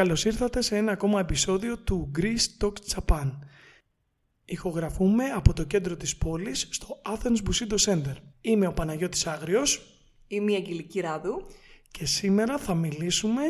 Καλώς 0.00 0.24
ήρθατε 0.24 0.62
σε 0.62 0.76
ένα 0.76 0.92
ακόμα 0.92 1.20
επεισόδιο 1.20 1.78
του 1.78 2.10
Greece 2.18 2.64
Talk 2.64 2.72
Japan. 2.94 3.30
Ηχογραφούμε 4.44 5.24
από 5.24 5.52
το 5.52 5.64
κέντρο 5.64 5.96
της 5.96 6.16
πόλης 6.16 6.68
στο 6.70 7.02
Athens 7.04 7.36
Bushido 7.36 7.76
Center. 7.84 8.14
Είμαι 8.40 8.66
ο 8.66 8.72
Παναγιώτης 8.72 9.26
Άγριος. 9.26 9.82
Είμαι 10.26 10.52
η 10.52 10.54
Αγγελική 10.54 11.00
Ράδου. 11.00 11.46
Και 11.90 12.06
σήμερα 12.06 12.58
θα 12.58 12.74
μιλήσουμε 12.74 13.42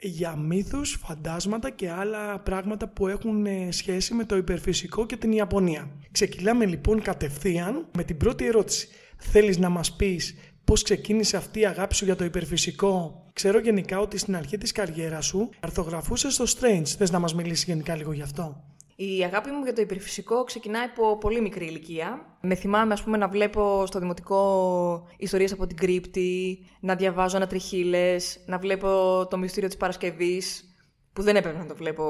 για 0.00 0.36
μύθους, 0.36 0.98
φαντάσματα 1.04 1.70
και 1.70 1.90
άλλα 1.90 2.40
πράγματα 2.40 2.88
που 2.88 3.08
έχουν 3.08 3.46
ε, 3.46 3.68
σχέση 3.70 4.14
με 4.14 4.24
το 4.24 4.36
υπερφυσικό 4.36 5.06
και 5.06 5.16
την 5.16 5.32
Ιαπωνία. 5.32 5.90
Ξεκινάμε 6.12 6.66
λοιπόν 6.66 7.02
κατευθείαν 7.02 7.88
με 7.96 8.04
την 8.04 8.16
πρώτη 8.16 8.46
ερώτηση. 8.46 8.88
Θέλεις 9.16 9.58
να 9.58 9.68
μας 9.68 9.96
πεις 9.96 10.34
πώς 10.68 10.82
ξεκίνησε 10.82 11.36
αυτή 11.36 11.60
η 11.60 11.66
αγάπη 11.66 11.94
σου 11.94 12.04
για 12.04 12.16
το 12.16 12.24
υπερφυσικό. 12.24 13.24
Ξέρω 13.32 13.58
γενικά 13.58 14.00
ότι 14.00 14.18
στην 14.18 14.36
αρχή 14.36 14.58
της 14.58 14.72
καριέρας 14.72 15.26
σου 15.26 15.50
αρθογραφούσες 15.60 16.34
στο 16.34 16.44
Strange. 16.44 16.86
Θες 16.86 17.10
να 17.10 17.18
μας 17.18 17.34
μιλήσεις 17.34 17.64
γενικά 17.64 17.96
λίγο 17.96 18.12
γι' 18.12 18.22
αυτό; 18.22 18.64
Η 18.96 19.24
αγάπη 19.24 19.50
μου 19.50 19.64
για 19.64 19.72
το 19.72 19.80
υπερφυσικό 19.80 20.44
ξεκινάει 20.44 20.84
από 20.84 21.18
πολύ 21.18 21.40
μικρή 21.40 21.66
ηλικία. 21.66 22.38
Με 22.40 22.54
θυμάμαι, 22.54 22.92
ας 22.92 23.02
πούμε, 23.02 23.16
να 23.16 23.28
βλέπω 23.28 23.86
στο 23.86 23.98
δημοτικό 23.98 25.08
ιστορίες 25.16 25.52
από 25.52 25.66
την 25.66 25.76
κρύπτη, 25.76 26.58
να 26.80 26.94
διαβάζω 26.94 27.36
ανατριχίλες, 27.36 28.40
να 28.46 28.58
βλέπω 28.58 29.26
το 29.30 29.38
μυστήριο 29.38 29.68
της 29.68 29.76
Παρασκευής, 29.76 30.76
που 31.12 31.22
δεν 31.22 31.36
έπρεπε 31.36 31.58
να 31.58 31.66
το 31.66 31.74
βλέπω 31.74 32.04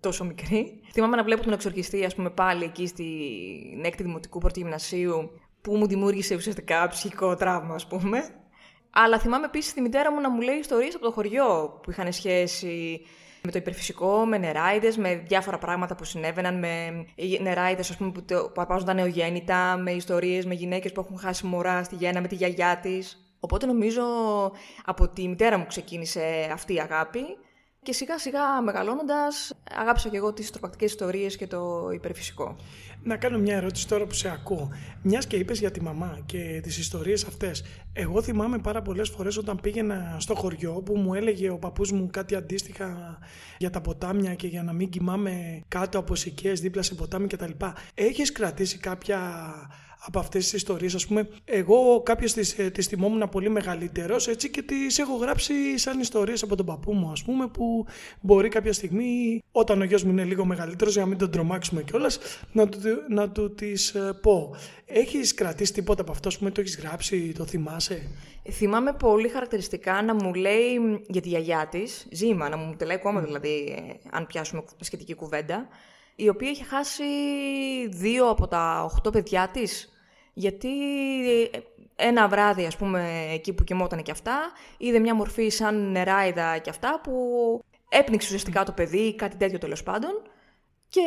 τόσο 0.00 0.24
μικρή. 0.24 0.80
Θυμάμαι 0.92 1.16
να 1.16 1.24
βλέπω 1.24 1.42
τον 1.42 1.52
εξορκιστή, 1.52 2.04
ας 2.04 2.14
πούμε, 2.14 2.30
πάλι 2.30 2.64
εκεί 2.64 2.86
στην 2.86 3.84
έκτη 3.84 4.02
δημοτικού 4.02 4.38
πρώτη 4.38 4.60
γυμνασίου, 4.60 5.30
που 5.60 5.76
μου 5.76 5.86
δημιούργησε 5.86 6.34
ουσιαστικά 6.34 6.88
ψυχικό 6.88 7.34
τραύμα, 7.36 7.74
ας 7.74 7.86
πούμε. 7.86 8.28
Αλλά 8.90 9.18
θυμάμαι 9.18 9.44
επίσης 9.46 9.72
τη 9.72 9.80
μητέρα 9.80 10.12
μου 10.12 10.20
να 10.20 10.30
μου 10.30 10.40
λέει 10.40 10.56
ιστορίες 10.56 10.94
από 10.94 11.04
το 11.04 11.10
χωριό 11.10 11.78
που 11.82 11.90
είχαν 11.90 12.12
σχέση 12.12 13.00
με 13.42 13.50
το 13.50 13.58
υπερφυσικό, 13.58 14.24
με 14.24 14.38
νεράιδες, 14.38 14.96
με 14.96 15.14
διάφορα 15.14 15.58
πράγματα 15.58 15.94
που 15.94 16.04
συνέβαιναν, 16.04 16.58
με 16.58 17.04
νεράιδες 17.40 17.96
που, 17.96 18.12
που 18.26 18.60
αρπάζονταν 18.60 18.96
νεογέννητα, 18.96 19.76
με 19.76 19.90
ιστορίες 19.90 20.46
με 20.46 20.54
γυναίκες 20.54 20.92
που 20.92 21.00
έχουν 21.00 21.18
χάσει 21.18 21.46
μωρά 21.46 21.82
στη 21.84 21.94
γέννα 21.94 22.20
με 22.20 22.28
τη 22.28 22.34
γιαγιά 22.34 22.78
της. 22.82 23.24
Οπότε 23.40 23.66
νομίζω 23.66 24.02
από 24.84 25.08
τη 25.08 25.28
μητέρα 25.28 25.58
μου 25.58 25.66
ξεκίνησε 25.66 26.50
αυτή 26.52 26.74
η 26.74 26.80
αγάπη 26.80 27.20
και 27.82 27.92
σιγά 27.92 28.18
σιγά 28.18 28.62
μεγαλώνοντας 28.62 29.52
αγάπησα 29.70 30.08
και 30.08 30.16
εγώ 30.16 30.32
τις 30.32 30.50
τροπακτικές 30.50 30.90
ιστορίες 30.90 31.36
και 31.36 31.46
το 31.46 31.88
υπερφυσικό. 31.92 32.56
Να 33.02 33.16
κάνω 33.16 33.38
μια 33.38 33.56
ερώτηση 33.56 33.88
τώρα 33.88 34.06
που 34.06 34.14
σε 34.14 34.28
ακούω. 34.28 34.68
Μιας 35.02 35.26
και 35.26 35.36
είπες 35.36 35.58
για 35.58 35.70
τη 35.70 35.82
μαμά 35.82 36.18
και 36.26 36.60
τις 36.62 36.78
ιστορίες 36.78 37.24
αυτές. 37.24 37.64
Εγώ 37.92 38.22
θυμάμαι 38.22 38.58
πάρα 38.58 38.82
πολλές 38.82 39.08
φορές 39.08 39.36
όταν 39.36 39.60
πήγαινα 39.60 40.16
στο 40.18 40.34
χωριό 40.34 40.72
που 40.72 40.96
μου 40.96 41.14
έλεγε 41.14 41.50
ο 41.50 41.58
παππούς 41.58 41.92
μου 41.92 42.08
κάτι 42.10 42.34
αντίστοιχα 42.34 43.18
για 43.58 43.70
τα 43.70 43.80
ποτάμια 43.80 44.34
και 44.34 44.46
για 44.46 44.62
να 44.62 44.72
μην 44.72 44.88
κοιμάμαι 44.88 45.62
κάτω 45.68 45.98
από 45.98 46.14
σικές 46.14 46.60
δίπλα 46.60 46.82
σε 46.82 46.94
ποτάμι 46.94 47.26
κτλ. 47.26 47.52
Έχεις 47.94 48.32
κρατήσει 48.32 48.78
κάποια 48.78 49.18
από 50.02 50.18
αυτές 50.18 50.42
τις 50.42 50.52
ιστορίες. 50.52 50.94
Ας 50.94 51.06
πούμε, 51.06 51.28
εγώ 51.44 52.02
κάποιες 52.02 52.32
τις, 52.32 52.58
ε, 52.58 52.70
τις 52.70 52.86
θυμόμουν 52.86 53.28
πολύ 53.28 53.48
μεγαλύτερος 53.48 54.28
έτσι 54.28 54.50
και 54.50 54.62
τις 54.62 54.98
έχω 54.98 55.16
γράψει 55.16 55.78
σαν 55.78 56.00
ιστορίες 56.00 56.42
από 56.42 56.56
τον 56.56 56.66
παππού 56.66 56.92
μου 56.92 57.10
ας 57.10 57.22
πούμε 57.22 57.48
που 57.48 57.86
μπορεί 58.20 58.48
κάποια 58.48 58.72
στιγμή 58.72 59.42
όταν 59.52 59.80
ο 59.80 59.84
γιος 59.84 60.04
μου 60.04 60.10
είναι 60.10 60.24
λίγο 60.24 60.44
μεγαλύτερος 60.44 60.92
για 60.92 61.02
να 61.02 61.08
μην 61.08 61.18
τον 61.18 61.30
τρομάξουμε 61.30 61.82
κιόλας 61.82 62.18
να 62.52 62.68
του, 62.68 62.78
να 63.08 63.30
του 63.30 63.54
τις 63.54 63.94
ε, 63.94 64.18
πω. 64.22 64.54
Έχεις 64.86 65.34
κρατήσει 65.34 65.72
τίποτα 65.72 66.02
από 66.02 66.12
αυτό, 66.12 66.28
ας 66.28 66.38
πούμε, 66.38 66.50
το 66.50 66.60
έχεις 66.60 66.78
γράψει, 66.78 67.32
το 67.32 67.44
θυμάσαι; 67.44 68.10
Θυμάμαι 68.50 68.92
πολύ 68.92 69.28
χαρακτηριστικά 69.28 70.02
να 70.02 70.14
μου 70.14 70.34
λέει 70.34 71.02
για 71.08 71.20
τη 71.20 71.28
γιαγιά 71.28 71.68
της, 71.70 72.06
ζήμα, 72.10 72.48
να 72.48 72.56
μου 72.56 72.74
τελάει 72.76 72.96
ακόμα 72.96 73.20
δηλαδή, 73.20 73.76
ε, 73.78 74.08
αν 74.10 74.26
πιάσουμε 74.26 74.62
σχετική 74.80 75.14
κουβέντα, 75.14 75.68
η 76.22 76.28
οποία 76.28 76.50
είχε 76.50 76.64
χάσει 76.64 77.04
δύο 77.88 78.28
από 78.28 78.48
τα 78.48 78.82
οχτώ 78.84 79.10
παιδιά 79.10 79.48
της, 79.48 79.92
γιατί 80.32 80.68
ε, 81.50 81.58
ένα 81.96 82.28
βράδυ, 82.28 82.66
ας 82.66 82.76
πούμε, 82.76 83.28
εκεί 83.32 83.52
που 83.52 83.64
κοιμόταν 83.64 84.02
και 84.02 84.10
αυτά, 84.10 84.38
είδε 84.78 84.98
μια 84.98 85.14
μορφή 85.14 85.48
σαν 85.48 85.90
νεράιδα 85.90 86.58
και 86.58 86.70
αυτά 86.70 87.00
που 87.02 87.12
έπνιξε 87.88 88.26
ουσιαστικά 88.26 88.64
το 88.64 88.72
παιδί, 88.72 89.14
κάτι 89.14 89.36
τέτοιο 89.36 89.58
τέλος 89.58 89.82
πάντων, 89.82 90.22
και 90.88 91.04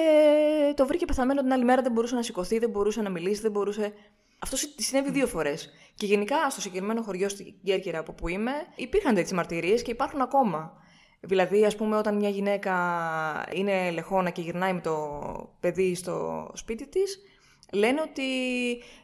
το 0.76 0.86
βρήκε 0.86 1.06
πεθαμένο 1.06 1.42
την 1.42 1.54
άλλη 1.54 1.64
μέρα, 1.64 1.82
δεν 1.82 1.92
μπορούσε 1.92 2.16
να 2.16 2.22
σηκωθεί, 2.22 2.60
δεν 2.60 2.70
μπορούσε 2.70 3.02
να 3.02 3.10
μιλήσει, 3.10 3.42
δεν 3.42 3.52
μπορούσε... 3.52 3.94
Αυτό 4.40 4.58
συνέβη 4.76 5.12
δύο 5.12 5.28
φορές. 5.28 5.70
Και 5.96 6.06
γενικά 6.06 6.50
στο 6.50 6.62
συγκεκριμένο 6.62 7.02
χωριό 7.02 7.30
στην 7.30 7.54
Κέρκυρα 7.64 8.00
από 8.00 8.14
που 8.14 8.28
είμαι, 8.28 8.52
υπήρχαν 8.76 9.14
τέτοιες 9.14 9.32
μαρτυρίες 9.32 9.82
και 9.82 9.92
υπάρχουν 9.92 10.22
ακόμα. 10.22 10.83
Δηλαδή, 11.26 11.66
ας 11.66 11.76
πούμε, 11.76 11.98
όταν 11.98 12.16
μια 12.16 12.30
γυναίκα 12.30 12.74
είναι 13.54 13.92
λεχόνα 13.92 14.30
και 14.30 14.42
γυρνάει 14.42 14.74
με 14.74 14.82
το 14.82 15.22
παιδί 15.60 15.96
στο 15.96 16.50
σπίτι 16.54 16.88
της, 16.88 17.20
λένε 17.74 18.02
ότι 18.02 18.24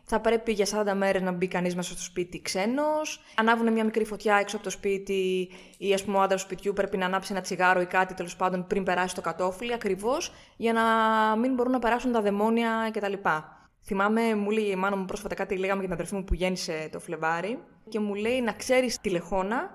θα 0.03 0.19
πρέπει 0.19 0.51
για 0.51 0.65
40 0.65 0.93
μέρες 0.95 1.21
να 1.21 1.31
μπει 1.31 1.47
κανείς 1.47 1.75
μέσα 1.75 1.91
στο 1.91 2.01
σπίτι 2.01 2.41
ξένος. 2.41 3.21
Ανάβουν 3.35 3.73
μια 3.73 3.83
μικρή 3.83 4.05
φωτιά 4.05 4.35
έξω 4.35 4.55
από 4.55 4.65
το 4.65 4.71
σπίτι, 4.71 5.49
ή 5.77 5.93
ας 5.93 6.03
πούμε 6.03 6.17
ο 6.17 6.21
άντρας 6.21 6.41
του 6.41 6.47
σπιτιού 6.47 6.73
πρέπει 6.73 6.97
να 6.97 7.05
ανάψει 7.05 7.31
ένα 7.31 7.41
τσιγάρο 7.41 7.81
ή 7.81 7.85
κάτι 7.85 8.13
τέλος 8.13 8.35
πάντων 8.35 8.67
πριν 8.67 8.83
περάσει 8.83 9.15
το 9.15 9.21
κατόφλι, 9.21 9.73
ακριβώς 9.73 10.33
για 10.57 10.73
να 10.73 10.83
μην 11.35 11.53
μπορούν 11.53 11.71
να 11.71 11.79
περάσουν 11.79 12.11
τα 12.11 12.21
δαιμόνια 12.21 12.89
κτλ. 12.93 13.13
Θυμάμαι, 13.83 14.35
μου 14.35 14.49
λέει 14.49 14.63
η 14.63 14.75
μάνα 14.75 14.95
μου 14.95 15.05
πρόσφατα 15.05 15.35
κάτι 15.35 15.55
λέγαμε 15.55 15.79
για 15.79 15.89
την 15.89 15.93
αδερφή 15.93 16.15
μου 16.15 16.23
που 16.23 16.33
γέννησε 16.33 16.89
το 16.91 16.99
Φλεβάρι 16.99 17.59
και 17.89 17.99
μου 17.99 18.13
λέει 18.13 18.41
να 18.41 18.53
ξέρεις 18.53 18.99
τη 18.99 19.09
λεχόνα 19.09 19.71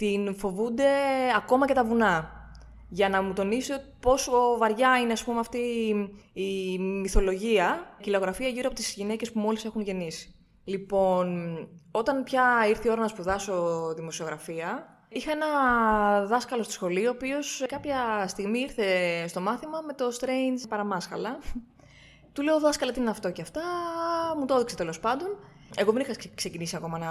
την 0.00 0.34
φοβούνται 0.36 0.88
ακόμα 1.36 1.66
και 1.66 1.74
τα 1.74 1.84
βουνά. 1.84 2.30
Για 2.88 3.08
να 3.08 3.22
μου 3.22 3.32
τονίσει 3.32 3.72
πόσο 4.00 4.32
βαριά 4.58 4.98
είναι 4.98 5.12
ας 5.12 5.24
πούμε, 5.24 5.40
αυτή 5.40 5.58
η 6.32 6.78
μυθολογία 6.78 7.96
και 8.00 8.08
η 8.08 8.12
λαογραφία 8.12 8.48
γύρω 8.48 8.66
από 8.66 8.76
τις 8.76 8.92
γυναίκες 8.92 9.32
που 9.32 9.38
μόλις 9.38 9.64
έχουν 9.64 9.82
γεννήσει. 9.82 10.34
Λοιπόν, 10.64 11.56
όταν 11.90 12.22
πια 12.24 12.66
ήρθε 12.68 12.88
η 12.88 12.90
ώρα 12.90 13.00
να 13.00 13.08
σπουδάσω 13.08 13.92
δημοσιογραφία, 13.96 14.98
είχα 15.08 15.30
ένα 15.30 15.46
δάσκαλο 16.26 16.62
στο 16.62 16.72
σχολείο, 16.72 17.10
ο 17.10 17.14
οποίος 17.14 17.64
κάποια 17.68 18.24
στιγμή 18.28 18.58
ήρθε 18.58 18.84
στο 19.28 19.40
μάθημα 19.40 19.80
με 19.86 19.92
το 19.92 20.04
Strange 20.20 20.68
παραμάσχαλα. 20.68 21.38
Του 22.32 22.42
λέω, 22.42 22.60
δάσκαλα, 22.60 22.92
τι 22.92 23.00
είναι 23.00 23.10
αυτό 23.10 23.30
και 23.30 23.42
αυτά; 23.42 23.62
Μου 24.38 24.46
το 24.46 24.54
έδειξε 24.54 24.76
τέλος 24.76 25.00
πάντων. 25.00 25.28
Εγώ 25.76 25.92
δεν 25.92 26.02
είχα 26.02 26.14
ξεκινήσει 26.34 26.76
ακόμα 26.76 26.98
να 26.98 27.10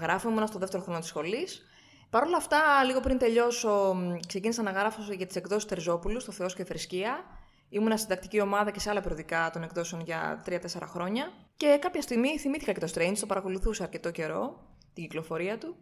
γράφω, 0.00 0.28
ήμουν 0.28 0.46
στο 0.46 0.58
δεύτερο 0.58 0.82
χρόνο 0.82 0.98
της 0.98 1.08
σχολής. 1.08 1.64
Παρ' 2.10 2.24
όλα 2.24 2.36
αυτά, 2.36 2.84
λίγο 2.84 3.00
πριν 3.00 3.18
τελειώσω, 3.18 3.96
ξεκίνησα 4.26 4.62
να 4.62 4.70
γράφω 4.70 5.12
για 5.12 5.26
τις 5.26 5.36
εκδόσεις 5.36 5.68
Τερζόπουλου 5.68 6.20
στο 6.20 6.32
Θεός 6.32 6.54
και 6.54 6.64
Θρησκεία. 6.64 7.24
Ήμουνα 7.68 7.96
στην 7.96 8.08
τακτική 8.08 8.40
ομάδα 8.40 8.70
και 8.70 8.80
σε 8.80 8.90
άλλα 8.90 9.00
περιοδικά 9.00 9.50
των 9.52 9.62
εκδόσεων 9.62 10.02
για 10.02 10.42
3-4 10.46 10.58
χρόνια. 10.82 11.32
Και 11.56 11.78
κάποια 11.80 12.02
στιγμή 12.02 12.38
θυμήθηκα 12.38 12.72
και 12.72 12.80
το 12.80 12.88
Strange, 12.94 13.16
το 13.20 13.26
παρακολουθούσα 13.26 13.82
αρκετό 13.82 14.10
καιρό, 14.10 14.60
την 14.94 15.02
κυκλοφορία 15.02 15.58
του. 15.58 15.76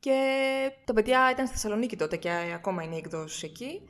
Και 0.00 0.20
τα 0.84 0.92
παιδιά 0.92 1.30
ήταν 1.30 1.46
στη 1.46 1.54
Θεσσαλονίκη 1.54 1.96
τότε 1.96 2.16
και 2.16 2.30
ακόμα 2.54 2.82
είναι 2.82 2.94
οι 2.94 2.98
εκδόσει 2.98 3.46
εκεί. 3.46 3.88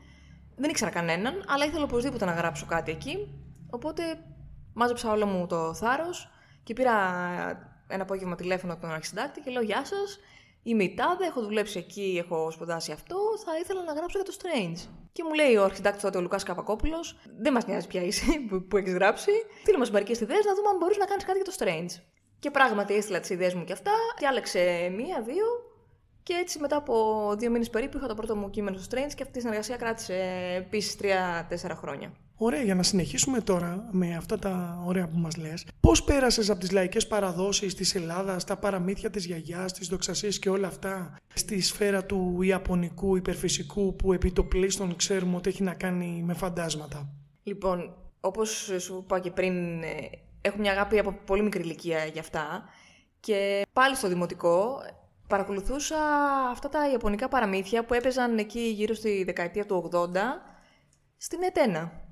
Δεν 0.56 0.70
ήξερα 0.70 0.90
κανέναν, 0.90 1.44
αλλά 1.48 1.64
ήθελα 1.64 1.84
οπωσδήποτε 1.84 2.24
να 2.24 2.32
γράψω 2.32 2.66
κάτι 2.66 2.90
εκεί. 2.90 3.28
Οπότε 3.70 4.02
μάζεψα 4.72 5.10
όλο 5.10 5.26
μου 5.26 5.46
το 5.46 5.74
θάρρος 5.74 6.30
και 6.62 6.72
πήρα 6.72 6.94
ένα 7.88 8.02
απόγευμα 8.02 8.34
τηλέφωνο 8.34 8.72
από 8.72 8.82
τον 8.82 8.90
αρχισυντάκτη 8.90 9.40
και 9.40 9.50
λέω 9.50 9.62
Γεια 9.62 9.84
σας. 9.84 10.18
Είμαι 10.68 10.84
η 10.84 10.94
Τάδε, 10.94 11.26
έχω 11.26 11.40
δουλέψει 11.42 11.78
εκεί, 11.78 12.22
έχω 12.24 12.50
σπουδάσει 12.50 12.92
αυτό, 12.92 13.16
θα 13.44 13.58
ήθελα 13.58 13.82
να 13.82 13.92
γράψω 13.92 14.18
για 14.18 14.32
το 14.32 14.36
Strange. 14.38 14.88
Και 15.12 15.24
μου 15.24 15.32
λέει 15.32 15.56
ο 15.56 15.64
αρχιτάκτη 15.64 16.00
τότε 16.00 16.18
ο 16.18 16.20
Λουκάς 16.20 16.42
Καπακόπουλος, 16.42 17.16
δεν 17.38 17.52
μας 17.52 17.66
νοιάζει 17.66 17.86
πια 17.86 18.02
είσαι 18.02 18.24
που, 18.48 18.62
που 18.62 18.76
έχεις 18.76 18.92
γράψει. 18.92 19.30
Στείλε 19.60 19.78
μας 19.78 19.90
μερικές 19.90 20.20
ιδέες 20.20 20.44
να 20.44 20.54
δούμε 20.54 20.68
αν 20.68 20.76
μπορείς 20.76 20.96
να 20.96 21.04
κάνεις 21.04 21.24
κάτι 21.24 21.38
για 21.42 21.46
το 21.46 21.56
Strange. 21.58 22.02
Και 22.38 22.50
πράγματι 22.50 22.94
έστειλα 22.94 23.20
τις 23.20 23.30
ιδέες 23.30 23.54
μου 23.54 23.64
και 23.64 23.72
αυτά, 23.72 23.92
διάλεξε 24.18 24.92
μία, 24.96 25.22
δύο. 25.22 25.46
Και 26.22 26.32
έτσι 26.32 26.58
μετά 26.58 26.76
από 26.76 26.94
δύο 27.38 27.50
μήνες 27.50 27.70
περίπου 27.70 27.96
είχα 27.96 28.06
το 28.06 28.14
πρώτο 28.14 28.36
μου 28.36 28.50
κείμενο 28.50 28.78
στο 28.78 28.96
Strange 28.96 29.12
και 29.14 29.22
αυτή 29.22 29.38
η 29.38 29.40
συνεργασία 29.40 29.76
κράτησε 29.76 30.14
επίσης 30.56 30.96
τρία-τέσσερα 30.96 31.74
χρόνια. 31.74 32.12
Ωραία, 32.40 32.62
για 32.62 32.74
να 32.74 32.82
συνεχίσουμε 32.82 33.40
τώρα 33.40 33.88
με 33.90 34.16
αυτά 34.16 34.38
τα 34.38 34.82
ωραία 34.84 35.08
που 35.08 35.18
μας 35.18 35.36
λες. 35.36 35.66
Πώς 35.80 36.04
πέρασες 36.04 36.50
από 36.50 36.60
τις 36.60 36.70
λαϊκές 36.70 37.06
παραδόσεις 37.06 37.74
της 37.74 37.94
Ελλάδας, 37.94 38.44
τα 38.44 38.56
παραμύθια 38.56 39.10
της 39.10 39.24
γιαγιάς, 39.24 39.72
τις 39.72 39.88
δοξασίες 39.88 40.38
και 40.38 40.48
όλα 40.48 40.66
αυτά 40.66 41.16
στη 41.34 41.60
σφαίρα 41.60 42.04
του 42.04 42.42
ιαπωνικού 42.42 43.16
υπερφυσικού 43.16 43.96
που 43.96 44.12
επί 44.12 44.32
το 44.32 44.44
πλήστον 44.44 44.96
ξέρουμε 44.96 45.36
ότι 45.36 45.48
έχει 45.48 45.62
να 45.62 45.74
κάνει 45.74 46.22
με 46.26 46.34
φαντάσματα; 46.34 47.08
Λοιπόν, 47.42 47.94
όπως 48.20 48.70
σου 48.78 49.00
είπα 49.04 49.18
και 49.18 49.30
πριν, 49.30 49.82
ε, 49.82 49.88
έχω 50.40 50.58
μια 50.58 50.72
αγάπη 50.72 50.98
από 50.98 51.18
πολύ 51.26 51.42
μικρή 51.42 51.62
ηλικία 51.62 52.04
για 52.04 52.20
αυτά 52.20 52.64
και 53.20 53.66
πάλι 53.72 53.96
στο 53.96 54.08
δημοτικό 54.08 54.80
παρακολουθούσα 55.28 55.98
αυτά 56.50 56.68
τα 56.68 56.90
ιαπωνικά 56.90 57.28
παραμύθια 57.28 57.84
που 57.84 57.94
έπαιζαν 57.94 58.38
εκεί 58.38 58.60
γύρω 58.60 58.94
στη 58.94 59.24
δεκαετία 59.24 59.66
του 59.66 59.90
80 59.92 60.06
στην 61.16 61.42
Ετένα. 61.42 62.06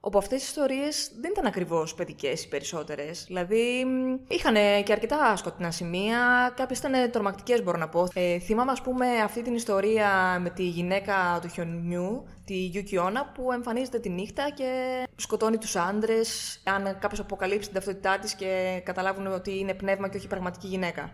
Όπου 0.00 0.18
αυτές 0.18 0.42
οι 0.42 0.44
ιστορίες 0.46 1.10
δεν 1.20 1.30
ήταν 1.30 1.46
ακριβώς 1.46 1.94
παιδικές 1.94 2.44
οι 2.44 2.48
περισσότερες. 2.48 3.24
Δηλαδή, 3.26 3.86
είχαν 4.28 4.54
και 4.84 4.92
αρκετά 4.92 5.36
σκοτεινά 5.36 5.70
σημεία, 5.70 6.52
κάποιες 6.56 6.78
ήταν 6.78 7.10
τρομακτικές 7.10 7.62
μπορώ 7.62 7.78
να 7.78 7.88
πω. 7.88 8.08
Ε, 8.14 8.38
θυμάμαι, 8.38 8.70
ας 8.70 8.80
πούμε, 8.80 9.06
αυτή 9.06 9.42
την 9.42 9.54
ιστορία 9.54 10.38
με 10.40 10.50
τη 10.50 10.62
γυναίκα 10.62 11.38
του 11.42 11.48
χιονιού, 11.48 12.24
τη 12.44 12.54
Γιουκιώνα, 12.54 13.32
που 13.34 13.52
εμφανίζεται 13.52 13.98
τη 13.98 14.08
νύχτα 14.08 14.50
και 14.50 15.02
σκοτώνει 15.16 15.58
τους 15.58 15.76
άντρες, 15.76 16.60
αν 16.64 16.98
κάποιος 16.98 17.20
αποκαλύψει 17.20 17.68
την 17.68 17.74
ταυτότητά 17.74 18.18
της 18.18 18.34
και 18.34 18.82
καταλάβουν 18.84 19.26
ότι 19.26 19.58
είναι 19.58 19.74
πνεύμα 19.74 20.08
και 20.08 20.16
όχι 20.16 20.26
πραγματική 20.26 20.66
γυναίκα. 20.66 21.10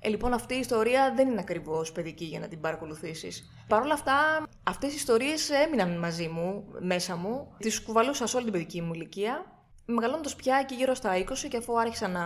Ε, 0.00 0.08
λοιπόν, 0.08 0.32
αυτή 0.32 0.54
η 0.54 0.58
ιστορία 0.58 1.12
δεν 1.16 1.28
είναι 1.28 1.40
ακριβώς 1.40 1.92
παιδική 1.92 2.24
για 2.24 2.40
να 2.40 2.48
την 2.48 2.60
παρακολουθήσεις. 2.60 3.50
Παρ' 3.68 3.82
όλα 3.82 3.94
αυτά, 3.94 4.46
αυτές 4.62 4.92
οι 4.92 4.94
ιστορίες 4.94 5.50
έμειναν 5.50 5.98
μαζί 5.98 6.28
μου, 6.28 6.64
μέσα 6.78 7.16
μου. 7.16 7.54
Τις 7.58 7.82
κουβαλούσα 7.82 8.26
σε 8.26 8.36
όλη 8.36 8.44
την 8.44 8.54
παιδική 8.54 8.82
μου 8.82 8.92
ηλικία. 8.94 9.44
Μεγαλώνοντας 9.84 10.36
πια 10.36 10.56
εκεί 10.56 10.74
γύρω 10.74 10.94
στα 10.94 11.16
20 11.16 11.48
και 11.48 11.56
αφού 11.56 11.80
άρχισα 11.80 12.08
να 12.08 12.22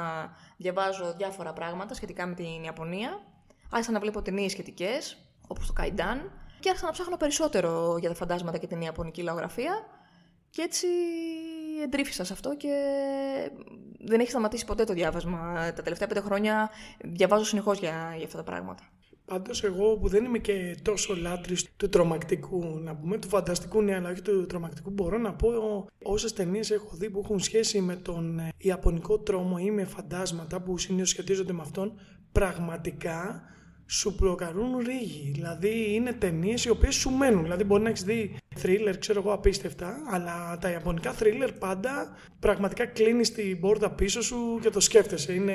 διαβάζω 0.56 1.14
διάφορα 1.16 1.52
πράγματα 1.52 1.94
σχετικά 1.94 2.26
με 2.26 2.34
την 2.34 2.62
Ιαπωνία, 2.64 3.20
άρχισα 3.70 3.92
να 3.92 4.00
βλέπω 4.00 4.22
ταινίες 4.22 4.52
σχετικές, 4.52 5.16
όπως 5.46 5.66
το 5.66 5.72
Καϊντάν, 5.72 6.30
και 6.60 6.68
άρχισα 6.68 6.86
να 6.86 6.92
ψάχνω 6.92 7.16
περισσότερο 7.16 7.96
για 7.98 8.08
τα 8.08 8.14
φαντάσματα 8.14 8.58
και 8.58 8.66
την 8.66 8.80
Ιαπωνική 8.80 9.22
λαογραφία. 9.22 9.86
Και 10.50 10.62
έτσι 10.62 10.86
εντρίφησα 11.82 12.24
σε 12.24 12.32
αυτό 12.32 12.56
και 12.56 12.68
δεν 14.04 14.20
έχει 14.20 14.30
σταματήσει 14.30 14.64
ποτέ 14.64 14.84
το 14.84 14.92
διάβασμα. 14.92 15.72
Τα 15.76 15.82
τελευταία 15.82 16.08
πέντε 16.08 16.20
χρόνια 16.20 16.70
διαβάζω 17.04 17.44
συνεχώς 17.44 17.78
για, 17.78 18.14
για 18.16 18.24
αυτά 18.24 18.36
τα 18.36 18.44
πράγματα. 18.44 18.82
Πάντως 19.24 19.64
εγώ 19.64 19.96
που 19.96 20.08
δεν 20.08 20.24
είμαι 20.24 20.38
και 20.38 20.76
τόσο 20.82 21.16
λάτρης 21.16 21.72
του 21.76 21.88
τρομακτικού, 21.88 22.78
να 22.82 22.96
πούμε 22.96 23.18
του 23.18 23.28
φανταστικού 23.28 23.82
ναι, 23.82 23.94
αλλά 23.94 24.10
όχι 24.10 24.22
του 24.22 24.46
τρομακτικού, 24.46 24.90
μπορώ 24.90 25.18
να 25.18 25.34
πω 25.34 25.48
όσες 26.02 26.32
ταινίες 26.32 26.70
έχω 26.70 26.96
δει 26.96 27.10
που 27.10 27.20
έχουν 27.24 27.40
σχέση 27.40 27.80
με 27.80 27.96
τον 27.96 28.38
ε, 28.38 28.48
Ιαπωνικό 28.56 29.18
τρόμο 29.18 29.56
ή 29.60 29.70
με 29.70 29.84
φαντάσματα 29.84 30.60
που 30.60 30.78
συνήθω 30.78 31.04
σχετίζονται 31.04 31.52
με 31.52 31.60
αυτόν, 31.62 32.00
πραγματικά 32.32 33.42
σου 33.92 34.14
προκαλούν 34.14 34.78
ρίγη. 34.78 35.30
Δηλαδή 35.34 35.94
είναι 35.94 36.12
ταινίες 36.12 36.64
οι 36.64 36.70
οποίες 36.70 36.94
σου 36.94 37.10
μένουν. 37.10 37.42
Δηλαδή 37.42 37.64
μπορεί 37.64 37.82
να 37.82 37.88
έχεις 37.88 38.02
δει 38.02 38.36
θρίλερ, 38.54 38.98
ξέρω 38.98 39.20
εγώ, 39.20 39.32
απίστευτα, 39.32 39.96
αλλά 40.10 40.58
τα 40.60 40.70
ιαπωνικά 40.70 41.12
θρίλερ 41.12 41.52
πάντα 41.52 42.16
πραγματικά 42.40 42.86
κλείνει 42.86 43.22
την 43.22 43.60
πόρτα 43.60 43.90
πίσω 43.90 44.22
σου 44.22 44.58
και 44.62 44.70
το 44.70 44.80
σκέφτεσαι. 44.80 45.32
Είναι. 45.32 45.54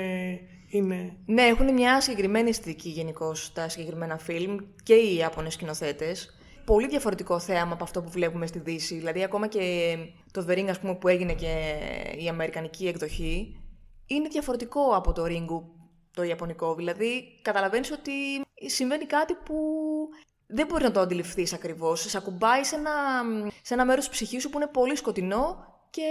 είναι... 0.69 1.17
Ναι, 1.25 1.41
έχουν 1.41 1.73
μια 1.73 2.01
συγκεκριμένη 2.01 2.49
αισθητική 2.49 2.89
γενικώ 2.89 3.31
τα 3.53 3.69
συγκεκριμένα 3.69 4.17
φιλμ 4.17 4.57
και 4.83 4.93
οι 4.93 5.15
Ιάπωνες 5.15 5.53
σκηνοθέτες. 5.53 6.31
Πολύ 6.65 6.87
διαφορετικό 6.87 7.39
θέαμα 7.39 7.73
από 7.73 7.83
αυτό 7.83 8.01
που 8.01 8.09
βλέπουμε 8.09 8.45
στη 8.45 8.59
Δύση. 8.59 8.95
Δηλαδή, 8.95 9.23
ακόμα 9.23 9.47
και 9.47 9.95
το 10.31 10.45
The 10.49 10.51
Ring, 10.51 10.69
πούμε, 10.81 10.95
που 10.95 11.07
έγινε 11.07 11.33
και 11.33 11.75
η 12.19 12.27
αμερικανική 12.27 12.87
εκδοχή, 12.87 13.61
είναι 14.05 14.27
διαφορετικό 14.27 14.81
από 14.95 15.11
το 15.13 15.23
Ringu 15.25 15.76
το 16.17 16.23
Ιαπωνικό. 16.23 16.75
Δηλαδή, 16.75 17.39
καταλαβαίνεις 17.41 17.91
ότι 17.91 18.11
συμβαίνει 18.65 19.05
κάτι 19.05 19.33
που 19.33 19.55
δεν 20.47 20.67
μπορεί 20.67 20.83
να 20.83 20.91
το 20.91 20.99
αντιληφθείς 20.99 21.53
ακριβώς. 21.53 22.01
Σε 22.01 22.17
ακουμπάει 22.17 22.63
σε 22.63 22.75
ένα, 22.75 22.91
σε 23.61 23.73
ένα 23.73 23.85
μέρος 23.85 24.07
της 24.07 24.13
ψυχής 24.13 24.41
σου 24.41 24.49
που 24.49 24.57
είναι 24.57 24.67
πολύ 24.67 24.95
σκοτεινό 24.95 25.65
και 25.89 26.09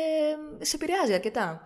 σε 0.61 0.76
επηρεάζει 0.76 1.12
αρκετά. 1.12 1.62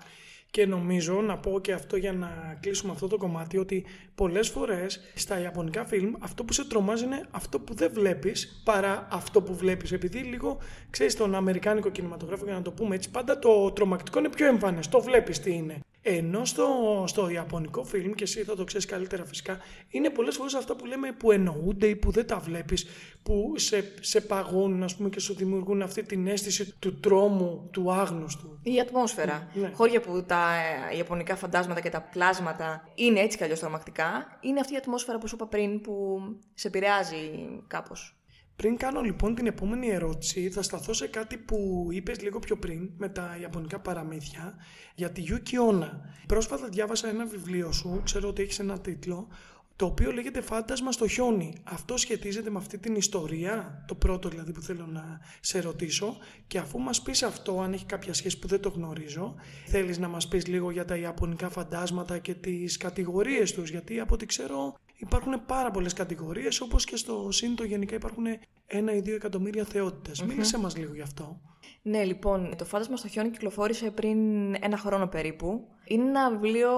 Και 0.50 0.66
νομίζω 0.66 1.20
να 1.20 1.38
πω 1.38 1.60
και 1.60 1.72
αυτό 1.72 1.96
για 1.96 2.12
να 2.12 2.58
κλείσουμε 2.60 2.92
αυτό 2.92 3.06
το 3.06 3.16
κομμάτι 3.16 3.58
ότι 3.58 3.86
πολλές 4.14 4.48
φορές 4.48 5.00
στα 5.14 5.40
ιαπωνικά 5.40 5.84
φιλμ 5.84 6.12
αυτό 6.20 6.44
που 6.44 6.52
σε 6.52 6.64
τρομάζει 6.68 7.04
είναι 7.04 7.26
αυτό 7.30 7.60
που 7.60 7.74
δεν 7.74 7.90
βλέπεις 7.92 8.62
παρά 8.64 9.08
αυτό 9.10 9.42
που 9.42 9.54
βλέπεις. 9.54 9.92
Επειδή 9.92 10.18
λίγο 10.18 10.58
ξέρεις 10.90 11.16
τον 11.16 11.34
αμερικάνικο 11.34 11.90
κινηματογράφο 11.90 12.44
για 12.44 12.54
να 12.54 12.62
το 12.62 12.72
πούμε 12.72 12.94
έτσι 12.94 13.10
πάντα 13.10 13.38
το 13.38 13.72
τρομακτικό 13.72 14.18
είναι 14.18 14.28
πιο 14.28 14.46
εμφανές. 14.46 14.88
Το 14.88 15.00
βλέπεις 15.00 15.40
τι 15.40 15.52
είναι. 15.54 15.80
Ενώ 16.02 16.44
στο, 16.44 16.66
στο 17.06 17.28
Ιαπωνικό 17.28 17.84
φιλμ, 17.84 18.12
και 18.12 18.22
εσύ 18.22 18.42
θα 18.42 18.56
το 18.56 18.64
ξέρεις 18.64 18.86
καλύτερα 18.86 19.24
φυσικά, 19.24 19.58
είναι 19.88 20.10
πολλές 20.10 20.36
φορές 20.36 20.54
αυτά 20.54 20.76
που 20.76 20.86
λέμε 20.86 21.12
που 21.12 21.30
εννοούνται 21.30 21.86
ή 21.86 21.96
που 21.96 22.10
δεν 22.10 22.26
τα 22.26 22.38
βλέπεις, 22.38 22.86
που 23.22 23.52
σε, 23.56 23.92
σε 24.00 24.20
παγώνουν 24.20 24.82
ας 24.82 24.96
πούμε, 24.96 25.08
και 25.08 25.20
σου 25.20 25.34
δημιουργούν 25.34 25.82
αυτή 25.82 26.02
την 26.02 26.26
αίσθηση 26.26 26.74
του 26.78 27.00
τρόμου, 27.00 27.68
του 27.72 27.92
άγνωστου. 27.92 28.58
Η 28.62 28.80
ατμόσφαιρα. 28.80 29.48
Ναι. 29.54 29.70
Χώρια 29.74 30.00
που 30.00 30.24
τα 30.26 30.54
ε, 30.92 30.96
Ιαπωνικά 30.96 31.36
φαντάσματα 31.36 31.80
και 31.80 31.90
τα 31.90 32.00
πλάσματα 32.00 32.88
είναι 32.94 33.20
έτσι 33.20 33.38
κι 33.38 33.44
τρομακτικά, 33.44 34.38
είναι 34.40 34.60
αυτή 34.60 34.74
η 34.74 34.76
ατμόσφαιρα 34.76 35.18
που 35.18 35.28
σου 35.28 35.34
είπα 35.34 35.46
πριν 35.46 35.80
που 35.80 36.20
σε 36.54 36.68
επηρεάζει 36.68 37.48
κάπως. 37.66 38.19
Πριν 38.60 38.76
κάνω 38.76 39.00
λοιπόν 39.00 39.34
την 39.34 39.46
επόμενη 39.46 39.88
ερώτηση, 39.88 40.50
θα 40.50 40.62
σταθώ 40.62 40.92
σε 40.92 41.06
κάτι 41.06 41.36
που 41.36 41.88
είπες 41.90 42.20
λίγο 42.20 42.38
πιο 42.38 42.56
πριν 42.56 42.90
με 42.96 43.08
τα 43.08 43.36
ιαπωνικά 43.40 43.80
παραμύθια 43.80 44.54
για 44.94 45.10
τη 45.10 45.24
Yuki 45.28 45.70
Onna. 45.70 45.90
Πρόσφατα 46.26 46.68
διάβασα 46.68 47.08
ένα 47.08 47.26
βιβλίο 47.26 47.72
σου, 47.72 48.00
ξέρω 48.04 48.28
ότι 48.28 48.42
έχεις 48.42 48.58
ένα 48.58 48.78
τίτλο, 48.80 49.28
το 49.76 49.86
οποίο 49.86 50.12
λέγεται 50.12 50.40
«Φάντασμα 50.40 50.92
στο 50.92 51.08
χιόνι». 51.08 51.52
Αυτό 51.64 51.96
σχετίζεται 51.96 52.50
με 52.50 52.58
αυτή 52.58 52.78
την 52.78 52.94
ιστορία, 52.94 53.84
το 53.86 53.94
πρώτο 53.94 54.28
δηλαδή 54.28 54.52
που 54.52 54.60
θέλω 54.60 54.86
να 54.86 55.20
σε 55.40 55.60
ρωτήσω 55.60 56.16
και 56.46 56.58
αφού 56.58 56.78
μας 56.78 57.02
πεις 57.02 57.22
αυτό, 57.22 57.60
αν 57.60 57.72
έχει 57.72 57.86
κάποια 57.86 58.12
σχέση 58.12 58.38
που 58.38 58.46
δεν 58.46 58.60
το 58.60 58.68
γνωρίζω, 58.68 59.34
θέλεις 59.66 59.98
να 59.98 60.08
μας 60.08 60.28
πεις 60.28 60.46
λίγο 60.46 60.70
για 60.70 60.84
τα 60.84 60.96
ιαπωνικά 60.96 61.48
φαντάσματα 61.48 62.18
και 62.18 62.34
τις 62.34 62.76
κατηγορίες 62.76 63.52
τους, 63.52 63.70
γιατί 63.70 64.00
από 64.00 64.14
ό,τι 64.14 64.26
ξέρω 64.26 64.74
υπάρχουν 65.00 65.46
πάρα 65.46 65.70
πολλές 65.70 65.92
κατηγορίες, 65.92 66.60
όπως 66.60 66.84
και 66.84 66.96
στο 66.96 67.28
ΣΥΝΤΟ 67.30 67.64
γενικά 67.64 67.94
υπάρχουν 67.94 68.24
ένα 68.66 68.92
ή 68.92 69.00
δύο 69.00 69.14
εκατομμύρια 69.14 69.64
θεότητες. 69.64 70.22
Mm-hmm. 70.22 70.26
Μίλησε 70.26 70.58
μας 70.58 70.76
λίγο 70.76 70.94
γι' 70.94 71.00
αυτό. 71.00 71.40
Ναι, 71.82 72.04
λοιπόν, 72.04 72.56
το 72.56 72.64
φάντασμα 72.64 72.96
στο 72.96 73.08
χιόνι 73.08 73.30
κυκλοφόρησε 73.30 73.90
πριν 73.90 74.18
ένα 74.64 74.76
χρόνο 74.76 75.06
περίπου. 75.06 75.68
Είναι 75.84 76.08
ένα 76.08 76.30
βιβλίο 76.30 76.70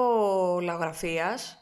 λαογραφίας 0.60 1.56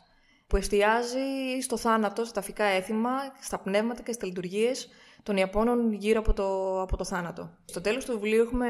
που 0.47 0.57
εστιάζει 0.57 1.61
στο 1.63 1.77
θάνατο, 1.77 2.25
στα 2.25 2.33
ταφικά 2.33 2.65
έθιμα, 2.65 3.11
στα 3.41 3.59
πνεύματα 3.59 4.03
και 4.03 4.13
στις 4.13 4.29
λειτουργίες 4.29 4.89
των 5.23 5.37
Ιαπώνων 5.37 5.93
γύρω 5.93 6.21
από 6.21 6.33
το, 6.33 6.81
από 6.83 6.97
το 6.97 7.05
θάνατο. 7.05 7.51
Στο 7.65 7.81
τέλος 7.81 8.05
του 8.05 8.13
βιβλίου 8.13 8.43
έχουμε, 8.43 8.69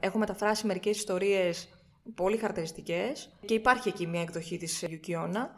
έχω 0.00 0.18
μεταφράσει 0.18 0.66
μερικές 0.66 0.96
ιστορίες 0.96 1.68
πολύ 2.14 2.36
χαρακτηριστικές 2.36 3.30
και 3.44 3.54
υπάρχει 3.54 3.88
εκεί 3.88 4.06
μια 4.06 4.20
εκδοχή 4.20 4.56
της 4.56 4.84
Γιουκιώνα. 4.88 5.50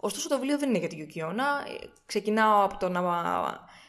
Ωστόσο 0.00 0.28
το 0.28 0.38
βιβλίο 0.38 0.58
δεν 0.58 0.68
είναι 0.68 0.78
για 0.78 0.88
τη 0.88 0.94
Γιουκιώνα. 0.94 1.44
Ξεκινάω 2.06 2.64
από 2.64 2.76
το 2.76 2.88
να 2.88 3.00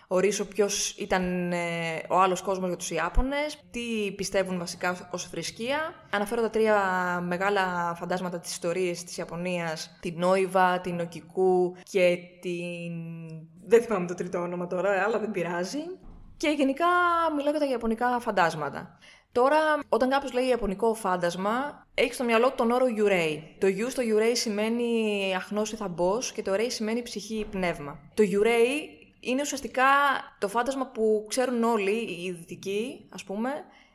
ορίσω 0.08 0.46
ποιος 0.46 0.96
ήταν 0.98 1.52
ε, 1.52 2.02
ο 2.10 2.20
άλλος 2.20 2.42
κόσμος 2.42 2.68
για 2.68 2.78
τους 2.78 2.92
Ιάπωνες, 2.92 3.60
τι 3.72 4.12
πιστεύουν 4.16 4.60
βασικά 4.60 5.10
ως 5.12 5.28
θρησκεία. 5.28 5.94
Αναφέρω 6.10 6.42
τα 6.42 6.50
τρία 6.50 6.78
μεγάλα 7.28 7.96
φαντάσματα 7.96 8.40
της 8.40 8.52
ιστορίας 8.52 9.04
της 9.04 9.18
Ιαπωνίας, 9.18 9.98
την 10.02 10.14
Νόιβα, 10.18 10.80
την 10.80 11.00
Οκικού 11.00 11.76
και 11.84 12.18
την. 12.42 12.94
Δεν 13.66 13.82
θυμάμαι 13.82 14.08
το 14.08 14.14
τρίτο 14.14 14.40
όνομα 14.40 14.68
τώρα, 14.68 15.04
αλλά 15.04 15.20
δεν 15.20 15.32
πειράζει. 15.32 15.82
Και 16.38 16.50
γενικά 16.50 16.86
μιλάω 17.36 17.52
για 17.52 17.60
τα 17.60 17.66
ιαπωνικά 17.66 18.20
φαντάσματα. 18.20 18.98
Τώρα, 19.32 19.58
όταν 19.90 20.10
κάποιος 20.10 20.34
λέει 20.34 20.48
Ιαπωνικό 20.48 20.94
φάντασμα, 20.94 21.86
έχει 21.94 22.14
στο 22.14 22.24
μυαλό 22.24 22.52
τον 22.52 22.72
όρο 22.72 22.86
Yurei. 22.98 23.40
Το 23.58 23.68
U 23.68 23.90
στο 23.90 24.04
Yurei 24.04 24.32
σημαίνει 24.34 25.34
αχνός 25.36 25.72
ή 25.72 25.76
θαμπός 25.76 26.32
και 26.32 26.42
το 26.42 26.54
Rei 26.54 26.68
σημαίνει 26.68 27.02
ψυχή 27.02 27.36
ή 27.36 27.46
πνεύμα. 27.46 28.00
Το 28.14 28.24
Yurei 28.24 28.98
είναι 29.20 29.42
ουσιαστικά 29.42 29.86
το 30.40 30.48
φάντασμα 30.48 30.88
που 30.88 31.26
ξέρουν 31.30 31.64
όλοι 31.64 31.92
οι 31.92 32.32
δυτικοί, 32.32 33.08
ας 33.14 33.24
πούμε, 33.24 33.50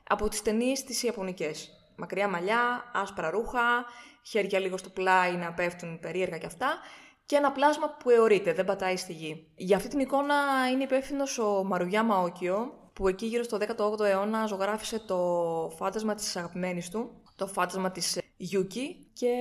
από 0.09 0.29
τις 0.29 0.43
ταινίες 0.43 0.85
τις 0.85 1.03
Ιαπωνικές. 1.03 1.71
Μακριά 1.97 2.29
μαλλιά, 2.29 2.91
άσπρα 2.95 3.31
ρούχα, 3.31 3.85
χέρια 4.23 4.59
λίγο 4.59 4.77
στο 4.77 4.89
πλάι 4.89 5.33
να 5.33 5.53
πέφτουν 5.53 5.99
περίεργα 6.01 6.39
κι 6.39 6.47
αυτά 6.47 6.79
και 7.27 7.37
ένα 7.37 7.53
πλάσμα 7.53 7.97
που 7.99 8.11
αιωρείται, 8.11 8.53
δεν 8.53 8.65
πατάει 8.65 8.97
στη 8.97 9.13
γη. 9.13 9.53
Για 9.57 9.77
αυτή 9.77 9.89
την 9.89 9.99
εικόνα 9.99 10.35
είναι 10.73 10.83
υπεύθυνος 10.83 11.39
ο 11.39 11.65
Μαρουγιάμα 11.65 12.21
Όκιο, 12.21 12.84
που 12.95 13.09
εκεί 13.09 13.27
γύρω 13.27 13.43
στο 13.43 13.59
18ο 13.77 14.01
αιώνα 14.01 14.47
ζωγράφισε 14.47 14.99
το 14.99 15.19
φάντασμα 15.77 16.15
της 16.15 16.37
αγαπημένης 16.37 16.91
του, 16.91 17.11
το 17.37 17.47
φάντασμα 17.47 17.91
της 17.91 18.19
Yuki 18.53 19.05
και 19.13 19.33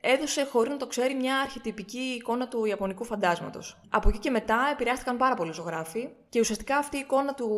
έδωσε 0.00 0.44
χωρίς 0.44 0.70
να 0.70 0.76
το 0.76 0.86
ξέρει 0.86 1.14
μια 1.14 1.40
αρχιτυπική 1.40 1.98
εικόνα 1.98 2.48
του 2.48 2.64
Ιαπωνικού 2.64 3.04
φαντάσματος. 3.04 3.80
Από 3.88 4.08
εκεί 4.08 4.18
και 4.18 4.30
μετά 4.30 4.68
επηρεάστηκαν 4.72 5.16
πάρα 5.16 5.34
πολλοί 5.34 5.52
ζωγράφοι 5.52 6.08
και 6.28 6.40
ουσιαστικά 6.40 6.76
αυτή 6.76 6.96
η 6.96 7.00
εικόνα 7.00 7.34
του 7.34 7.48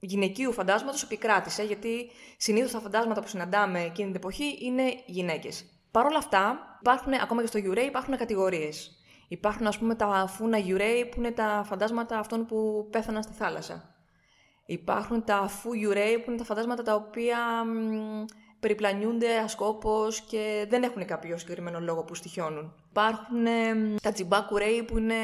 γυναικείου 0.00 0.52
φαντάσματος 0.52 1.02
επικράτησε 1.02 1.62
γιατί 1.62 2.10
συνήθως 2.36 2.70
τα 2.70 2.80
φαντάσματα 2.80 3.20
που 3.20 3.28
συναντάμε 3.28 3.80
εκείνη 3.80 4.06
την 4.06 4.16
εποχή 4.16 4.58
είναι 4.60 4.82
γυναίκες. 5.06 5.64
Παρ' 5.90 6.06
όλα 6.06 6.18
αυτά, 6.18 6.58
υπάρχουν, 6.80 7.12
ακόμα 7.12 7.40
και 7.40 7.46
στο 7.46 7.58
Yurei 7.58 7.86
υπάρχουν 7.86 8.16
κατηγορίες. 8.16 8.97
Υπάρχουν, 9.28 9.66
ας 9.66 9.78
πούμε, 9.78 9.94
τα 9.94 10.26
Φούνα 10.28 10.58
Yurei 10.58 11.08
που 11.10 11.18
είναι 11.18 11.30
τα 11.30 11.62
φαντάσματα 11.66 12.18
αυτών 12.18 12.46
που 12.46 12.88
πέθαναν 12.90 13.22
στη 13.22 13.32
θάλασσα. 13.32 13.94
Υπάρχουν 14.66 15.24
τα 15.24 15.48
Φου 15.48 15.70
Yurei 15.70 16.20
που 16.24 16.30
είναι 16.30 16.38
τα 16.38 16.44
φαντάσματα 16.44 16.82
τα 16.82 16.94
οποία 16.94 17.38
περιπλανιούνται 18.60 19.38
ασκόπως 19.38 20.20
και 20.20 20.66
δεν 20.68 20.82
έχουν 20.82 21.04
κάποιο 21.04 21.38
συγκεκριμένο 21.38 21.80
λόγο 21.80 22.04
που 22.04 22.14
στοιχιώνουν. 22.14 22.74
Υπάρχουν 22.90 23.46
ε, 23.46 23.94
τα 24.02 24.12
τζιμπάκου 24.12 24.56
που 24.86 24.98
είναι 24.98 25.14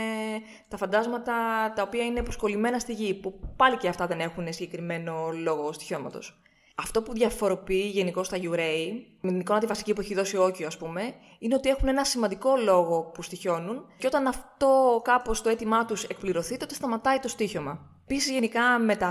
τα 0.69 0.77
φαντάσματα 0.77 1.33
τα 1.75 1.83
οποία 1.83 2.05
είναι 2.05 2.23
προσκολλημένα 2.23 2.79
στη 2.79 2.93
γη, 2.93 3.15
που 3.15 3.41
πάλι 3.57 3.77
και 3.77 3.89
αυτά 3.89 4.07
δεν 4.07 4.21
έχουν 4.21 4.53
συγκεκριμένο 4.53 5.31
λόγο 5.33 5.73
στοιχειώματος. 5.73 6.43
Αυτό 6.75 7.03
που 7.03 7.13
διαφοροποιεί 7.13 7.91
γενικώ 7.93 8.23
τα 8.23 8.37
Ιουρέι, 8.37 9.07
με 9.21 9.31
την 9.31 9.41
εικόνα 9.41 9.59
τη 9.59 9.67
βασική 9.67 9.93
που 9.93 10.01
έχει 10.01 10.15
δώσει 10.15 10.37
ο 10.37 10.45
Όκιο, 10.45 10.67
ας 10.67 10.77
πούμε, 10.77 11.15
είναι 11.39 11.55
ότι 11.55 11.69
έχουν 11.69 11.89
ένα 11.89 12.05
σημαντικό 12.05 12.57
λόγο 12.57 13.11
που 13.15 13.23
στοιχιώνουν 13.23 13.85
και 13.99 14.07
όταν 14.07 14.27
αυτό 14.27 15.01
κάπως 15.05 15.43
το 15.43 15.49
αίτημά 15.49 15.85
τους 15.85 16.05
εκπληρωθεί, 16.05 16.57
τότε 16.57 16.75
σταματάει 16.75 17.19
το 17.19 17.29
στοίχημα. 17.29 17.79
Επίσης, 18.03 18.31
γενικά 18.31 18.79
με, 18.79 18.97
τα, 18.97 19.11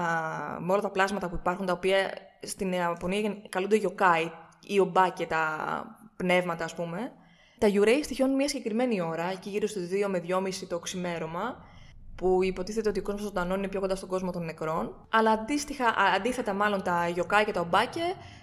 με 0.61 0.71
όλα 0.71 0.81
τα 0.81 0.89
πλάσματα 0.89 1.29
που 1.29 1.35
υπάρχουν, 1.35 1.65
τα 1.65 1.73
οποία 1.73 2.13
στην 2.41 2.71
Ιαπωνία 2.71 3.37
καλούνται 3.49 3.75
γιοκάι 3.75 4.31
ή 4.67 4.79
ομπά 4.79 5.09
και 5.09 5.25
τα 5.25 5.47
πνεύματα, 6.17 6.63
ας 6.63 6.75
πούμε, 6.75 7.11
τα 7.57 7.67
Ιουρέι 7.67 8.03
στοιχιώνουν 8.03 8.35
μια 8.35 8.47
συγκεκριμένη 8.47 9.01
ώρα, 9.01 9.31
εκεί 9.31 9.49
γύρω 9.49 9.67
στι 9.67 10.03
2 10.05 10.07
με 10.09 10.23
2,5 10.27 10.67
το 10.67 10.79
ξημέρωμα, 10.79 11.65
που 12.23 12.43
υποτίθεται 12.43 12.89
ότι 12.89 12.99
ο 12.99 13.01
κόσμος 13.01 13.21
των 13.21 13.29
ζωντανών 13.29 13.57
είναι 13.57 13.67
πιο 13.67 13.79
κοντά 13.79 13.95
στον 13.95 14.09
κόσμο 14.09 14.31
των 14.31 14.45
νεκρών. 14.45 15.07
Αλλά 15.09 15.31
αντίστοιχα, 15.31 15.85
αντίθετα, 16.15 16.53
μάλλον 16.53 16.83
τα 16.83 17.07
γιοκάι 17.07 17.45
και 17.45 17.51
τα 17.51 17.59
ομπάκε 17.59 18.01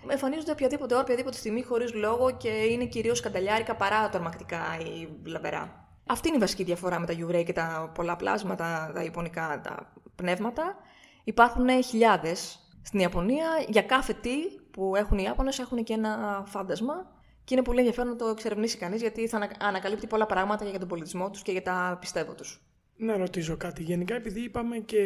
εμφανίζονται 0.08 0.50
οποιαδήποτε 0.50 0.94
ώρα, 0.94 1.02
οποιαδήποτε 1.02 1.36
στιγμή, 1.36 1.62
χωρίς 1.62 1.94
λόγο 1.94 2.30
και 2.36 2.48
είναι 2.48 2.84
κυρίως 2.84 3.18
σκανταλιάρικα 3.18 3.74
παρά 3.76 4.08
τρομακτικά 4.08 4.60
ή 4.78 5.08
βλαβερά. 5.22 5.88
Αυτή 6.06 6.28
είναι 6.28 6.36
η 6.36 6.40
βασική 6.40 6.64
διαφορά 6.64 6.98
με 6.98 7.06
τα 7.06 7.12
Γιουρέι 7.12 7.44
και 7.44 7.52
τα 7.52 7.90
πολλά 7.94 8.16
πλάσματα, 8.16 8.90
τα 8.94 9.02
ιαπωνικά 9.02 9.60
τα 9.64 9.92
πνεύματα. 10.14 10.76
Υπάρχουν 11.24 11.82
χιλιάδες 11.82 12.58
στην 12.82 13.00
Ιαπωνία. 13.00 13.46
Για 13.68 13.82
κάθε 13.82 14.12
τι 14.12 14.36
που 14.70 14.96
έχουν 14.96 15.18
οι 15.18 15.22
Ιάπωνες 15.26 15.58
έχουν 15.58 15.84
και 15.84 15.92
ένα 15.92 16.44
φάντασμα. 16.46 16.94
Και 17.44 17.54
είναι 17.54 17.64
πολύ 17.64 17.78
ενδιαφέρον 17.78 18.10
να 18.10 18.16
το 18.16 18.26
εξερευνήσει 18.26 18.78
κανείς 18.78 19.00
γιατί 19.00 19.28
θα 19.28 19.48
ανακαλύπτει 19.58 20.06
πολλά 20.06 20.26
πράγματα 20.26 20.64
για 20.64 20.78
τον 20.78 20.88
πολιτισμό 20.88 21.30
τους 21.30 21.42
και 21.42 21.52
για 21.52 21.62
τα 21.62 21.96
πιστεύω 22.00 22.34
τους. 22.34 22.64
Να 23.02 23.16
ρωτήσω 23.16 23.56
κάτι. 23.56 23.82
Γενικά, 23.82 24.14
επειδή 24.14 24.40
είπαμε 24.40 24.76
και 24.76 25.02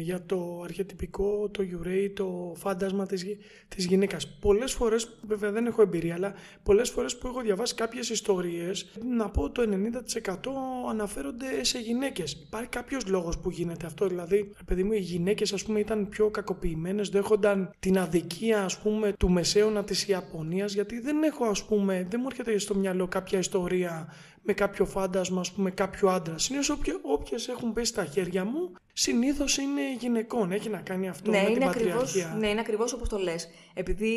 για 0.00 0.22
το 0.26 0.60
αρχιετυπικό, 0.64 1.48
το 1.48 1.62
γιουρέι, 1.62 2.10
το 2.10 2.54
φάντασμα 2.56 3.06
της, 3.06 3.24
της 3.68 3.86
γυναίκας. 3.86 4.38
Πολλές 4.40 4.72
φορές, 4.72 5.18
βέβαια 5.26 5.50
δεν 5.50 5.66
έχω 5.66 5.82
εμπειρία, 5.82 6.14
αλλά 6.14 6.34
πολλές 6.62 6.90
φορές 6.90 7.18
που 7.18 7.26
έχω 7.26 7.40
διαβάσει 7.40 7.74
κάποιες 7.74 8.10
ιστορίες, 8.10 8.90
να 9.16 9.30
πω 9.30 9.50
το 9.50 9.62
90% 9.62 10.50
αναφέρονται 10.90 11.64
σε 11.64 11.78
γυναίκες. 11.78 12.32
Υπάρχει 12.32 12.68
κάποιος 12.68 13.06
λόγος 13.06 13.38
που 13.38 13.50
γίνεται 13.50 13.86
αυτό, 13.86 14.06
δηλαδή, 14.06 14.52
επειδή 14.60 14.82
μου, 14.82 14.92
οι 14.92 14.98
γυναίκες 14.98 15.52
ας 15.52 15.64
πούμε 15.64 15.80
ήταν 15.80 16.08
πιο 16.08 16.30
κακοποιημένες, 16.30 17.08
δέχονταν 17.08 17.70
την 17.78 17.98
αδικία 17.98 18.64
ας 18.64 18.78
πούμε 18.78 19.12
του 19.12 19.30
μεσαίωνα 19.30 19.84
της 19.84 20.08
Ιαπωνίας, 20.08 20.72
γιατί 20.72 21.00
δεν 21.00 21.22
έχω 21.22 21.44
ας 21.44 21.64
πούμε, 21.64 22.06
δεν 22.10 22.20
μου 22.22 22.26
έρχεται 22.30 22.58
στο 22.58 22.74
μυαλό 22.74 23.08
κάποια 23.08 23.38
ιστορία 23.38 24.08
με 24.48 24.54
κάποιο 24.54 24.84
φάντασμα, 24.84 25.40
ας 25.40 25.52
πούμε, 25.52 25.70
κάποιο 25.70 26.08
άντρα. 26.08 26.38
Συνήθως 26.38 26.78
όποιες 27.02 27.48
έχουν 27.48 27.72
πέσει 27.72 27.90
στα 27.90 28.04
χέρια 28.04 28.44
μου, 28.44 28.72
συνήθως 28.92 29.56
είναι 29.56 29.94
γυναικών. 29.98 30.52
Έχει 30.52 30.68
να 30.68 30.78
κάνει 30.78 31.08
αυτό 31.08 31.30
ναι, 31.30 31.42
με 31.42 31.50
είναι 31.50 31.58
την 31.58 31.68
ακριβώς, 31.68 32.02
πατριαρχία. 32.02 32.38
Ναι, 32.38 32.48
είναι 32.48 32.60
ακριβώς 32.60 32.92
όπως 32.92 33.08
το 33.08 33.18
λες. 33.18 33.48
Επειδή 33.74 34.12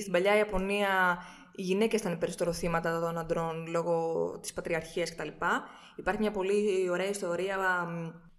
στην 0.00 0.12
παλιά 0.12 0.36
Ιαπωνία 0.36 1.18
οι 1.54 1.62
γυναίκες 1.62 2.00
ήταν 2.00 2.18
περισσότερο 2.18 2.52
θύματα 2.52 3.00
των 3.00 3.18
αντρών 3.18 3.66
λόγω 3.66 4.38
της 4.40 4.52
πατριαρχίας 4.52 5.14
κτλ. 5.14 5.28
Υπάρχει 5.96 6.20
μια 6.20 6.30
πολύ 6.30 6.90
ωραία 6.90 7.08
ιστορία 7.08 7.58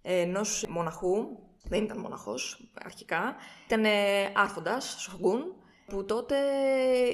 ενός 0.02 0.66
μοναχού. 0.68 1.14
Δεν 1.64 1.84
ήταν 1.84 1.98
μοναχός 1.98 2.70
αρχικά. 2.74 3.34
Ήταν 3.66 3.84
άρχοντας, 4.34 4.96
σογκούν, 4.98 5.42
που 5.88 6.04
τότε 6.04 6.36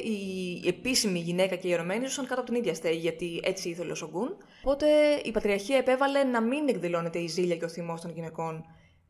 η 0.05 0.63
επίσημη 0.67 1.19
γυναίκα 1.19 1.57
και 1.57 1.69
οι 1.69 1.73
ερωμένοι 1.73 2.07
ζούσαν 2.07 2.27
κάτω 2.27 2.41
από 2.41 2.51
την 2.51 2.61
ίδια 2.61 2.75
στέγη, 2.75 2.99
γιατί 2.99 3.41
έτσι 3.45 3.69
ήθελε 3.69 3.93
ο 3.93 3.95
Σογκούν. 3.95 4.37
Οπότε 4.63 4.87
η 5.25 5.31
Πατριαρχία 5.31 5.77
επέβαλε 5.77 6.25
να 6.25 6.41
μην 6.41 6.69
εκδηλώνεται 6.69 7.19
η 7.19 7.27
ζήλια 7.27 7.57
και 7.57 7.65
ο 7.65 7.69
θυμός 7.69 8.01
των 8.01 8.11
γυναικών 8.11 8.65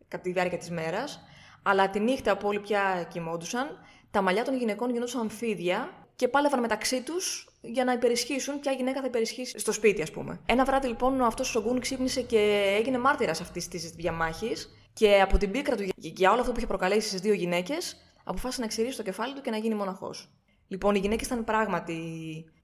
κατά 0.08 0.22
τη 0.22 0.32
διάρκεια 0.32 0.58
της 0.58 0.70
μέρας, 0.70 1.20
αλλά 1.62 1.90
τη 1.90 2.00
νύχτα 2.00 2.36
που 2.36 2.48
όλοι 2.48 2.60
πια 2.60 3.08
κοιμόντουσαν, 3.12 3.78
τα 4.10 4.22
μαλλιά 4.22 4.44
των 4.44 4.56
γυναικών 4.56 4.90
γινόντουσαν 4.90 5.20
αμφίδια 5.20 6.06
και 6.16 6.28
πάλευαν 6.28 6.60
μεταξύ 6.60 7.02
τους 7.02 7.48
για 7.60 7.84
να 7.84 7.92
υπερισχύσουν 7.92 8.60
ποια 8.60 8.72
γυναίκα 8.72 9.00
θα 9.00 9.06
υπερισχύσει 9.06 9.58
στο 9.58 9.72
σπίτι, 9.72 10.02
ας 10.02 10.10
πούμε. 10.10 10.40
Ένα 10.46 10.64
βράδυ 10.64 10.86
λοιπόν 10.86 11.22
αυτός 11.22 11.48
ο 11.48 11.50
Σογκούν 11.50 11.80
ξύπνησε 11.80 12.22
και 12.22 12.74
έγινε 12.78 12.98
μάρτυρας 12.98 13.40
αυτής 13.40 13.68
της 13.68 13.90
διαμάχης 13.90 14.68
και 14.92 15.20
από 15.20 15.38
την 15.38 15.50
πίκρα 15.50 15.76
του 15.76 15.88
για 15.96 16.30
όλο 16.30 16.40
αυτό 16.40 16.52
που 16.52 16.58
είχε 16.58 16.66
προκαλέσει 16.66 17.08
στις 17.08 17.20
δύο 17.20 17.32
γυναίκες, 17.32 17.96
αποφάσισε 18.24 18.60
να 18.60 18.66
ξηρίσει 18.66 18.96
το 18.96 19.02
κεφάλι 19.02 19.34
του 19.34 19.40
και 19.40 19.50
να 19.50 19.56
γίνει 19.56 19.74
μοναχός. 19.74 20.32
Λοιπόν, 20.66 20.94
οι 20.94 20.98
γυναίκες 20.98 21.26
ήταν 21.26 21.44
πράγματι 21.44 22.00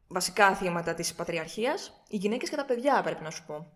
βασικά 0.09 0.55
θύματα 0.55 0.95
της 0.95 1.15
πατριαρχίας. 1.15 2.03
Οι 2.09 2.17
γυναίκες 2.17 2.51
και 2.51 2.57
τα 2.57 2.65
παιδιά, 2.65 3.03
πρέπει 3.03 3.23
να 3.23 3.31
σου 3.31 3.45
πω. 3.47 3.73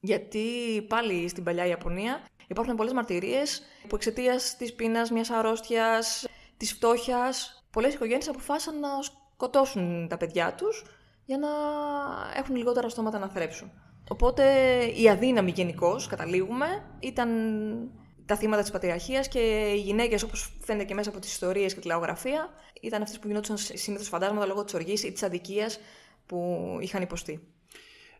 Γιατί 0.00 0.46
πάλι 0.88 1.28
στην 1.28 1.44
παλιά 1.44 1.66
Ιαπωνία 1.66 2.20
υπάρχουν 2.48 2.74
πολλές 2.76 2.92
μαρτυρίες 2.92 3.62
που 3.88 3.94
εξαιτίας 3.94 4.56
της 4.56 4.74
πείνας, 4.74 5.10
μιας 5.10 5.30
αρρώστιας, 5.30 6.26
της 6.56 6.72
φτώχειας, 6.72 7.64
πολλές 7.70 7.94
οικογένειες 7.94 8.28
αποφάσισαν 8.28 8.80
να 8.80 8.88
σκοτώσουν 9.02 10.08
τα 10.08 10.16
παιδιά 10.16 10.54
τους 10.54 10.84
για 11.24 11.38
να 11.38 11.48
έχουν 12.36 12.56
λιγότερα 12.56 12.88
στόματα 12.88 13.18
να 13.18 13.28
θρέψουν. 13.28 13.70
Οπότε 14.08 14.44
οι 14.96 15.08
αδύναμοι 15.08 15.50
γενικώς, 15.50 16.06
καταλήγουμε, 16.06 16.96
ήταν 16.98 17.30
τα 18.28 18.36
θύματα 18.36 18.62
της 18.62 18.70
πατριαρχίας 18.70 19.28
και 19.28 19.38
οι 19.74 19.80
γυναίκες, 19.80 20.22
όπως 20.22 20.52
φαίνεται 20.60 20.84
και 20.84 20.94
μέσα 20.94 21.10
από 21.10 21.18
τις 21.18 21.30
ιστορίες 21.30 21.74
και 21.74 21.80
τη 21.80 21.86
λαογραφία, 21.86 22.48
ήταν 22.80 23.02
αυτές 23.02 23.18
που 23.18 23.26
γινόντουσαν 23.26 23.56
συνήθως 23.56 24.08
φαντάσματα 24.08 24.46
λόγω 24.46 24.64
της 24.64 24.74
οργής 24.74 25.02
ή 25.02 25.12
της 25.12 25.22
αδικίας 25.22 25.80
που 26.26 26.56
είχαν 26.80 27.02
υποστεί. 27.02 27.40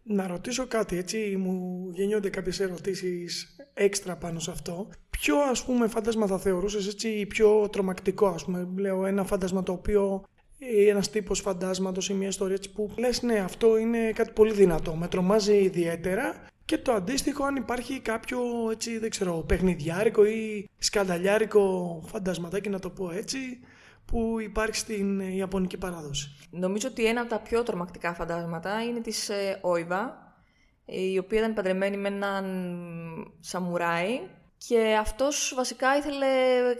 Να 0.02 0.26
ρωτήσω 0.26 0.66
κάτι, 0.66 0.96
έτσι 0.96 1.36
μου 1.36 1.88
γεννιόνται 1.92 2.30
κάποιες 2.30 2.60
ερωτήσεις 2.60 3.56
έξτρα 3.74 4.16
πάνω 4.16 4.38
σε 4.38 4.50
αυτό. 4.50 4.88
Ποιο 5.10 5.36
ας 5.38 5.64
πούμε 5.64 5.88
φάντασμα 5.88 6.26
θα 6.26 6.38
θεωρούσες 6.38 6.86
έτσι 6.86 7.26
πιο 7.26 7.68
τρομακτικό, 7.68 8.26
ας 8.26 8.44
πούμε, 8.44 8.68
λέω 8.76 9.06
ένα 9.06 9.24
φάντασμα 9.24 9.62
το 9.62 9.72
οποίο 9.72 10.24
ή 10.58 10.88
ένας 10.88 11.10
τύπος 11.10 11.40
φαντάσματος 11.40 12.08
ή 12.08 12.14
μια 12.14 12.28
ιστορία 12.28 12.54
έτσι, 12.54 12.72
που 12.72 12.90
λες, 12.98 13.22
ναι, 13.22 13.38
αυτό 13.38 13.76
είναι 13.76 14.12
κάτι 14.12 14.30
πολύ 14.30 14.52
δυνατό. 14.52 14.94
Με 14.94 15.08
τρομάζει 15.08 15.56
ιδιαίτερα 15.56 16.46
και 16.68 16.78
το 16.78 16.92
αντίστοιχο 16.92 17.44
αν 17.44 17.56
υπάρχει 17.56 18.00
κάποιο 18.00 18.40
έτσι 18.70 18.98
δεν 18.98 19.10
ξέρω 19.10 19.32
παιχνιδιάρικο 19.32 20.25
ή 20.25 20.68
σκανταλιάρικο 20.78 22.02
φαντασματάκι 22.06 22.68
να 22.68 22.78
το 22.78 22.90
πω 22.90 23.10
έτσι 23.10 23.38
που 24.04 24.40
υπάρχει 24.40 24.76
στην 24.76 25.20
Ιαπωνική 25.20 25.76
παράδοση. 25.76 26.37
Νομίζω 26.50 26.88
ότι 26.88 27.06
ένα 27.06 27.20
από 27.20 27.30
τα 27.30 27.38
πιο 27.38 27.62
τρομακτικά 27.62 28.14
φαντάσματα 28.14 28.82
είναι 28.82 29.00
της 29.00 29.28
ε, 29.28 29.58
Όιβα 29.60 30.32
η 30.84 31.18
οποία 31.18 31.38
ήταν 31.38 31.54
παντρεμένη 31.54 31.96
με 31.96 32.08
έναν 32.08 32.44
σαμουράι 33.40 34.20
και 34.66 34.96
αυτός 35.00 35.52
βασικά 35.56 35.96
ήθελε 35.96 36.26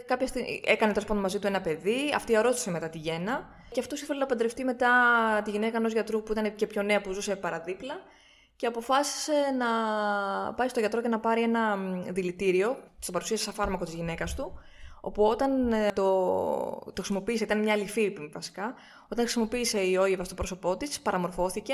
κάποια 0.05 0.27
στιγμή, 0.27 0.61
έκανε 0.65 0.93
τέλος 0.93 1.07
πάντων 1.07 1.21
μαζί 1.23 1.39
του 1.39 1.47
ένα 1.47 1.61
παιδί, 1.61 2.13
αυτή 2.15 2.35
αρρώστησε 2.35 2.71
μετά 2.71 2.89
τη 2.89 2.97
γέννα 2.97 3.49
και 3.71 3.79
αυτός 3.79 4.01
ήθελε 4.01 4.19
να 4.19 4.25
παντρευτεί 4.25 4.63
μετά 4.63 4.91
τη 5.43 5.51
γυναίκα 5.51 5.77
ενός 5.77 5.91
γιατρού 5.91 6.23
που 6.23 6.31
ήταν 6.31 6.55
και 6.55 6.67
πιο 6.67 6.81
νέα 6.81 7.01
που 7.01 7.11
ζούσε 7.11 7.35
παραδίπλα 7.35 7.95
και 8.59 8.65
αποφάσισε 8.65 9.33
να 9.57 9.67
πάει 10.53 10.67
στο 10.67 10.79
γιατρό 10.79 11.01
και 11.01 11.07
να 11.07 11.19
πάρει 11.19 11.41
ένα 11.41 11.77
δηλητήριο, 12.09 12.77
στην 12.99 13.13
παρουσίαση 13.13 13.43
σαν 13.43 13.53
φάρμακο 13.53 13.85
της 13.85 13.93
γυναίκας 13.93 14.35
του, 14.35 14.53
όπου 15.01 15.23
όταν 15.23 15.71
ε, 15.71 15.91
το, 15.93 16.03
το 16.75 16.93
χρησιμοποίησε, 16.95 17.43
ήταν 17.43 17.59
μια 17.59 17.73
αληθή 17.73 18.13
βασικά, 18.33 18.73
όταν 19.03 19.17
χρησιμοποίησε 19.23 19.79
η 19.79 19.95
Όιβα 19.95 20.23
στο 20.23 20.35
πρόσωπό 20.35 20.77
της, 20.77 21.01
παραμορφώθηκε, 21.01 21.73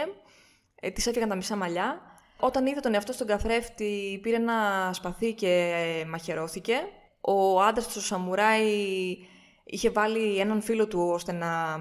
ε, 0.75 0.91
της 0.91 1.07
έφυγαν 1.07 1.29
τα 1.29 1.35
μισά 1.35 1.55
μαλλιά. 1.55 2.01
Όταν 2.39 2.65
είδε 2.65 2.79
τον 2.79 2.93
εαυτό 2.93 3.13
στον 3.13 3.27
καθρέφτη, 3.27 4.19
πήρε 4.21 4.35
ένα 4.35 4.89
σπαθί 4.93 5.33
και 5.33 5.73
ε, 6.01 6.05
μαχαιρώθηκε. 6.05 6.75
Ο 7.21 7.61
άντρας 7.61 7.87
του, 7.87 7.93
ο 7.97 8.01
Σαμουράι, 8.01 9.17
είχε 9.63 9.89
βάλει 9.89 10.39
έναν 10.39 10.61
φίλο 10.61 10.87
του 10.87 11.09
ώστε 11.13 11.31
να 11.31 11.79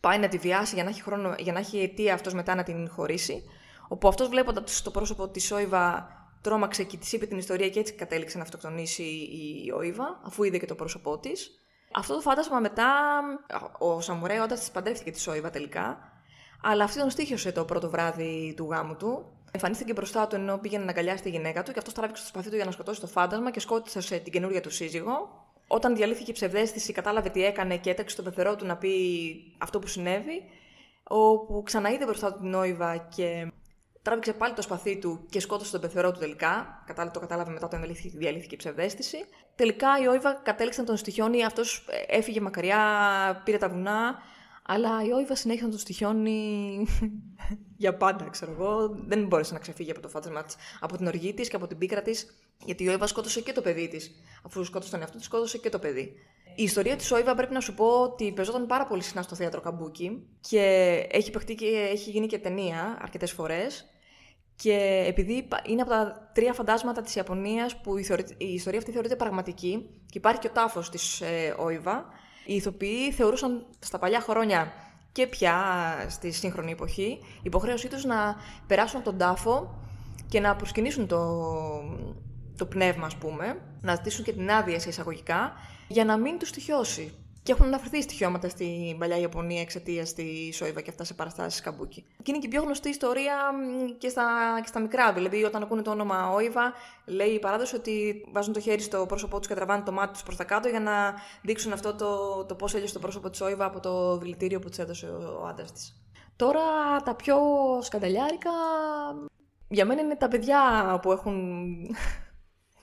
πάει 0.00 0.18
να 0.18 0.28
τη 0.28 0.38
βιάσει 0.38 0.74
για 0.74 0.84
να 0.84 0.90
έχει, 0.90 1.02
χρόνο, 1.02 1.34
για 1.38 1.52
να 1.52 1.58
έχει 1.58 1.78
αιτία 1.78 2.14
αυτός 2.14 2.34
μετά 2.34 2.54
να 2.54 2.62
την 2.62 2.88
χωρίσει. 2.90 3.44
Όπου 3.88 4.08
αυτός 4.08 4.28
βλέποντας 4.28 4.82
το 4.82 4.90
πρόσωπο 4.90 5.28
της 5.28 5.50
Όιβα 5.50 6.08
τρόμαξε 6.40 6.84
και 6.84 6.96
της 6.96 7.12
είπε 7.12 7.26
την 7.26 7.38
ιστορία 7.38 7.68
και 7.68 7.78
έτσι 7.78 7.92
κατέληξε 7.92 8.36
να 8.36 8.42
αυτοκτονήσει 8.42 9.02
η 9.66 9.72
Όιβα, 9.76 10.20
αφού 10.24 10.44
είδε 10.44 10.58
και 10.58 10.66
το 10.66 10.74
πρόσωπό 10.74 11.18
της. 11.18 11.50
Αυτό 11.92 12.14
το 12.14 12.20
φάντασμα 12.20 12.60
μετά. 12.60 13.20
Ο 13.78 14.00
Σαμουρέ, 14.00 14.40
όταν 14.40 14.58
της 14.58 14.70
παντρεύτηκε 14.70 15.10
της 15.10 15.26
Όιβα 15.26 15.50
τελικά, 15.50 15.98
αλλά 16.62 16.84
αυτή 16.84 16.98
τον 16.98 17.10
στήχιωσε 17.10 17.52
το 17.52 17.64
πρώτο 17.64 17.90
βράδυ 17.90 18.54
του 18.56 18.68
γάμου 18.70 18.96
του. 18.96 19.24
Εμφανίστηκε 19.50 19.92
μπροστά 19.92 20.26
του 20.26 20.34
ενώ 20.34 20.58
πήγαινε 20.58 20.84
να 20.84 20.90
αγκαλιάσει 20.90 21.22
τη 21.22 21.30
γυναίκα 21.30 21.62
του 21.62 21.72
και 21.72 21.78
αυτός 21.78 21.94
τράβηξε 21.94 22.22
το 22.22 22.28
σπαθί 22.28 22.50
του 22.50 22.56
για 22.56 22.64
να 22.64 22.70
σκοτώσει 22.70 23.00
το 23.00 23.06
φάντασμα 23.06 23.50
και 23.50 23.60
σκότωσε 23.60 24.18
την 24.18 24.32
καινούργια 24.32 24.60
του 24.60 24.70
σύζυγο. 24.70 25.44
Όταν 25.66 25.96
διαλύθηκε 25.96 26.30
η 26.30 26.34
ψευδέστηση, 26.34 26.92
κατάλαβε 26.92 27.28
τι 27.28 27.44
έκανε 27.44 27.76
και 27.76 27.90
έταξε 27.90 28.12
στον 28.12 28.24
πεθερό 28.24 28.56
του 28.56 28.66
να 28.66 28.76
πει 28.76 28.90
αυτό 29.58 29.78
που 29.78 29.86
συνέβη. 29.86 30.42
Όπου 31.04 31.62
ξαναείδε 31.64 32.04
μπροστά 32.04 32.32
του 32.32 32.40
την 32.40 32.54
Όιβα 32.54 32.96
και 32.96 33.52
τράβηξε 34.04 34.32
πάλι 34.32 34.54
το 34.54 34.62
σπαθί 34.62 34.98
του 34.98 35.26
και 35.30 35.40
σκότωσε 35.40 35.72
τον 35.72 35.80
πεθερό 35.80 36.12
του 36.12 36.18
τελικά. 36.18 36.82
Κατάλαβε, 36.86 37.14
το 37.14 37.20
κατάλαβε 37.20 37.52
μετά 37.52 37.66
όταν 37.66 37.84
διαλύθηκε 38.14 38.54
η 38.54 38.58
ψευδέστηση. 38.58 39.16
Τελικά 39.54 39.88
η 40.02 40.08
Όιβα 40.08 40.32
κατέληξε 40.34 40.80
να 40.80 40.86
τον 40.86 40.96
στοιχιώνει, 40.96 41.44
αυτός 41.44 41.86
ε, 41.88 42.16
έφυγε 42.16 42.40
μακριά, 42.40 42.80
πήρε 43.44 43.58
τα 43.58 43.68
βουνά. 43.68 44.18
Αλλά 44.66 45.04
η 45.04 45.12
Όιβα 45.12 45.34
συνέχισε 45.34 45.66
να 45.66 45.70
του 45.70 45.78
στοιχιώνει 45.78 46.86
για 47.84 47.96
πάντα, 47.96 48.28
ξέρω 48.30 48.52
εγώ. 48.52 48.88
Δεν 49.06 49.26
μπόρεσε 49.26 49.52
να 49.52 49.58
ξεφύγει 49.58 49.90
από 49.90 50.00
το 50.00 50.08
φάντασμα 50.08 50.44
της, 50.44 50.56
από 50.80 50.96
την 50.96 51.06
οργή 51.06 51.34
της 51.34 51.48
και 51.48 51.56
από 51.56 51.66
την 51.66 51.78
πίκρα 51.78 52.02
της, 52.02 52.34
γιατί 52.64 52.84
η 52.84 52.88
Όιβα 52.88 53.06
σκότωσε 53.06 53.40
και 53.40 53.52
το 53.52 53.60
παιδί 53.60 53.88
της. 53.88 54.10
Αφού 54.42 54.64
σκότωσε 54.64 54.90
τον 54.90 55.00
εαυτό 55.00 55.16
της, 55.16 55.26
σκότωσε 55.26 55.58
και 55.58 55.68
το 55.68 55.78
παιδί. 55.78 56.12
Η 56.56 56.62
ιστορία 56.62 56.96
της 56.96 57.12
Όιβα 57.12 57.34
πρέπει 57.34 57.52
να 57.52 57.60
σου 57.60 57.74
πω 57.74 57.86
ότι 57.86 58.32
παίζονταν 58.32 58.66
πάρα 58.66 58.86
πολύ 58.86 59.02
συχνά 59.02 59.22
στο 59.22 59.34
θέατρο 59.34 59.60
Καμπούκι 59.60 60.26
και 60.40 60.60
έχει 61.10 61.30
παιχτεί 61.30 61.54
και 61.54 61.88
έχει 61.90 62.10
γίνει 62.10 62.26
και 62.26 62.38
ταινία 62.38 62.98
αρκετές 63.02 63.32
φορές. 63.32 63.93
Και 64.56 65.04
επειδή 65.06 65.48
είναι 65.66 65.82
από 65.82 65.90
τα 65.90 66.30
τρία 66.34 66.52
φαντάσματα 66.52 67.02
της 67.02 67.14
Ιαπωνίας 67.14 67.80
που 67.80 67.96
η, 67.98 68.06
ιστορία 68.38 68.78
αυτή 68.78 68.92
θεωρείται 68.92 69.16
πραγματική 69.16 69.86
και 70.06 70.18
υπάρχει 70.18 70.40
και 70.40 70.46
ο 70.46 70.50
τάφος 70.50 70.90
της 70.90 71.20
ε, 71.20 71.54
Όιβα, 71.58 72.04
οι 72.46 72.54
ηθοποιοί 72.54 73.12
θεωρούσαν 73.12 73.66
στα 73.78 73.98
παλιά 73.98 74.20
χρόνια 74.20 74.72
και 75.12 75.26
πια 75.26 75.56
στη 76.08 76.30
σύγχρονη 76.30 76.72
εποχή 76.72 77.18
υποχρέωσή 77.42 77.88
τους 77.88 78.04
να 78.04 78.36
περάσουν 78.66 79.00
από 79.00 79.10
τον 79.10 79.18
τάφο 79.18 79.78
και 80.28 80.40
να 80.40 80.56
προσκυνήσουν 80.56 81.06
το, 81.06 81.40
το 82.56 82.66
πνεύμα, 82.66 83.06
ας 83.06 83.16
πούμε, 83.16 83.60
να 83.80 83.94
ζητήσουν 83.94 84.24
και 84.24 84.32
την 84.32 84.50
άδεια 84.50 84.80
σε 84.80 84.88
εισαγωγικά, 84.88 85.52
για 85.88 86.04
να 86.04 86.16
μην 86.16 86.38
τους 86.38 86.48
στοιχειώσει. 86.48 87.23
Και 87.44 87.52
έχουν 87.52 87.66
αναφερθεί 87.66 88.02
στοιχειώματα 88.02 88.48
στην 88.48 88.98
παλιά 88.98 89.18
Ιαπωνία 89.18 89.60
εξαιτίας 89.60 90.12
της 90.12 90.56
Όιβα 90.56 90.80
και 90.80 90.90
αυτά 90.90 91.04
σε 91.04 91.14
παραστάσεις 91.14 91.60
Καμπούκι. 91.60 92.04
Και 92.22 92.30
είναι 92.30 92.38
και 92.38 92.46
η 92.46 92.50
πιο 92.50 92.62
γνωστή 92.62 92.88
ιστορία 92.88 93.34
και 93.98 94.08
στα, 94.08 94.24
και 94.60 94.66
στα 94.66 94.80
μικρά. 94.80 95.12
Δηλαδή, 95.12 95.44
όταν 95.44 95.62
ακούνε 95.62 95.82
το 95.82 95.90
όνομα 95.90 96.30
Όιβα, 96.30 96.72
λέει 97.06 97.28
η 97.28 97.38
παράδοση 97.38 97.76
ότι 97.76 98.24
βάζουν 98.32 98.52
το 98.52 98.60
χέρι 98.60 98.80
στο 98.80 99.06
πρόσωπό 99.06 99.38
τους 99.38 99.46
και 99.48 99.54
τραβάνε 99.54 99.82
το 99.82 99.92
μάτι 99.92 100.12
τους 100.12 100.22
προς 100.22 100.36
τα 100.36 100.44
κάτω 100.44 100.68
για 100.68 100.80
να 100.80 101.14
δείξουν 101.42 101.72
αυτό 101.72 101.94
το, 101.94 102.44
το 102.44 102.54
πώς 102.54 102.74
έλειωσε 102.74 102.92
το 102.92 103.00
πρόσωπο 103.00 103.30
της 103.30 103.40
Όιβα 103.40 103.64
από 103.64 103.80
το 103.80 104.18
δηλητήριο 104.18 104.58
που 104.58 104.68
της 104.68 104.82
έδωσε 104.82 105.06
ο 105.42 105.46
άντρας 105.46 105.72
της. 105.72 106.02
Τώρα 106.36 106.62
τα 107.04 107.14
πιο 107.14 107.36
σκανταλιάρικα 107.80 108.50
για 109.68 109.84
μένα 109.84 110.00
είναι 110.00 110.16
τα 110.16 110.28
παιδιά 110.28 110.60
που 111.02 111.12
έχουν 111.12 111.36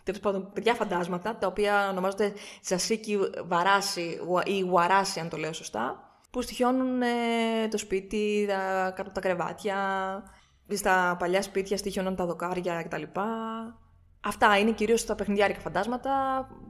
τέλος 0.03 0.19
πάντων 0.19 0.51
παιδιά 0.53 0.73
φαντάσματα, 0.73 1.35
τα 1.37 1.47
οποία 1.47 1.89
ονομάζονται 1.89 2.33
Ζασίκι 2.63 3.19
Βαράση 3.45 4.19
ή 4.45 4.63
Βαράση, 4.63 5.19
αν 5.19 5.29
το 5.29 5.37
λέω 5.37 5.53
σωστά, 5.53 6.11
που 6.31 6.41
στοιχιώνουν 6.41 7.01
ε, 7.01 7.67
το 7.69 7.77
σπίτι, 7.77 8.45
τα, 8.47 8.91
κάτω 8.95 9.01
από 9.01 9.13
τα 9.13 9.19
κρεβάτια, 9.19 9.77
στα 10.73 11.15
παλιά 11.19 11.41
σπίτια 11.41 11.77
στοιχιώνουν 11.77 12.15
τα 12.15 12.25
δοκάρια 12.25 12.83
κτλ. 12.83 13.03
Αυτά 14.21 14.57
είναι 14.57 14.71
κυρίως 14.71 15.05
τα 15.05 15.15
παιχνιδιάρικα 15.15 15.59
φαντάσματα 15.59 16.11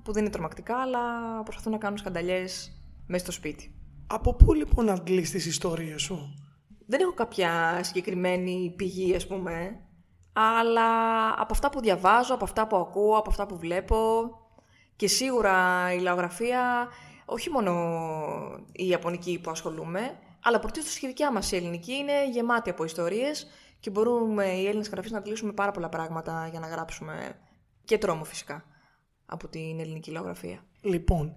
που 0.03 0.11
δεν 0.11 0.21
είναι 0.21 0.31
τρομακτικά, 0.31 0.77
αλλά 0.77 0.99
προσπαθούν 1.43 1.71
να 1.71 1.77
κάνουν 1.77 1.97
σκανταλιές 1.97 2.81
μέσα 3.07 3.23
στο 3.23 3.31
σπίτι. 3.31 3.75
Από 4.07 4.33
πού 4.33 4.53
λοιπόν 4.53 4.89
αντλείς 4.89 5.31
τις 5.31 5.45
ιστορίες 5.45 6.01
σου, 6.01 6.35
Δεν 6.85 6.99
έχω 6.99 7.13
κάποια 7.13 7.79
συγκεκριμένη 7.83 8.73
πηγή, 8.75 9.15
ας 9.15 9.27
πούμε 9.27 9.79
αλλά 10.33 11.29
από 11.29 11.53
αυτά 11.53 11.69
που 11.69 11.81
διαβάζω, 11.81 12.33
από 12.33 12.43
αυτά 12.43 12.67
που 12.67 12.75
ακούω, 12.75 13.17
από 13.17 13.29
αυτά 13.29 13.45
που 13.45 13.57
βλέπω 13.57 14.31
και 14.95 15.07
σίγουρα 15.07 15.87
η 15.93 15.99
λαογραφία, 15.99 16.87
όχι 17.25 17.49
μόνο 17.49 17.73
η 18.71 18.87
ιαπωνική 18.87 19.39
που 19.43 19.51
ασχολούμαι, 19.51 20.17
αλλά 20.43 20.59
πρωτίστως 20.59 20.97
και 20.97 21.05
η 21.05 21.09
δικιά 21.09 21.31
μας 21.31 21.51
η 21.51 21.55
ελληνική 21.55 21.93
είναι 21.93 22.29
γεμάτη 22.29 22.69
από 22.69 22.83
ιστορίες 22.83 23.47
και 23.79 23.89
μπορούμε 23.89 24.45
οι 24.45 24.67
Έλληνες 24.67 24.89
γραφείς 24.89 25.11
να 25.11 25.17
αντιλήσουμε 25.17 25.51
πάρα 25.51 25.71
πολλά 25.71 25.89
πράγματα 25.89 26.47
για 26.51 26.59
να 26.59 26.67
γράψουμε 26.67 27.39
και 27.85 27.97
τρόμο 27.97 28.23
φυσικά 28.23 28.65
από 29.25 29.47
την 29.47 29.79
ελληνική 29.79 30.11
λαογραφία. 30.11 30.65
Λοιπόν, 30.81 31.35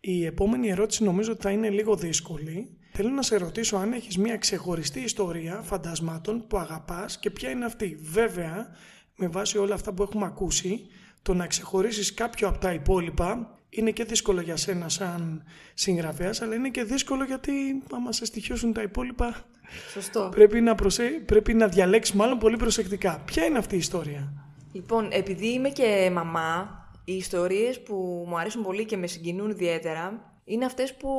η 0.00 0.24
επόμενη 0.24 0.68
ερώτηση 0.68 1.04
νομίζω 1.04 1.32
ότι 1.32 1.42
θα 1.42 1.50
είναι 1.50 1.70
λίγο 1.70 1.96
δύσκολη. 1.96 2.78
Θέλω 2.98 3.10
να 3.10 3.22
σε 3.22 3.36
ρωτήσω 3.36 3.76
αν 3.76 3.92
έχεις 3.92 4.18
μια 4.18 4.36
ξεχωριστή 4.36 5.00
ιστορία 5.00 5.60
φαντασμάτων 5.62 6.46
που 6.46 6.58
αγαπάς 6.58 7.18
και 7.18 7.30
ποια 7.30 7.50
είναι 7.50 7.64
αυτή. 7.64 7.98
Βέβαια, 8.02 8.76
με 9.16 9.28
βάση 9.28 9.58
όλα 9.58 9.74
αυτά 9.74 9.92
που 9.92 10.02
έχουμε 10.02 10.24
ακούσει, 10.24 10.86
το 11.22 11.34
να 11.34 11.46
ξεχωρίσεις 11.46 12.14
κάποιο 12.14 12.48
από 12.48 12.58
τα 12.58 12.72
υπόλοιπα 12.72 13.58
είναι 13.68 13.90
και 13.90 14.04
δύσκολο 14.04 14.40
για 14.40 14.56
σένα 14.56 14.88
σαν 14.88 15.44
συγγραφέας, 15.74 16.42
αλλά 16.42 16.54
είναι 16.54 16.68
και 16.68 16.84
δύσκολο 16.84 17.24
γιατί 17.24 17.52
άμα 17.92 18.12
σε 18.12 18.24
στοιχειώσουν 18.24 18.72
τα 18.72 18.82
υπόλοιπα 18.82 19.44
Σωστό. 19.92 20.28
Πρέπει, 20.30 20.60
να 20.60 20.74
προσε... 20.74 21.22
πρέπει 21.26 21.54
να 21.54 21.68
διαλέξεις 21.68 22.14
μάλλον 22.14 22.38
πολύ 22.38 22.56
προσεκτικά. 22.56 23.22
Ποια 23.24 23.44
είναι 23.44 23.58
αυτή 23.58 23.74
η 23.74 23.78
ιστορία; 23.78 24.32
Λοιπόν, 24.72 25.08
επειδή 25.10 25.52
είμαι 25.52 25.68
και 25.68 26.10
μαμά, 26.12 26.84
οι 27.04 27.14
ιστορίες 27.14 27.82
που 27.82 28.24
μου 28.28 28.38
αρέσουν 28.38 28.62
πολύ 28.62 28.84
και 28.84 28.96
με 28.96 29.06
συγκινούν 29.06 29.50
ιδιαίτερα 29.50 30.34
είναι 30.48 30.64
αυτές 30.64 30.94
που 30.94 31.10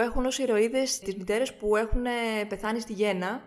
έχουν 0.00 0.26
ως 0.26 0.38
ηρωίδες 0.38 0.98
τις 0.98 1.16
μητέρες 1.16 1.54
που 1.54 1.76
έχουν 1.76 2.02
πεθάνει 2.48 2.80
στη 2.80 2.92
γέννα. 2.92 3.42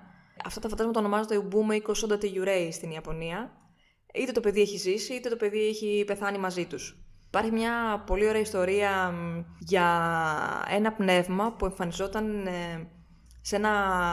Αυτά 0.46 0.60
τα 0.60 0.70
φαντάσματα 0.70 1.00
ονομάζονται 1.00 1.38
Ubume 1.38 1.76
ή 1.76 1.84
Kosonda 1.88 2.24
Yurei 2.24 2.70
στην 2.72 2.92
Ιαπωνία. 2.92 3.52
Είτε 4.14 4.32
το 4.32 4.40
παιδί 4.40 4.62
έχει 4.62 4.78
ζήσει, 4.78 5.14
είτε 5.14 5.30
το 5.30 5.36
παιδί 5.36 5.68
έχει 5.68 6.04
πεθάνει 6.08 6.38
μαζί 6.38 6.66
τους. 6.66 6.98
Υπάρχει 7.28 7.52
μια 7.52 8.04
πολύ 8.06 8.28
ωραία 8.28 8.42
ιστορία 8.42 9.14
για 9.60 9.88
ένα 10.70 10.94
πνεύμα 10.94 11.54
που 11.54 11.66
εμφανιζόταν 11.66 12.48
ε, 12.48 12.88
σε 13.42 13.56
ένα 13.56 13.72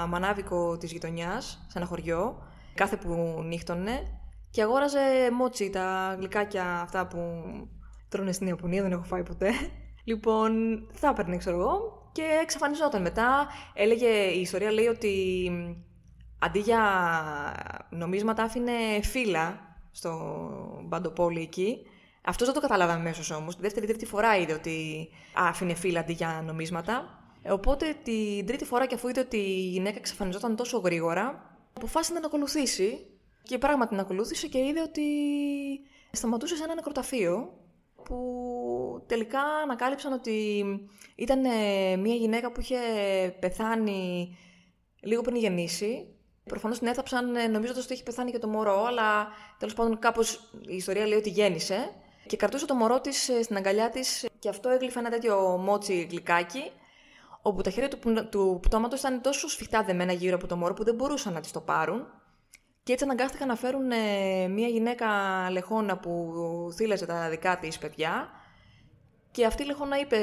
μανάβικο 0.09 0.77
της 0.77 0.93
γειτονιάς, 0.93 1.67
σε 1.69 1.79
ένα 1.79 1.87
χωριό, 1.87 2.43
κάθε 2.75 2.97
που 2.97 3.43
νύχτωνε 3.45 4.03
και 4.51 4.63
αγόραζε 4.63 5.01
μότσι, 5.33 5.71
τα 5.71 6.15
γλυκάκια 6.19 6.81
αυτά 6.81 7.07
που 7.07 7.43
τρώνε 8.09 8.33
στην 8.33 8.47
Ιαπωνία, 8.47 8.83
δεν 8.83 8.93
έχω 8.93 9.03
φάει 9.03 9.23
ποτέ. 9.23 9.51
Λοιπόν, 10.09 10.83
θα 10.93 11.09
έπαιρνε, 11.09 11.37
ξέρω 11.37 11.59
εγώ, 11.59 12.09
και 12.13 12.23
εξαφανιζόταν 12.43 13.03
μετά. 13.03 13.47
Έλεγε, 13.75 14.09
η 14.09 14.41
ιστορία 14.41 14.73
λέει 14.73 14.87
ότι 14.87 15.51
αντί 16.39 16.59
για 16.59 16.83
νομίσματα 17.91 18.43
άφηνε 18.43 18.73
φύλλα 19.03 19.77
στο 19.91 20.41
μπαντοπόλι 20.85 21.41
εκεί. 21.41 21.79
Αυτός 22.25 22.47
δεν 22.47 22.55
το 22.55 22.61
κατάλαβα 22.61 22.93
αμέσως 22.93 23.31
όμως. 23.31 23.57
Τη 23.57 23.63
δεύτερη-τρίτη 23.63 24.07
φορά 24.07 24.37
είδε 24.37 24.53
ότι 24.53 25.09
άφηνε 25.35 25.75
φύλλα 25.75 26.01
αντί 26.01 26.13
για 26.13 26.43
νομίσματα. 26.47 27.21
Οπότε 27.49 27.97
την 28.03 28.47
τρίτη 28.47 28.65
φορά 28.65 28.87
και 28.87 28.95
αφού 28.95 29.09
είδε 29.09 29.21
ότι 29.21 29.37
η 29.37 29.69
γυναίκα 29.69 29.97
εξαφανιζόταν 29.97 30.57
τόσο 30.57 30.79
γρήγορα, 30.79 31.57
αποφάσισε 31.73 32.13
να 32.13 32.19
την 32.19 32.29
ακολουθήσει. 32.29 33.07
Και 33.43 33.59
πράγματι 33.59 33.89
την 33.89 34.01
ακολούθησε 34.01 34.47
και 34.47 34.59
είδε 34.59 34.83
ότι 34.83 35.03
σταματούσε 36.13 36.57
σε 36.57 36.65
ένα 36.65 36.75
νεκροταφείο 36.75 37.53
που 38.03 38.17
τελικά 39.07 39.41
ανακάλυψαν 39.41 40.13
ότι 40.13 40.65
ήταν 41.15 41.45
ε, 41.45 41.97
μια 41.97 42.15
γυναίκα 42.15 42.53
που 42.53 42.61
είχε 42.61 42.79
πεθάνει 43.41 44.37
λίγο 45.01 45.23
πριν 45.23 45.37
γεννήσει. 45.37 46.07
Προφανώς 46.45 46.79
την 46.79 46.87
έθαψαν 46.87 47.37
ε, 47.37 47.47
νομίζοντας 47.47 47.85
ότι 47.85 47.93
είχε 47.93 48.03
πεθάνει 48.03 48.31
και 48.31 48.39
το 48.39 48.49
μωρό, 48.49 48.85
αλλά 48.85 49.29
τέλος 49.59 49.75
πάντων 49.75 49.99
κάπως 49.99 50.51
η 50.69 50.77
ιστορία 50.77 51.07
λέει 51.07 51.19
ότι 51.19 51.31
γέννησε. 51.31 51.91
Και 52.27 52.37
κρατούσε 52.37 52.67
το 52.67 52.75
μωρό 52.75 53.01
της 53.01 53.29
ε, 53.29 53.43
στην 53.43 53.57
αγκαλιά 53.57 53.91
της 53.91 54.27
και 54.39 54.49
αυτό 54.49 54.69
έγλυφε 54.69 54.99
ένα 54.99 55.11
τέτοιο 55.11 55.37
μότσι 55.41 56.07
γλυκάκι, 56.11 56.71
όπου 57.43 57.63
τα 57.63 57.71
χέρια 57.71 57.89
του, 57.89 58.29
του 58.31 58.59
πτώματος 58.63 58.99
ήταν 58.99 59.21
τόσο 59.21 59.49
σφιχτά 59.49 59.83
δεμένα 59.83 60.13
γύρω 60.13 60.37
από 60.37 60.47
το 60.47 60.57
μωρό 60.57 60.75
που 60.75 60.85
δεν 60.85 60.95
μπορούσαν 60.95 61.33
να 61.33 61.41
της 61.41 61.51
το 61.51 61.61
πάρουν. 61.61 62.07
Και 62.83 62.93
έτσι 62.93 63.05
αναγκάστηκαν 63.05 63.49
να 63.49 63.57
φέρουν 63.57 63.91
ε, 63.91 64.49
μια 64.49 64.69
γυναίκα 64.69 65.07
λεχόνα 65.51 65.99
που 65.99 66.33
θύλαζε 66.75 67.07
τα 67.07 67.29
δικά 67.29 67.59
της 67.59 67.79
παιδιά 67.79 68.31
και 69.37 69.47
αυτή 69.47 69.63
η 69.63 69.67
λεχόνα 69.67 69.99
είπε 69.99 70.19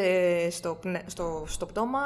στο, 0.50 0.80
στο, 1.06 1.44
στο 1.48 1.66
πτώμα 1.66 2.00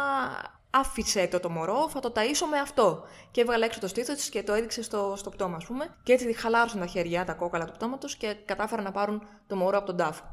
άφησε 0.70 1.28
το 1.28 1.40
το 1.40 1.50
μωρό, 1.50 1.90
θα 1.90 2.00
το 2.00 2.12
ταΐσω 2.16 2.48
με 2.52 2.60
αυτό. 2.60 3.04
Και 3.32 3.42
έβγαλε 3.42 3.66
έξω 3.66 3.80
το 3.80 3.88
στήθος 3.88 4.16
της 4.16 4.30
και 4.30 4.44
το 4.44 4.54
έδειξε 4.54 4.84
στο, 4.84 5.14
στο 5.18 5.30
πτώμα, 5.30 5.56
ας 5.56 5.66
πούμε. 5.66 5.96
Και 6.04 6.14
έτσι 6.14 6.34
χαλάρωσαν 6.34 6.80
τα 6.80 6.86
χέρια, 6.86 7.26
τα 7.26 7.34
κόκαλα 7.34 7.66
του 7.66 7.72
πτώματος 7.72 8.16
και 8.16 8.36
κατάφεραν 8.46 8.84
να 8.84 8.92
πάρουν 8.92 9.28
το 9.48 9.56
μωρό 9.56 9.78
από 9.78 9.86
τον 9.86 9.98
τάφο. 9.98 10.24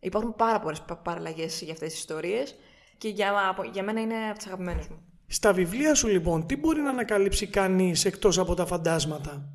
Υπάρχουν 0.00 0.34
πάρα 0.36 0.60
πολλές 0.60 0.82
παραλλαγές 1.02 1.62
για 1.62 1.72
αυτές 1.72 1.90
τις 1.90 1.98
ιστορίες 1.98 2.54
και 2.98 3.08
για, 3.08 3.56
για 3.72 3.82
μένα 3.82 4.00
είναι 4.00 4.28
από 4.28 4.38
τις 4.38 4.46
αγαπημένες 4.46 4.88
μου. 4.88 5.02
Στα 5.26 5.52
βιβλία 5.52 5.94
σου 5.94 6.08
λοιπόν, 6.08 6.46
τι 6.46 6.56
μπορεί 6.56 6.80
να 6.80 6.90
ανακαλύψει 6.90 7.46
κανείς 7.46 8.04
εκτός 8.04 8.38
από 8.38 8.54
τα 8.54 8.66
φαντάσματα; 8.66 9.48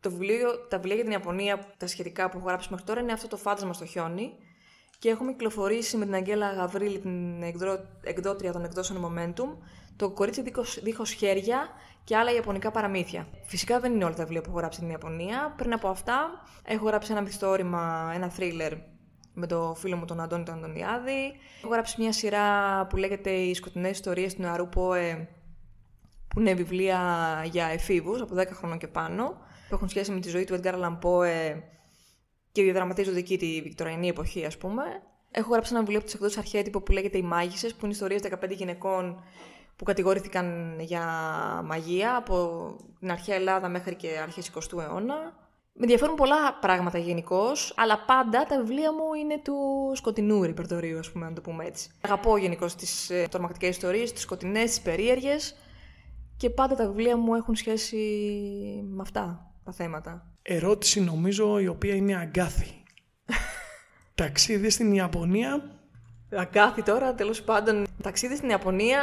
Το 0.00 0.10
βιβλίο, 0.10 0.58
τα 0.68 0.76
βιβλία 0.76 0.94
για 0.94 1.04
την 1.04 1.12
Ιαπωνία, 1.12 1.74
τα 1.76 1.86
σχετικά 1.86 2.28
που 2.30 2.38
έχω 2.38 2.46
γράψει 2.46 2.68
μέχρι 2.70 2.84
τώρα, 2.86 3.00
είναι 3.00 3.12
αυτό 3.12 3.28
το 3.28 3.36
φάντασμα 3.36 3.72
στο 3.72 3.84
χιόνι. 3.84 4.32
Και 4.98 5.08
έχουμε 5.08 5.32
κυκλοφορήσει 5.32 5.96
με 5.96 6.04
την 6.04 6.14
Αγγέλα 6.14 6.52
Γαβρίλη, 6.52 6.98
την 6.98 7.42
εκδότρια 8.02 8.52
των 8.52 8.64
εκδόσεων 8.64 9.04
Momentum, 9.04 9.56
το 9.96 10.10
κορίτσι 10.10 10.42
δίχως 10.82 11.12
χέρια 11.12 11.68
και 12.04 12.16
άλλα 12.16 12.32
Ιαπωνικά 12.34 12.70
παραμύθια. 12.70 13.26
Φυσικά 13.44 13.80
δεν 13.80 13.94
είναι 13.94 14.04
όλα 14.04 14.14
τα 14.14 14.22
βιβλία 14.22 14.40
που 14.40 14.48
έχω 14.48 14.58
γράψει 14.58 14.78
στην 14.78 14.90
Ιαπωνία. 14.90 15.54
Πριν 15.56 15.72
από 15.72 15.88
αυτά, 15.88 16.30
έχω 16.64 16.86
γράψει 16.86 17.12
ένα 17.12 17.20
μυθιστόρημα, 17.20 18.12
ένα 18.14 18.28
θρίλερ 18.28 18.72
με 19.34 19.46
το 19.46 19.74
φίλο 19.78 19.96
μου 19.96 20.04
τον 20.04 20.20
Αντώνη 20.20 20.44
τον 20.44 20.54
Αντωνιάδη. 20.54 21.32
Έχω 21.62 21.72
γράψει 21.72 21.94
μια 21.98 22.12
σειρά 22.12 22.86
που 22.86 22.96
λέγεται 22.96 23.30
«Οι 23.30 23.54
σκοτεινές 23.54 23.90
ιστορίες 23.90 24.34
του 24.34 24.42
νεαρού 24.42 24.68
ΠΟΕ» 24.68 25.28
που 26.28 26.40
είναι 26.40 26.54
βιβλία 26.54 27.00
για 27.50 27.66
εφήβους 27.66 28.20
από 28.20 28.34
10 28.34 28.46
χρόνων 28.52 28.78
και 28.78 28.88
πάνω 28.88 29.28
που 29.68 29.74
έχουν 29.74 29.88
σχέση 29.88 30.12
με 30.12 30.20
τη 30.20 30.28
ζωή 30.28 30.44
του 30.44 30.60
Edgar 30.62 30.74
Allan 30.74 30.98
Poe 31.02 31.60
και 32.56 32.62
διαδραματίζονται 32.62 33.18
εκεί 33.18 33.36
τη 33.38 33.60
βικτωριανή 33.62 34.08
εποχή 34.08 34.44
ας 34.44 34.56
πούμε. 34.56 34.82
Έχω 35.30 35.52
γράψει 35.52 35.70
ένα 35.70 35.80
βιβλίο 35.80 35.98
από 35.98 36.06
τις 36.06 36.14
εκδόσεις 36.14 36.38
Αρχέτυπο 36.38 36.80
που 36.80 36.92
λέγεται 36.92 37.18
«Οι 37.18 37.22
Μάγισσες» 37.22 37.74
που 37.74 37.84
είναι 37.84 37.94
ιστορίες 37.94 38.22
15 38.22 38.50
γυναικών 38.50 39.22
που 39.76 39.84
κατηγορήθηκαν 39.84 40.76
για 40.80 41.04
μαγεία 41.64 42.16
από 42.16 42.66
την 42.98 43.10
αρχαία 43.10 43.34
Ελλάδα 43.34 43.68
μέχρι 43.68 43.94
και 43.94 44.08
αρχές 44.22 44.50
20ου 44.54 44.78
αιώνα. 44.78 45.14
Με 45.72 45.82
ενδιαφέρουν 45.82 46.14
πολλά 46.14 46.54
πράγματα 46.60 46.98
γενικώ, 46.98 47.44
αλλά 47.74 48.04
πάντα 48.06 48.44
τα 48.44 48.56
βιβλία 48.56 48.92
μου 48.92 49.14
είναι 49.14 49.40
του 49.44 49.92
σκοτεινού 49.94 50.42
ρηπερτορίου, 50.42 50.98
ας 50.98 51.10
πούμε, 51.10 51.26
να 51.26 51.32
το 51.32 51.40
πούμε 51.40 51.64
έτσι. 51.64 51.90
Αγαπώ 52.00 52.36
γενικώ 52.36 52.66
τις 52.66 53.10
ε, 53.10 53.26
τρομακτικές 53.30 53.68
ιστορίες, 53.68 54.12
τις 54.12 54.22
σκοτεινές, 54.22 54.70
τις 54.70 54.80
περίεργες 54.80 55.56
και 56.36 56.50
πάντα 56.50 56.74
τα 56.74 56.86
βιβλία 56.86 57.16
μου 57.16 57.34
έχουν 57.34 57.56
σχέση 57.56 57.96
με 58.88 59.02
αυτά 59.02 59.50
τα 59.66 59.72
θέματα. 59.72 60.26
Ερώτηση 60.42 61.00
νομίζω 61.00 61.58
η 61.58 61.66
οποία 61.66 61.94
είναι 61.94 62.16
αγκάθι. 62.16 62.82
Ταξίδι 64.14 64.70
στην 64.70 64.92
Ιαπωνία. 64.92 65.62
Αγκάθι 66.32 66.82
τώρα, 66.82 67.14
τέλος 67.14 67.42
πάντων. 67.42 67.86
Ταξίδι 68.02 68.36
στην 68.36 68.48
Ιαπωνία 68.48 69.00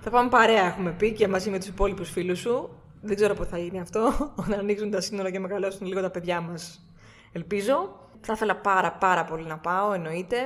θα 0.00 0.10
πάμε 0.10 0.28
παρέα, 0.28 0.66
έχουμε 0.66 0.90
πει 0.90 1.12
και 1.12 1.28
μαζί 1.28 1.50
με 1.50 1.58
τους 1.58 1.68
υπόλοιπους 1.68 2.10
φίλους 2.10 2.38
σου. 2.38 2.70
Δεν 3.02 3.16
ξέρω 3.16 3.34
πότε 3.34 3.48
θα 3.48 3.58
γίνει 3.58 3.80
αυτό, 3.80 4.12
όταν 4.42 4.58
ανοίξουν 4.58 4.90
τα 4.90 5.00
σύνορα 5.00 5.30
και 5.30 5.38
μεγαλώσουν 5.38 5.86
λίγο 5.86 6.00
τα 6.00 6.10
παιδιά 6.10 6.40
μας. 6.40 6.88
Ελπίζω. 7.32 8.06
Θα 8.20 8.32
ήθελα 8.32 8.56
πάρα 8.56 8.92
πάρα 8.92 9.24
πολύ 9.24 9.46
να 9.46 9.58
πάω, 9.58 9.92
εννοείται. 9.92 10.36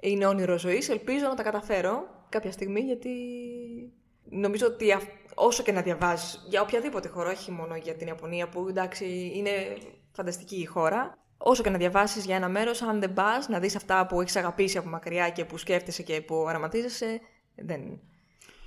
Είναι 0.00 0.26
όνειρο 0.26 0.58
ζωής. 0.58 0.88
Ελπίζω 0.88 1.26
να 1.26 1.34
τα 1.34 1.42
καταφέρω 1.42 2.06
κάποια 2.28 2.52
στιγμή, 2.52 2.80
γιατί 2.80 3.10
νομίζω 4.30 4.66
ότι 4.66 4.92
όσο 5.40 5.62
και 5.62 5.72
να 5.72 5.82
διαβάζεις 5.82 6.44
για 6.48 6.62
οποιαδήποτε 6.62 7.08
χώρα, 7.08 7.30
όχι 7.30 7.50
μόνο 7.50 7.76
για 7.76 7.94
την 7.94 8.06
Ιαπωνία, 8.06 8.48
που 8.48 8.66
εντάξει 8.68 9.32
είναι 9.34 9.50
φανταστική 10.12 10.56
η 10.56 10.64
χώρα, 10.64 11.18
όσο 11.38 11.62
και 11.62 11.70
να 11.70 11.78
διαβάσεις 11.78 12.24
για 12.24 12.36
ένα 12.36 12.48
μέρος, 12.48 12.82
αν 12.82 13.00
δεν 13.00 13.12
πας 13.12 13.48
να 13.48 13.58
δεις 13.58 13.76
αυτά 13.76 14.06
που 14.06 14.20
έχεις 14.20 14.36
αγαπήσει 14.36 14.78
από 14.78 14.88
μακριά 14.88 15.30
και 15.30 15.44
που 15.44 15.56
σκέφτεσαι 15.56 16.02
και 16.02 16.20
που 16.20 16.34
οραματίζεσαι, 16.34 17.20
δεν, 17.54 18.00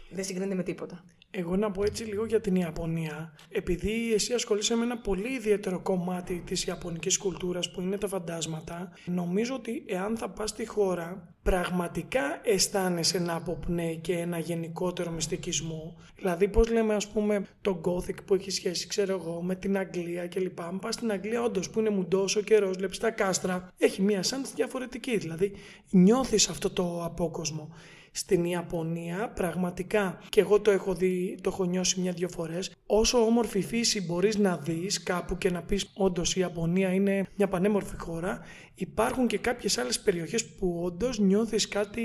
δεν 0.10 0.24
συγκρίνεται 0.24 0.56
με 0.56 0.64
τίποτα. 0.64 1.04
Εγώ 1.32 1.56
να 1.56 1.72
πω 1.72 1.84
έτσι 1.84 2.04
λίγο 2.04 2.26
για 2.26 2.42
την 2.42 2.56
Ιαπωνία. 2.56 3.36
Επειδή 3.50 4.14
εσύ 4.14 4.34
ασχολείσαι 4.34 4.76
με 4.76 4.84
ένα 4.84 4.98
πολύ 4.98 5.34
ιδιαίτερο 5.34 5.80
κομμάτι 5.80 6.44
της 6.46 6.66
Ιαπωνικής 6.66 7.18
κουλτούρας 7.18 7.72
που 7.72 7.82
είναι 7.82 7.98
τα 7.98 8.08
φαντάσματα, 8.08 8.92
νομίζω 9.06 9.56
ότι 9.56 9.84
εάν 9.88 10.18
θα 10.18 10.30
πας 10.30 10.50
στη 10.50 10.66
χώρα, 10.66 11.33
πραγματικά 11.44 12.40
αισθάνεσαι 12.44 13.20
να 13.20 13.36
αποπνέει 13.36 13.98
και 13.98 14.14
ένα 14.18 14.38
γενικότερο 14.40 15.12
μυστικισμό; 15.12 15.96
Δηλαδή 16.16 16.48
πώς 16.48 16.70
λέμε 16.70 16.96
ας 16.96 17.08
πούμε 17.08 17.46
το 17.62 17.82
Gothic 17.86 18.24
που 18.26 18.34
έχει 18.34 18.52
σχέση 18.52 18.88
ξέρω 18.88 19.14
εγώ 19.14 19.42
με 19.42 19.56
την 19.56 19.78
Αγγλία 19.78 20.28
κλπ. 20.28 20.62
Αν 20.62 20.80
πας 20.80 20.94
στην 20.94 21.12
Αγγλία 21.12 21.42
όντως 21.44 21.70
που 21.70 21.80
είναι 21.80 21.90
μουντός 21.90 22.36
ο 22.36 22.42
καιρός, 22.42 22.78
βλέπεις 22.78 22.98
τα 22.98 23.12
κάστρα, 23.12 23.74
έχει 23.78 24.02
μία 24.02 24.24
σαν 24.24 24.46
διαφορετική. 24.56 25.18
Δηλαδή 25.18 25.52
νιώθεις 25.90 26.50
αυτό 26.50 26.70
το 26.70 27.04
απόκοσμο 27.04 27.70
στην 28.16 28.46
Ιαπωνία 28.46 29.32
πραγματικά 29.36 30.20
και 30.30 30.40
εγώ 30.40 30.62
το 30.62 30.72
έχω 30.72 30.94
δει, 30.94 31.38
το 31.42 31.50
έχω 31.54 31.64
νιώσει 31.66 32.00
μια-δυο 32.00 32.30
φορές 32.30 32.72
όσο 32.86 33.26
όμορφη 33.26 33.62
φύση 33.62 34.02
μπορείς 34.02 34.38
να 34.38 34.58
δεις 34.58 35.04
κάπου 35.04 35.38
και 35.38 35.52
να 35.52 35.62
πεις 35.62 35.92
όντως 35.94 36.36
η 36.36 36.40
Ιαπωνία 36.40 36.94
είναι 36.94 37.28
μια 37.36 37.48
πανέμορφη 37.48 37.96
χώρα 37.98 38.40
υπάρχουν 38.76 39.28
και 39.28 39.38
κάποιες 39.38 39.78
άλλες 39.78 40.00
περιοχές 40.00 40.46
που 40.46 40.82
όντως 40.84 41.20
νιώθεις 41.34 41.68
κάτι 41.68 42.02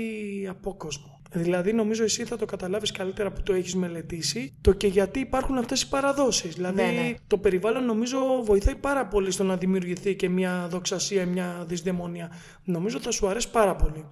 απόκοσμο. 0.49 1.21
Δηλαδή 1.31 1.73
νομίζω 1.73 2.03
εσύ 2.03 2.25
θα 2.25 2.37
το 2.37 2.45
καταλάβεις 2.45 2.91
καλύτερα 2.91 3.31
που 3.31 3.41
το 3.43 3.53
έχεις 3.53 3.75
μελετήσει 3.75 4.53
το 4.61 4.73
και 4.73 4.87
γιατί 4.87 5.19
υπάρχουν 5.19 5.57
αυτές 5.57 5.81
οι 5.81 5.89
παραδόσεις. 5.89 6.55
Δηλαδή 6.55 6.81
ναι, 6.81 6.91
ναι. 6.91 7.13
το 7.27 7.37
περιβάλλον 7.37 7.85
νομίζω 7.85 8.17
βοηθάει 8.43 8.75
πάρα 8.75 9.07
πολύ 9.07 9.31
στο 9.31 9.43
να 9.43 9.57
δημιουργηθεί 9.57 10.15
και 10.15 10.29
μια 10.29 10.67
δοξασία, 10.69 11.25
μια 11.25 11.63
δυσδαιμονία. 11.67 12.31
Νομίζω 12.63 12.99
θα 12.99 13.11
σου 13.11 13.27
αρέσει 13.27 13.51
πάρα 13.51 13.75
πολύ. 13.75 14.05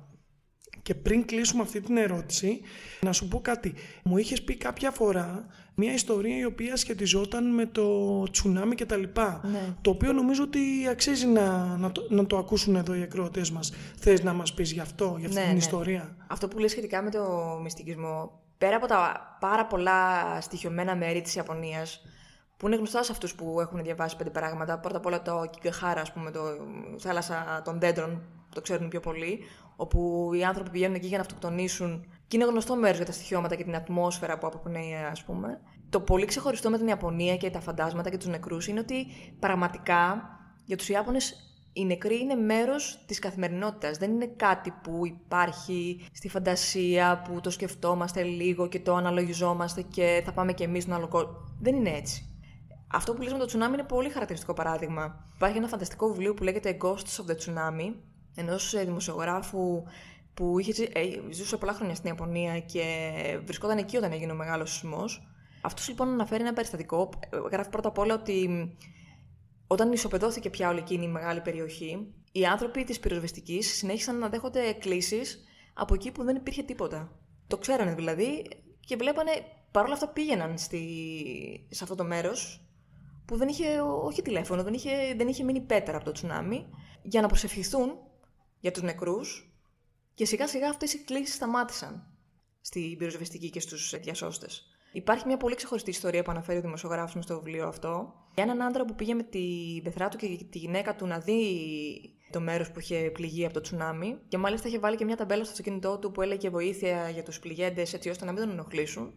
Και 0.87 0.95
πριν 0.95 1.25
κλείσουμε 1.25 1.61
αυτή 1.61 1.81
την 1.81 1.97
ερώτηση, 1.97 2.61
να 3.01 3.11
σου 3.11 3.27
πω 3.27 3.39
κάτι. 3.41 3.73
Μου 4.03 4.17
είχες 4.17 4.43
πει 4.43 4.55
κάποια 4.55 4.91
φορά 4.91 5.45
μια 5.75 5.93
ιστορία 5.93 6.37
η 6.37 6.45
οποία 6.45 6.75
σχετιζόταν 6.75 7.53
με 7.53 7.65
το 7.65 8.23
τσουνάμι 8.31 8.75
και 8.75 8.85
τα 8.85 8.95
λοιπά. 8.95 9.41
Ναι. 9.43 9.75
Το 9.81 9.89
οποίο 9.89 10.13
νομίζω 10.13 10.43
ότι 10.43 10.59
αξίζει 10.89 11.25
να, 11.25 11.77
να, 11.77 11.91
το, 11.91 12.07
να 12.09 12.25
το 12.25 12.37
ακούσουν 12.37 12.75
εδώ 12.75 12.93
οι 12.93 13.01
ακροατές 13.01 13.51
μας. 13.51 13.73
Θες 13.99 14.23
να 14.23 14.33
μας 14.33 14.53
πεις 14.53 14.71
γι' 14.71 14.79
αυτό, 14.79 15.15
για 15.17 15.27
αυτή 15.27 15.39
ναι, 15.39 15.45
την 15.45 15.51
ναι. 15.51 15.57
ιστορία; 15.57 16.15
Αυτό 16.27 16.47
που 16.47 16.57
λέει 16.57 16.67
σχετικά 16.67 17.01
με 17.01 17.09
το 17.09 17.59
μυστικισμό, 17.63 18.41
πέρα 18.57 18.75
από 18.75 18.87
τα 18.87 19.37
πάρα 19.39 19.65
πολλά 19.65 20.01
στοιχειωμένα 20.41 20.95
μέρη 20.95 21.21
της 21.21 21.35
Ιαπωνίας, 21.35 22.01
που 22.57 22.67
είναι 22.67 22.75
γνωστά 22.75 23.03
σε 23.03 23.11
αυτούς 23.11 23.35
που 23.35 23.59
έχουν 23.61 23.83
διαβάσει 23.83 24.15
πέντε 24.15 24.29
πράγματα. 24.29 24.79
Πρώτα 24.79 24.97
απ' 24.97 25.05
όλα 25.05 25.21
το 25.21 25.49
Κικεχάρα, 25.51 26.01
ας 26.01 26.13
πούμε, 26.13 26.31
το 26.31 26.39
θάλασσα 26.97 27.61
των 27.65 27.79
δέντρων, 27.79 28.21
το 28.57 28.63
ξέρουν 28.63 28.89
πιο 28.89 28.99
πολύ, 28.99 29.39
όπου 29.75 30.29
οι 30.33 30.43
άνθρωποι 30.43 30.69
πηγαίνουν 30.69 30.95
εκεί 30.95 31.07
για 31.07 31.17
να 31.17 31.23
αυτοκτονήσουν 31.23 32.05
και 32.27 32.37
είναι 32.37 32.45
γνωστό 32.45 32.75
μέρος 32.75 32.97
για 32.97 33.05
τα 33.05 33.11
στοιχειώματα 33.11 33.55
και 33.55 33.63
την 33.63 33.75
ατμόσφαιρα 33.75 34.37
που 34.37 34.47
αποπνέει, 34.47 34.93
ας 35.11 35.23
πούμε. 35.23 35.61
Το 35.89 35.99
πολύ 35.99 36.25
ξεχωριστό 36.25 36.69
με 36.69 36.77
την 36.77 36.87
Ιαπωνία 36.87 37.37
και 37.37 37.49
τα 37.49 37.59
φαντάσματα 37.59 38.09
και 38.09 38.17
τους 38.17 38.27
νεκρούς 38.27 38.67
είναι 38.67 38.79
ότι 38.79 39.05
πραγματικά 39.39 40.29
για 40.65 40.77
τους 40.77 40.89
Ιάπωνες 40.89 41.47
οι 41.73 41.85
νεκροί 41.85 42.19
είναι 42.19 42.35
μέρος 42.35 43.03
της 43.05 43.19
καθημερινότητας. 43.19 43.97
Δεν 43.97 44.11
είναι 44.11 44.27
κάτι 44.35 44.73
που 44.83 45.05
υπάρχει 45.05 46.07
στη 46.13 46.29
φαντασία, 46.29 47.21
που 47.27 47.39
το 47.39 47.49
σκεφτόμαστε 47.49 48.23
λίγο 48.23 48.67
και 48.67 48.79
το 48.79 48.95
αναλογιζόμαστε 48.95 49.81
και 49.81 50.21
θα 50.25 50.31
πάμε 50.31 50.53
κι 50.53 50.63
εμείς 50.63 50.83
στον 50.83 50.95
άλλο 50.95 51.07
κόσμο. 51.07 51.31
Δεν 51.61 51.75
είναι 51.75 51.89
έτσι. 51.89 52.31
Αυτό 52.93 53.13
που 53.13 53.21
λες 53.21 53.31
με 53.31 53.37
το 53.37 53.45
τσουνάμι 53.45 53.73
είναι 53.73 53.83
πολύ 53.83 54.09
χαρακτηριστικό 54.09 54.53
παράδειγμα. 54.53 55.25
Υπάρχει 55.35 55.57
ένα 55.57 55.67
φανταστικό 55.67 56.07
βιβλίο 56.07 56.33
που 56.33 56.43
λέγεται 56.43 56.77
Ghosts 56.81 57.21
of 57.21 57.31
the 57.31 57.35
Tsunami, 57.35 57.93
ενός 58.37 58.73
ε, 58.73 58.83
δημοσιογράφου 58.83 59.83
που 60.33 60.59
είχε, 60.59 60.89
ε, 60.93 61.31
ζούσε 61.31 61.57
πολλά 61.57 61.73
χρόνια 61.73 61.95
στην 61.95 62.09
Ιαπωνία 62.09 62.59
και 62.59 62.83
βρισκόταν 63.43 63.77
εκεί 63.77 63.97
όταν 63.97 64.11
έγινε 64.11 64.31
ο 64.31 64.35
μεγάλος 64.35 64.71
σεισμός. 64.71 65.27
Αυτός 65.61 65.87
λοιπόν 65.87 66.07
αναφέρει 66.09 66.41
ένα 66.41 66.53
περιστατικό. 66.53 67.09
Ε, 67.29 67.37
γράφει 67.51 67.69
πρώτα 67.69 67.87
απ' 67.87 67.97
όλα 67.97 68.13
ότι 68.13 68.69
όταν 69.67 69.91
ισοπεδώθηκε 69.91 70.49
πια 70.49 70.69
όλη 70.69 70.79
εκείνη 70.79 71.05
η 71.05 71.07
μεγάλη 71.07 71.41
περιοχή, 71.41 72.13
οι 72.31 72.45
άνθρωποι 72.45 72.83
της 72.83 72.99
πυροσβεστικής 72.99 73.75
συνέχισαν 73.75 74.17
να 74.17 74.29
δέχονται 74.29 74.67
εκκλήσεις 74.67 75.43
από 75.73 75.93
εκεί 75.93 76.11
που 76.11 76.23
δεν 76.23 76.35
υπήρχε 76.35 76.63
τίποτα. 76.63 77.11
Το 77.47 77.57
ξέρανε 77.57 77.93
δηλαδή 77.93 78.47
και 78.79 78.95
βλέπανε, 78.95 79.31
παρόλα 79.71 79.93
αυτά 79.93 80.07
πήγαιναν 80.07 80.57
στη, 80.57 80.81
σε 81.69 81.83
αυτό 81.83 81.95
το 81.95 82.03
μέρος 82.03 82.67
που 83.25 83.37
δεν 83.37 83.47
είχε 83.47 83.81
όχι 84.03 84.21
τηλέφωνο, 84.21 84.63
δεν 84.63 84.73
είχε, 84.73 84.89
δεν 85.17 85.27
είχε 85.27 85.43
μείνει 85.43 85.61
πέτρα 85.61 85.95
από 85.95 86.05
το 86.05 86.11
τσουνάμι, 86.11 86.65
για 87.01 87.21
να 87.21 87.27
προσευχηθούν 87.27 87.97
για 88.59 88.71
τους 88.71 88.81
νεκρούς 88.81 89.51
και 90.13 90.25
σιγά 90.25 90.47
σιγά 90.47 90.69
αυτές 90.69 90.93
οι 90.93 91.03
κλήσεις 91.03 91.35
σταμάτησαν 91.35 92.17
στην 92.61 92.97
πυροσβεστική 92.97 93.49
και 93.49 93.59
στους 93.59 93.99
διασώστες. 93.99 94.67
Υπάρχει 94.91 95.25
μια 95.27 95.37
πολύ 95.37 95.55
ξεχωριστή 95.55 95.89
ιστορία 95.89 96.23
που 96.23 96.31
αναφέρει 96.31 96.57
ο 96.57 96.61
δημοσιογράφος 96.61 97.23
στο 97.23 97.35
βιβλίο 97.35 97.67
αυτό 97.67 98.13
για 98.33 98.43
έναν 98.43 98.61
άντρα 98.61 98.85
που 98.85 98.95
πήγε 98.95 99.13
με 99.13 99.23
την 99.23 99.83
πεθρά 99.83 100.07
του 100.09 100.17
και 100.17 100.27
τη 100.49 100.57
γυναίκα 100.57 100.95
του 100.95 101.05
να 101.05 101.19
δει 101.19 101.41
το 102.31 102.39
μέρος 102.39 102.71
που 102.71 102.79
είχε 102.79 103.11
πληγεί 103.13 103.45
από 103.45 103.53
το 103.53 103.61
τσουνάμι 103.61 104.17
και 104.27 104.37
μάλιστα 104.37 104.67
είχε 104.67 104.79
βάλει 104.79 104.95
και 104.95 105.05
μια 105.05 105.15
ταμπέλα 105.15 105.43
στο 105.43 105.51
αυτοκίνητό 105.51 105.97
του 105.97 106.11
που 106.11 106.21
έλεγε 106.21 106.49
βοήθεια 106.49 107.09
για 107.09 107.23
τους 107.23 107.39
πληγέντες 107.39 107.93
έτσι 107.93 108.09
ώστε 108.09 108.25
να 108.25 108.31
μην 108.31 108.41
τον 108.41 108.51
ενοχλήσουν. 108.51 109.13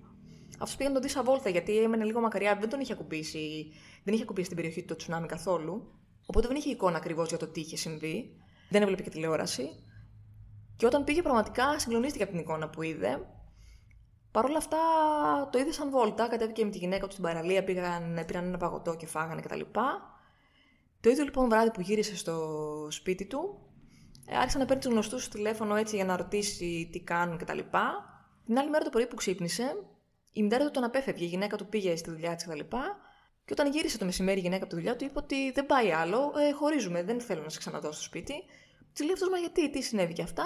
Αυτός 0.58 0.76
πήγε 0.76 0.88
να 0.88 0.94
τον 0.94 1.02
δει 1.02 1.08
σαν 1.08 1.24
βόλτα 1.24 1.50
γιατί 1.50 1.78
έμενε 1.78 2.04
λίγο 2.04 2.20
μακριά, 2.20 2.56
δεν 2.60 2.68
τον 2.68 2.80
είχε 2.80 2.92
ακουμπήσει, 2.92 3.72
δεν 4.04 4.14
είχε 4.14 4.22
ακουμπήσει 4.22 4.46
την 4.46 4.56
περιοχή 4.56 4.80
του 4.80 4.86
το 4.86 4.96
τσουνάμι 4.96 5.26
καθόλου. 5.26 6.00
Οπότε 6.26 6.46
δεν 6.46 6.56
είχε 6.56 6.70
εικόνα 6.70 6.96
ακριβώς 6.96 7.28
για 7.28 7.38
το 7.38 7.46
τι 7.46 7.60
είχε 7.60 7.76
συμβεί. 7.76 8.36
Δεν 8.70 8.82
έβλεπε 8.82 9.02
και 9.02 9.10
τηλεόραση. 9.10 9.84
Και 10.76 10.86
όταν 10.86 11.04
πήγε 11.04 11.22
πραγματικά 11.22 11.78
συγκλονίστηκε 11.78 12.22
από 12.22 12.32
την 12.32 12.40
εικόνα 12.40 12.68
που 12.68 12.82
είδε. 12.82 13.26
Παρ' 14.30 14.44
όλα 14.44 14.56
αυτά 14.56 14.78
το 15.52 15.58
είδε 15.58 15.72
σαν 15.72 15.90
βόλτα, 15.90 16.28
κατέβηκε 16.28 16.64
με 16.64 16.70
τη 16.70 16.78
γυναίκα 16.78 17.06
του 17.06 17.12
στην 17.12 17.24
παραλία, 17.24 17.64
πήγαν, 17.64 18.24
πήραν 18.26 18.44
ένα 18.44 18.56
παγωτό 18.56 18.96
και 18.96 19.06
φάγανε 19.06 19.40
κτλ. 19.40 19.60
Το 21.00 21.10
ίδιο 21.10 21.24
λοιπόν 21.24 21.48
βράδυ 21.48 21.70
που 21.70 21.80
γύρισε 21.80 22.16
στο 22.16 22.86
σπίτι 22.90 23.26
του, 23.26 23.70
ε, 24.26 24.36
άρχισε 24.36 24.58
να 24.58 24.64
παίρνει 24.64 24.82
τους 24.82 24.92
γνωστούς 24.92 25.28
τηλέφωνο 25.28 25.74
έτσι 25.74 25.96
για 25.96 26.04
να 26.04 26.16
ρωτήσει 26.16 26.88
τι 26.92 27.00
κάνουν 27.00 27.38
κτλ. 27.38 27.58
Την 28.44 28.58
άλλη 28.58 28.70
μέρα 28.70 28.84
το 28.84 28.90
πρωί 28.90 29.06
που 29.06 29.14
ξύπνησε, 29.14 29.76
η 30.32 30.42
μητέρα 30.42 30.64
του 30.64 30.70
τον 30.70 30.84
απέφευγε, 30.84 31.24
η 31.24 31.28
γυναίκα 31.28 31.56
του 31.56 31.66
πήγε 31.66 31.96
στη 31.96 32.10
δουλειά 32.10 32.34
της 32.34 32.44
κτλ. 32.44 32.60
Και 33.50 33.60
όταν 33.60 33.72
γύρισε 33.72 33.98
το 33.98 34.04
μεσημέρι 34.04 34.38
η 34.38 34.42
γυναίκα 34.42 34.64
από 34.64 34.74
τη 34.74 34.78
δουλειά 34.78 34.96
του, 34.96 35.04
είπε 35.04 35.18
ότι 35.18 35.50
δεν 35.52 35.66
πάει 35.66 35.90
άλλο, 35.90 36.32
ε, 36.48 36.52
χωρίζουμε, 36.52 37.02
δεν 37.02 37.20
θέλω 37.20 37.42
να 37.42 37.48
σε 37.48 37.58
ξαναδώ 37.58 37.92
στο 37.92 38.02
σπίτι. 38.02 38.34
Της 38.92 39.04
λέει 39.04 39.12
αυτός, 39.12 39.28
μα 39.28 39.38
γιατί, 39.38 39.70
τι 39.70 39.82
συνέβη 39.82 40.12
και 40.12 40.22
αυτά; 40.22 40.44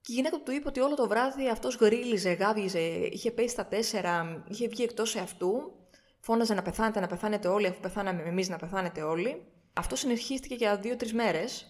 Και 0.00 0.12
η 0.12 0.14
γυναίκα 0.14 0.40
του 0.40 0.52
είπε 0.52 0.68
ότι 0.68 0.80
όλο 0.80 0.94
το 0.94 1.08
βράδυ 1.08 1.48
αυτός 1.48 1.76
γρίλιζε, 1.76 2.32
γάβιζε, 2.32 2.78
είχε 3.10 3.30
πέσει 3.30 3.48
στα 3.48 3.66
τέσσερα, 3.66 4.44
είχε 4.48 4.68
βγει 4.68 4.82
εκτός 4.82 5.16
εαυτού, 5.16 5.72
φώναζε 6.20 6.54
να 6.54 6.62
πεθάνετε, 6.62 7.00
να 7.00 7.06
πεθάνετε 7.06 7.48
όλοι, 7.48 7.66
αφού 7.66 7.80
πεθάναμε 7.80 8.22
εμείς 8.22 8.48
να 8.48 8.56
πεθάνετε 8.56 9.02
όλοι. 9.02 9.42
Αυτό 9.72 9.96
συνεχίστηκε 9.96 10.54
για 10.54 10.76
δύο-τρεις 10.76 11.12
μέρες. 11.12 11.66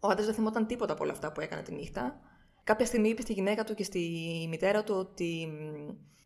Ο 0.00 0.08
άντρας 0.08 0.26
δεν 0.26 0.34
θυμόταν 0.34 0.66
τίποτα 0.66 0.92
από 0.92 1.02
όλα 1.02 1.12
αυτά 1.12 1.32
που 1.32 1.40
έκανε 1.40 1.62
τη 1.62 1.72
νύχτα. 1.72 2.20
Κάποια 2.64 2.86
στιγμή 2.86 3.08
είπε 3.08 3.20
στη 3.20 3.32
γυναίκα 3.32 3.64
του 3.64 3.74
και 3.74 3.84
στη 3.84 4.00
μητέρα 4.50 4.84
του 4.84 4.94
ότι 4.94 5.48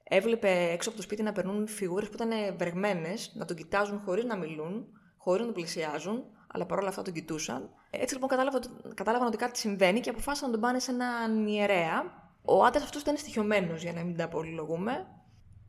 έβλεπε 0.09 0.69
έξω 0.73 0.89
από 0.89 0.99
το 0.99 1.05
σπίτι 1.05 1.23
να 1.23 1.33
περνούν 1.33 1.67
φιγούρες 1.67 2.09
που 2.09 2.15
ήταν 2.23 2.57
βρεγμένες, 2.57 3.33
να 3.35 3.45
τον 3.45 3.57
κοιτάζουν 3.57 4.01
χωρίς 4.05 4.25
να 4.25 4.37
μιλούν, 4.37 4.87
χωρίς 5.17 5.41
να 5.41 5.47
τον 5.47 5.55
πλησιάζουν, 5.55 6.25
αλλά 6.47 6.67
παρόλα 6.67 6.89
αυτά 6.89 7.03
τον 7.03 7.13
κοιτούσαν. 7.13 7.71
Έτσι 7.91 8.15
λοιπόν 8.15 8.29
κατάλαβαν, 8.29 8.63
κατάλαβαν 8.95 9.27
ότι 9.27 9.37
κάτι 9.37 9.59
συμβαίνει 9.59 10.01
και 10.01 10.11
αποφάσισαν 10.11 10.47
να 10.47 10.53
τον 10.53 10.63
πάνε 10.63 10.79
σε 10.79 10.91
έναν 10.91 11.47
ιερέα, 11.47 12.25
Ο 12.43 12.65
άντρας 12.65 12.83
αυτός 12.83 13.03
ήταν 13.03 13.17
στοιχειωμένος, 13.17 13.83
για 13.83 13.93
να 13.93 14.03
μην 14.03 14.17
τα 14.17 14.29
πολυλογούμε. 14.29 15.07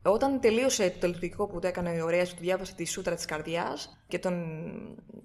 Όταν 0.02 0.40
τελείωσε 0.40 0.90
το 0.90 0.98
τελειωτικό 0.98 1.46
που 1.46 1.58
του 1.58 1.66
έκανε 1.66 2.02
ο 2.02 2.04
Ωραία, 2.04 2.24
του 2.24 2.36
διάβασε 2.38 2.74
τη 2.74 2.84
σούτρα 2.84 3.14
της 3.14 3.24
καρδιάς 3.24 3.98
και 4.08 4.18
τον 4.18 4.34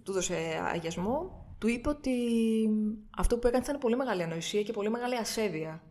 του 0.04 0.12
έδωσε 0.12 0.36
αγιασμό, 0.74 1.46
του 1.58 1.68
είπε 1.68 1.90
ότι 1.90 2.12
αυτό 3.18 3.38
που 3.38 3.48
έκανε 3.48 3.64
ήταν 3.64 3.78
πολύ 3.78 3.96
μεγάλη 3.96 4.24
ανοησία 4.24 4.62
και 4.62 4.72
πολύ 4.72 4.90
μεγάλη 4.90 5.16
ασέβεια. 5.16 5.82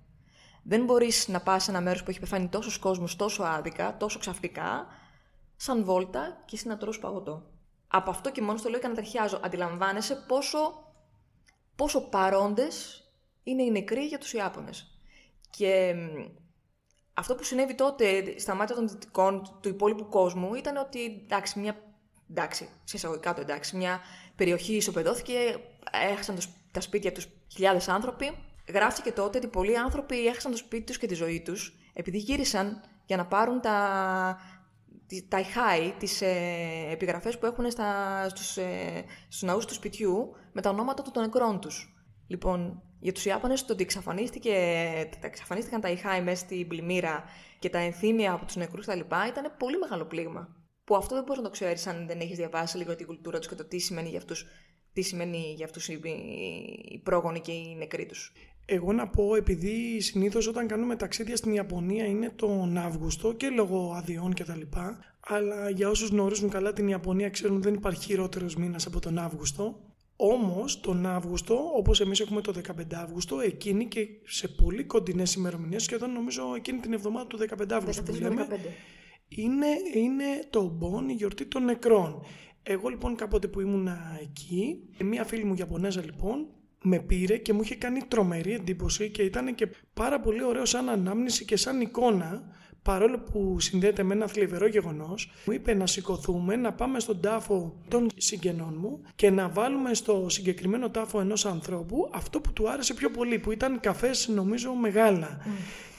Δεν 0.63 0.85
μπορείς 0.85 1.29
να 1.29 1.41
πας 1.41 1.65
σε 1.65 1.71
ένα 1.71 1.81
μέρος 1.81 2.03
που 2.03 2.11
έχει 2.11 2.21
πεθάνει 2.21 2.49
τόσος 2.49 2.79
κόσμος 2.79 3.17
τόσο 3.17 3.43
άδικα, 3.43 3.97
τόσο 3.97 4.19
ξαφνικά, 4.19 4.87
σαν 5.57 5.85
βόλτα 5.85 6.43
και 6.45 6.57
εσύ 6.57 6.69
να 6.69 6.77
τρως 6.77 6.99
παγωτό. 6.99 7.43
Από 7.89 8.11
αυτό 8.11 8.31
και 8.31 8.43
μόνο 8.43 8.59
στο 8.59 8.69
λέω 8.69 8.81
και 8.81 8.89
να 8.89 8.95
ταιριάζω. 8.95 9.41
Αντιλαμβάνεσαι 9.43 10.25
πόσο, 10.29 10.93
πόσο 11.77 12.09
παρόντες 12.09 13.05
είναι 13.43 13.63
οι 13.63 13.71
νεκροί 13.71 14.05
για 14.05 14.19
τους 14.19 14.33
Ιάπωνες. 14.33 14.99
Και 15.51 15.95
αυτό 17.15 17.35
που 17.35 17.45
συνέβη 17.45 17.75
τότε 17.75 18.39
στα 18.39 18.55
μάτια 18.55 18.75
των 18.75 18.89
δυτικών 18.89 19.59
του 19.61 19.69
υπόλοιπου 19.69 20.09
κόσμου 20.09 20.55
ήταν 20.55 20.77
ότι 20.77 21.05
εντάξει, 21.05 21.59
μια. 21.59 21.77
Εντάξει, 22.31 22.69
σε 22.85 22.97
εισαγωγικά 22.97 23.35
το 23.35 23.41
εντάξει, 23.41 23.77
μια 23.77 24.01
περιοχή 24.37 24.75
ισοπεδώθηκε, 24.75 25.57
έχασαν 25.91 26.39
τα 26.71 26.81
σπίτια 26.81 27.13
τους 27.13 27.29
χιλιάδες 27.53 27.89
άνθρωποι. 27.89 28.39
Γράφτηκε 28.69 29.13
τότε 29.13 29.39
ότι 29.39 29.47
πολλοί 29.47 29.79
άνθρωποι 29.79 30.27
έχασαν 30.27 30.51
το 30.51 30.57
σπίτι 30.57 30.85
τους 30.85 30.99
και 30.99 31.07
τη 31.07 31.15
ζωή 31.15 31.43
τους 31.43 31.77
επειδή 31.93 32.19
γύρισαν 32.19 32.81
για 33.07 33.17
να 33.17 33.27
πάρουν 33.27 33.61
τα, 33.61 33.77
τα 35.29 35.39
ηχάη, 35.39 35.93
τις 35.99 36.21
ε, 36.23 36.35
επιγραφές 36.91 37.39
που 37.39 37.47
έχουν 37.47 37.71
στα, 37.71 38.29
στους, 38.29 38.57
ε, 38.57 39.05
στους 39.29 39.43
ναούς 39.43 39.67
του 39.67 39.75
σπιτιού 39.75 40.35
με 40.53 40.61
τα 40.61 40.71
ονόματα 40.71 41.03
των 41.03 41.23
νεκρών 41.23 41.61
τους. 41.61 41.95
Λοιπόν, 42.27 42.83
για 43.01 43.13
τους 43.13 43.25
Ιάπωνες 43.25 43.65
το 43.65 43.73
ότι 43.73 43.83
εξαφανίστηκε, 43.83 44.55
εξαφανίστηκαν 45.21 45.81
τα 45.81 45.89
ηχάη 45.91 46.23
μέσα 46.23 46.45
στην 46.45 46.69
πλημμύρα 46.69 47.25
και 47.59 47.69
τα 47.69 47.79
ενθύμια 47.79 48.33
από 48.33 48.45
τους 48.45 48.57
νεκρούς 48.57 48.87
τα 48.87 48.95
λοιπά 48.95 49.27
ήταν 49.27 49.55
πολύ 49.59 49.79
μεγάλο 49.79 50.05
πλήγμα. 50.05 50.57
Που 50.85 50.97
αυτό 50.97 51.15
δεν 51.15 51.25
μπορείς 51.25 51.43
να 51.43 51.49
το 51.49 51.53
ξέρεις 51.53 51.87
αν 51.87 52.07
δεν 52.07 52.21
έχεις 52.21 52.37
διαβάσει 52.37 52.77
λίγο 52.77 52.97
την 52.97 53.07
κουλτούρα 53.07 53.39
τους 53.39 53.49
και 53.49 53.55
το 53.55 53.65
τι 53.65 53.79
σημαίνει 53.79 54.09
για 54.09 54.19
αυτούς 54.19 54.47
τι 54.93 55.03
σημαίνει 55.03 55.53
για 55.57 55.65
αυτούς 55.65 55.89
οι, 55.89 56.01
οι 56.89 56.99
πρόγονοι 56.99 57.41
και 57.41 57.53
οι 57.53 57.75
νεκροί 57.79 58.07
τους. 58.07 58.33
Εγώ 58.65 58.93
να 58.93 59.09
πω, 59.09 59.35
επειδή 59.35 60.01
συνήθως 60.01 60.47
όταν 60.47 60.67
κάνουμε 60.67 60.97
ταξίδια 60.97 61.37
στην 61.37 61.53
Ιαπωνία 61.53 62.05
είναι 62.05 62.33
τον 62.37 62.77
Αύγουστο 62.77 63.33
και 63.33 63.49
λόγω 63.49 63.93
αδειών 63.97 64.35
κτλ. 64.35 64.61
Αλλά 65.21 65.71
για 65.71 65.89
όσους 65.89 66.09
γνωρίζουν 66.09 66.49
καλά 66.49 66.73
την 66.73 66.89
Ιαπωνία 66.89 67.31
ξέρουν 67.31 67.63
δεν 67.63 67.75
υπάρχει 67.75 68.05
χειρότερος 68.05 68.57
μήνας 68.57 68.87
από 68.87 69.01
τον 69.01 69.19
Αύγουστο. 69.19 69.81
Όμως 70.17 70.81
τον 70.81 71.07
Αύγουστο, 71.07 71.71
όπως 71.77 72.01
εμείς 72.01 72.21
έχουμε 72.21 72.41
το 72.41 72.53
15 72.53 72.95
Αύγουστο, 72.95 73.41
εκείνη 73.41 73.87
και 73.87 74.09
σε 74.25 74.49
πολύ 74.49 74.85
κοντινές 74.85 75.35
ημερομηνίες, 75.35 75.83
σχεδόν 75.83 76.13
νομίζω 76.13 76.43
εκείνη 76.57 76.79
την 76.79 76.93
εβδομάδα 76.93 77.27
του 77.27 77.39
15 77.39 77.73
Αύγουστο 77.73 78.03
που 78.03 78.15
λέμε, 78.21 78.47
είναι, 79.29 79.67
είναι 79.95 80.25
το 80.51 80.63
Μπον, 80.63 81.09
η 81.09 81.13
γιορτή 81.13 81.47
των 81.47 81.65
νεκρών. 81.65 82.23
Εγώ 82.63 82.89
λοιπόν 82.89 83.17
κάποτε 83.17 83.49
που 83.49 83.61
ήμουν 83.61 83.89
εκεί, 84.21 84.89
μία 85.05 85.25
φίλη 85.25 85.45
μου 85.45 85.55
Ιαπωνέζα 85.59 86.03
λοιπόν, 86.05 86.47
με 86.83 86.99
πήρε 86.99 87.37
και 87.37 87.53
μου 87.53 87.61
είχε 87.63 87.75
κάνει 87.75 88.01
τρομερή 88.09 88.53
εντύπωση 88.53 89.11
και 89.11 89.23
ήταν 89.23 89.55
και 89.55 89.69
πάρα 89.95 90.21
πολύ 90.21 90.45
ωραίο 90.45 90.65
σαν 90.65 90.89
ανάμνηση 90.89 91.45
και 91.45 91.57
σαν 91.57 91.81
εικόνα 91.81 92.43
παρόλο 92.83 93.19
που 93.19 93.61
συνδέεται 93.61 94.03
με 94.03 94.15
ένα 94.15 94.27
θλιβερό 94.27 94.67
γεγονός, 94.67 95.33
μου 95.45 95.53
είπε 95.53 95.75
να 95.75 95.87
σηκωθούμε, 95.87 96.57
να 96.57 96.73
πάμε 96.73 97.01
στον 97.01 97.21
τάφο 97.21 97.77
των 97.89 98.11
συγγενών 98.17 98.77
μου 98.79 99.03
και 99.15 99.31
να 99.31 99.49
βάλουμε 99.49 99.95
στο 99.95 100.27
συγκεκριμένο 100.29 100.91
τάφο 100.91 101.21
ενός 101.21 101.47
ανθρώπου 101.47 102.11
αυτό 102.13 102.41
που 102.41 102.53
του 102.53 102.71
άρεσε 102.71 102.95
πιο 102.95 103.11
πολύ, 103.11 103.39
που 103.39 103.53
ήταν 103.53 103.81
καφές, 103.81 104.29
νομίζω, 104.29 104.73
μεγάλα. 104.75 105.41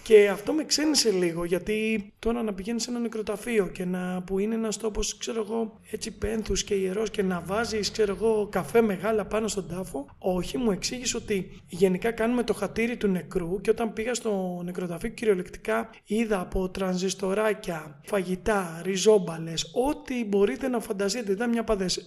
Και 0.03 0.29
αυτό 0.29 0.53
με 0.53 0.65
ξένησε 0.65 1.11
λίγο, 1.11 1.45
γιατί 1.45 2.11
τώρα 2.19 2.43
να 2.43 2.53
πηγαίνεις 2.53 2.83
σε 2.83 2.89
ένα 2.89 2.99
νεκροταφείο 2.99 3.67
και 3.67 3.85
να, 3.85 4.21
που 4.25 4.39
είναι 4.39 4.55
ένας 4.55 4.77
τόπος, 4.77 5.17
ξέρω 5.17 5.41
εγώ, 5.41 5.79
έτσι 5.91 6.17
πένθους 6.17 6.63
και 6.63 6.73
ιερός 6.73 7.09
και 7.09 7.23
να 7.23 7.41
βάζεις, 7.45 7.91
ξέρω 7.91 8.15
εγώ, 8.15 8.47
καφέ 8.51 8.81
μεγάλα 8.81 9.25
πάνω 9.25 9.47
στον 9.47 9.67
τάφο. 9.67 10.05
Όχι, 10.17 10.57
μου 10.57 10.71
εξήγησε 10.71 11.17
ότι 11.17 11.61
γενικά 11.67 12.11
κάνουμε 12.11 12.43
το 12.43 12.53
χατήρι 12.53 12.97
του 12.97 13.07
νεκρού 13.07 13.61
και 13.61 13.69
όταν 13.69 13.93
πήγα 13.93 14.13
στο 14.13 14.61
νεκροταφείο, 14.63 15.09
κυριολεκτικά 15.09 15.89
είδα 16.05 16.39
από 16.39 16.69
τρανζιστοράκια, 16.69 17.99
φαγητά, 18.05 18.81
ριζόμπαλες, 18.83 19.71
ό,τι 19.89 20.25
μπορείτε 20.25 20.67
να 20.67 20.79
φανταστείτε. 20.79 21.31
Ήταν 21.31 21.49
μια 21.49 21.63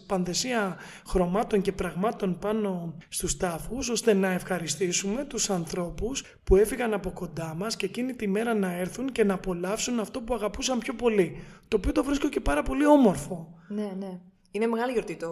πανδεσία 0.07 0.77
χρωμάτων 1.07 1.61
και 1.61 1.73
πραγμάτων 1.73 2.39
πάνω 2.39 2.97
στους 3.09 3.37
τάφους, 3.37 3.89
ώστε 3.89 4.13
να 4.13 4.31
ευχαριστήσουμε 4.31 5.25
τους 5.25 5.51
ανθρώπους 5.51 6.25
που 6.45 6.57
έφυγαν 6.57 6.95
από 6.95 7.11
κοντά 7.11 7.55
μας 7.57 7.77
και 7.77 7.86
εκείνη 7.87 8.15
τη 8.15 8.29
μέρα 8.29 8.55
να 8.55 8.73
έρθουν 8.73 9.13
και 9.13 9.25
να 9.25 9.35
απολαύσουν 9.35 10.01
αυτό 10.01 10.21
που 10.21 10.35
αγαπούσαν 10.35 10.79
πιο 10.79 10.95
πολύ. 10.95 11.43
Το 11.69 11.77
οποίο 11.77 11.93
το 11.93 12.05
βρίσκω 12.05 12.29
και 12.29 12.41
πάρα 12.41 12.63
πολύ 12.63 12.87
όμορφο. 12.87 13.59
Ναι, 13.69 13.93
ναι. 13.99 14.21
Είναι 14.51 14.67
μεγάλη 14.67 14.93
γιορτή 14.93 15.17
το 15.17 15.29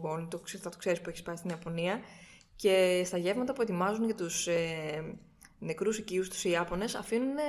Μπον, 0.00 0.28
το, 0.30 0.40
θα 0.62 0.70
το 0.70 0.76
ξέρεις 0.76 1.00
που 1.00 1.10
έχει 1.10 1.22
πάει 1.22 1.36
στην 1.36 1.50
Ιαπωνία. 1.50 2.00
Και 2.56 3.02
στα 3.04 3.18
γεύματα 3.18 3.52
που 3.52 3.62
ετοιμάζουν 3.62 4.04
για 4.04 4.14
τους 4.14 4.46
ε, 4.46 5.16
νεκρούς 5.58 5.98
οικείους 5.98 6.28
τους 6.28 6.44
Ιάπωνες 6.44 6.94
αφήνουν 6.94 7.36
ε, 7.36 7.42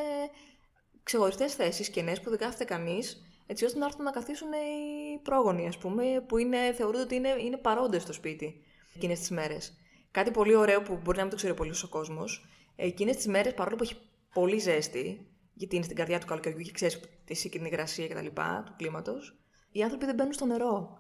ξεχωριστές 1.04 1.54
θέσεις 1.54 1.90
κενέ 1.90 2.14
που 2.24 2.30
δεν 2.30 2.40
κάθεται 2.40 2.64
κανείς, 2.64 3.24
έτσι 3.46 3.66
ώστε 3.66 3.80
να 3.80 3.86
έρθουν 3.86 4.04
να 4.04 4.12
καθίσουν 4.12 4.48
οι 4.52 5.18
πρόγονοι, 5.24 5.68
ας 5.68 5.78
πούμε, 5.78 6.04
που 6.28 6.38
είναι, 6.38 6.58
θεωρούνται 6.76 7.02
ότι 7.02 7.16
είναι, 7.16 7.36
είναι 7.46 7.58
παρόντες 7.58 8.02
στο 8.02 8.14
σπίτι 8.14 8.64
εκείνες 8.96 9.20
τις 9.20 9.30
μέρες. 9.30 9.78
Κάτι 10.12 10.32
πολύ 10.32 10.56
ωραίο 10.56 10.82
που 10.82 11.00
μπορεί 11.04 11.18
να 11.18 11.24
μην 11.24 11.32
το 11.32 11.38
ξέρει 11.38 11.54
πολύς 11.54 11.84
ο 11.84 11.88
κόσμος, 11.88 12.46
εκείνες 12.76 13.16
τις 13.16 13.28
μέρες, 13.28 13.54
παρόλο 13.54 13.76
που 13.76 13.84
έχει 13.84 13.96
πολύ 14.34 14.58
ζέστη, 14.58 15.28
γιατί 15.54 15.76
είναι 15.76 15.84
στην 15.84 15.96
καρδιά 15.96 16.20
του 16.20 16.26
καλοκαιριού 16.26 16.62
και 16.62 16.72
ξέρεις 16.72 17.00
τη 17.26 17.34
σύγκρινη 17.34 17.68
υγρασία 17.68 18.08
κτλ. 18.08 18.26
του 18.26 18.74
κλίματος, 18.78 19.40
οι 19.72 19.82
άνθρωποι 19.82 20.06
δεν 20.06 20.16
μπαίνουν 20.16 20.34
στο 20.34 20.46
νερό. 20.46 20.98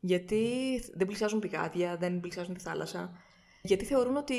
Γιατί 0.00 0.44
δεν 0.94 1.06
πλησιάζουν 1.06 1.38
πηγάδια, 1.38 1.96
δεν 1.96 2.20
πλησιάζουν 2.20 2.54
τη 2.54 2.60
θάλασσα. 2.60 3.12
Γιατί 3.62 3.84
θεωρούν 3.84 4.16
ότι 4.16 4.36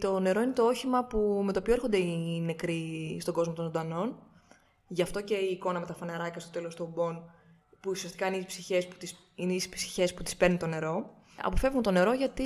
το 0.00 0.20
νερό 0.20 0.40
είναι 0.40 0.52
το 0.52 0.64
όχημα 0.66 1.04
που, 1.04 1.42
με 1.44 1.52
το 1.52 1.58
οποίο 1.58 1.72
έρχονται 1.72 1.96
οι 1.96 2.40
νεκροί 2.40 3.18
στον 3.20 3.34
κόσμο 3.34 3.52
των 3.52 3.64
ζωντανών. 3.64 4.18
Γι' 4.88 5.02
αυτό 5.02 5.20
και 5.20 5.34
η 5.34 5.52
εικόνα 5.52 5.80
με 5.80 5.86
τα 5.86 5.94
φανεράκια 5.94 6.40
στο 6.40 6.50
τέλος 6.50 6.74
του 6.74 6.86
ομπών, 6.88 7.30
που 7.80 7.90
ουσιαστικά 7.90 8.26
είναι 8.26 8.36
οι 8.36 8.44
ψυχές 8.44 8.86
που 8.86 8.96
τις, 8.96 9.30
είναι 9.34 9.52
οι 9.52 9.62
ψυχές 9.70 10.14
που 10.14 10.22
τις 10.22 10.36
παίρνει 10.36 10.56
το 10.56 10.66
νερό. 10.66 11.14
Αποφεύγουν 11.42 11.82
το 11.82 11.90
νερό 11.90 12.12
γιατί 12.12 12.44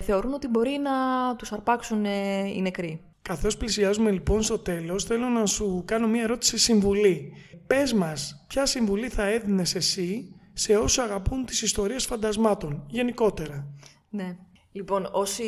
θεωρούν 0.00 0.32
ότι 0.32 0.48
μπορεί 0.48 0.78
να 0.78 0.92
τους 1.36 1.52
αρπάξουν 1.52 2.04
ε, 2.04 2.48
οι 2.48 2.60
νεκροί. 2.60 3.13
Καθώς 3.28 3.56
πλησιάζουμε 3.56 4.10
λοιπόν 4.10 4.42
στο 4.42 4.58
τέλος, 4.58 5.04
θέλω 5.04 5.28
να 5.28 5.46
σου 5.46 5.82
κάνω 5.86 6.08
μια 6.08 6.22
ερώτηση 6.22 6.58
συμβουλή. 6.58 7.32
Πες 7.66 7.92
μας, 7.92 8.44
ποια 8.48 8.66
συμβουλή 8.66 9.08
θα 9.08 9.26
έδινες 9.26 9.74
εσύ 9.74 10.34
σε 10.52 10.76
όσους 10.76 10.98
αγαπούν 10.98 11.44
τις 11.44 11.62
ιστορίες 11.62 12.06
φαντασμάτων, 12.06 12.84
γενικότερα; 12.88 13.66
Ναι. 14.10 14.36
Λοιπόν, 14.72 15.08
όσοι 15.12 15.44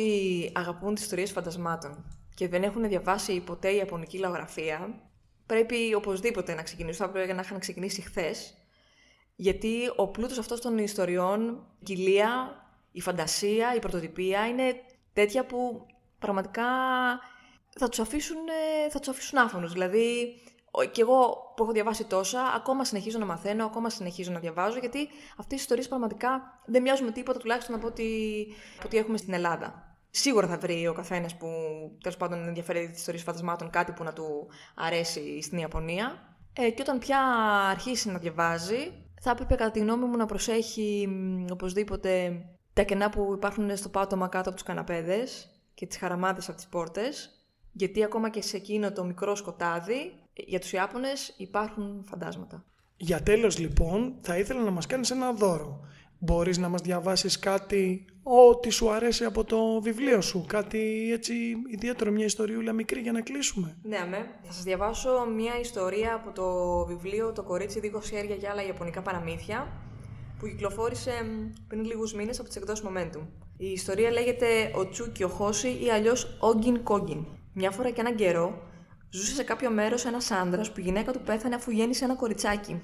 αγαπούν 0.55 0.93
τις 0.93 1.03
ιστορίες 1.03 1.31
φαντασμάτων 1.31 2.05
και 2.33 2.47
δεν 2.47 2.63
έχουν 2.63 2.87
διαβάσει 2.87 3.39
ποτέ 3.39 3.69
η 3.69 3.77
Ιαπωνική 3.77 4.17
λαογραφία, 4.17 5.01
πρέπει 5.45 5.93
οπωσδήποτε 5.93 6.53
να 6.53 6.63
ξεκινήσουν. 6.63 7.05
Θα 7.05 7.11
πρέπει 7.11 7.33
να 7.33 7.41
είχαν 7.41 7.59
ξεκινήσει 7.59 8.01
χθες. 8.01 8.53
Γιατί 9.35 9.73
ο 9.95 10.07
πλούτος 10.07 10.37
αυτός 10.37 10.61
των 10.61 10.77
ιστοριών, 10.77 11.65
η 11.79 11.83
κοιλία, 11.83 12.31
η 12.91 13.01
φαντασία, 13.01 13.75
η 13.75 13.79
πρωτοτυπία 13.79 14.47
είναι 14.47 14.75
τέτοια 15.13 15.45
που 15.45 15.85
πραγματικά 16.19 16.65
θα 17.77 17.89
τους 17.89 17.99
αφήσουν, 17.99 18.37
θα 18.89 18.99
τους 18.99 19.07
αφήσουν 19.07 19.37
άφωνους. 19.37 19.71
Δηλαδή, 19.71 20.35
και 20.91 21.01
εγώ 21.01 21.53
που 21.55 21.63
έχω 21.63 21.71
διαβάσει 21.71 22.05
τόσα, 22.05 22.41
ακόμα 22.55 22.83
συνεχίζω 22.83 23.19
να 23.19 23.25
μαθαίνω, 23.25 23.65
ακόμα 23.65 23.89
συνεχίζω 23.89 24.31
να 24.31 24.39
διαβάζω, 24.39 24.79
γιατί 24.79 25.07
αυτές 25.37 25.57
οι 25.57 25.61
ιστορίες 25.61 25.87
πραγματικά 25.87 26.61
δεν 26.65 26.81
μοιάζουν 26.81 27.05
με 27.05 27.11
τίποτα 27.11 27.39
τουλάχιστον 27.39 27.75
από 27.75 27.87
ό,τι, 27.87 28.05
από 28.77 28.85
ό,τι 28.85 28.97
έχουμε 28.97 29.17
στην 29.17 29.33
Ελλάδα. 29.33 29.97
Σίγουρα 30.09 30.47
θα 30.47 30.57
βρει 30.57 30.87
ο 30.87 30.93
καθένας 30.93 31.35
που 31.35 31.47
τέλος 32.01 32.17
πάντων 32.17 32.47
ενδιαφέρει 32.47 32.89
τις 32.89 32.99
ιστορίες 32.99 33.23
φαντασμάτων 33.23 33.69
κάτι 33.69 33.91
που 33.91 34.03
να 34.03 34.13
του 34.13 34.47
αρέσει 34.75 35.41
στην 35.41 35.57
Ιαπωνία. 35.57 36.35
Ε, 36.53 36.69
και 36.69 36.81
όταν 36.81 36.99
πια 36.99 37.19
αρχίσει 37.69 38.09
να 38.09 38.17
διαβάζει, 38.17 39.07
θα 39.21 39.31
έπρεπε 39.31 39.55
κατά 39.55 39.71
τη 39.71 39.79
γνώμη 39.79 40.05
μου 40.05 40.17
να 40.17 40.25
προσέχει 40.25 41.09
οπωσδήποτε 41.51 42.41
τα 42.73 42.83
κενά 42.83 43.09
που 43.09 43.33
υπάρχουν 43.33 43.77
στο 43.77 43.89
πάτωμα 43.89 44.27
κάτω 44.27 44.49
από 44.49 44.57
τους 44.57 44.67
καναπέδες 44.67 45.51
και 45.73 45.85
τις 45.85 45.97
χαραμάδες 45.97 46.47
από 46.47 46.57
τις 46.57 46.67
πόρτες, 46.67 47.36
γιατί 47.77 48.03
ακόμα 48.03 48.29
και 48.29 48.41
σε 48.41 48.57
εκείνο 48.57 48.91
το 48.91 49.03
μικρό 49.03 49.35
σκοτάδι, 49.35 50.13
για 50.33 50.59
τους 50.59 50.71
Ιάπωνες 50.71 51.33
υπάρχουν 51.37 52.03
φαντάσματα. 52.09 52.63
Για 52.97 53.23
τέλος 53.23 53.59
λοιπόν, 53.59 54.13
θα 54.21 54.37
ήθελα 54.37 54.61
να 54.61 54.71
μας 54.71 54.85
κάνεις 54.85 55.11
ένα 55.11 55.33
δώρο. 55.33 55.79
Μπορείς 56.19 56.57
να 56.57 56.69
μας 56.69 56.81
διαβάσεις 56.81 57.39
κάτι 57.39 58.05
ό,τι 58.23 58.69
σου 58.69 58.91
αρέσει 58.91 59.23
από 59.23 59.43
το 59.43 59.81
βιβλίο 59.81 60.21
σου, 60.21 60.45
κάτι 60.47 61.11
έτσι 61.11 61.33
ιδιαίτερο, 61.71 62.11
μια 62.11 62.25
ιστοριούλα 62.25 62.73
μικρή 62.73 63.01
για 63.01 63.11
να 63.11 63.21
κλείσουμε. 63.21 63.77
Ναι, 63.83 63.97
αμέ. 63.97 64.17
Θα 64.43 64.51
σας 64.51 64.63
διαβάσω 64.63 65.09
μια 65.35 65.59
ιστορία 65.59 66.13
από 66.13 66.31
το 66.31 66.85
βιβλίο 66.85 67.31
«Το 67.31 67.43
κορίτσι 67.43 67.79
δίχως 67.79 68.09
χέρια 68.09 68.35
για 68.35 68.51
άλλα 68.51 68.65
Ιαπωνικά 68.65 69.01
παραμύθια» 69.01 69.67
που 70.39 70.47
κυκλοφόρησε 70.47 71.11
πριν 71.67 71.85
λίγους 71.85 72.13
μήνες 72.13 72.39
από 72.39 72.47
τις 72.47 72.57
εκδόσεις 72.57 72.85
Momentum. 72.87 73.21
Η 73.57 73.71
ιστορία 73.71 74.11
λέγεται 74.11 74.71
«Ο 74.75 74.89
Τσούκι 74.89 75.23
ο 75.23 75.27
Χώση» 75.27 75.67
ή 75.67 75.89
αλλιώς 75.89 76.37
«Όγκιν 76.39 76.83
Κόγκιν». 76.83 77.25
Μια 77.59 77.71
φορά 77.71 77.89
και 77.89 78.01
έναν 78.01 78.15
καιρό, 78.15 78.61
Ζούσε 79.09 79.33
σε 79.33 79.43
κάποιο 79.43 79.71
μέρος 79.71 80.05
ένας 80.05 80.31
άντρας 80.31 80.71
που 80.71 80.79
η 80.79 80.83
γυναίκα 80.83 81.11
του 81.11 81.21
πέθανε 81.21 81.55
αφού 81.55 81.71
γέννησε 81.71 82.05
ένα 82.05 82.15
κοριτσάκι. 82.15 82.81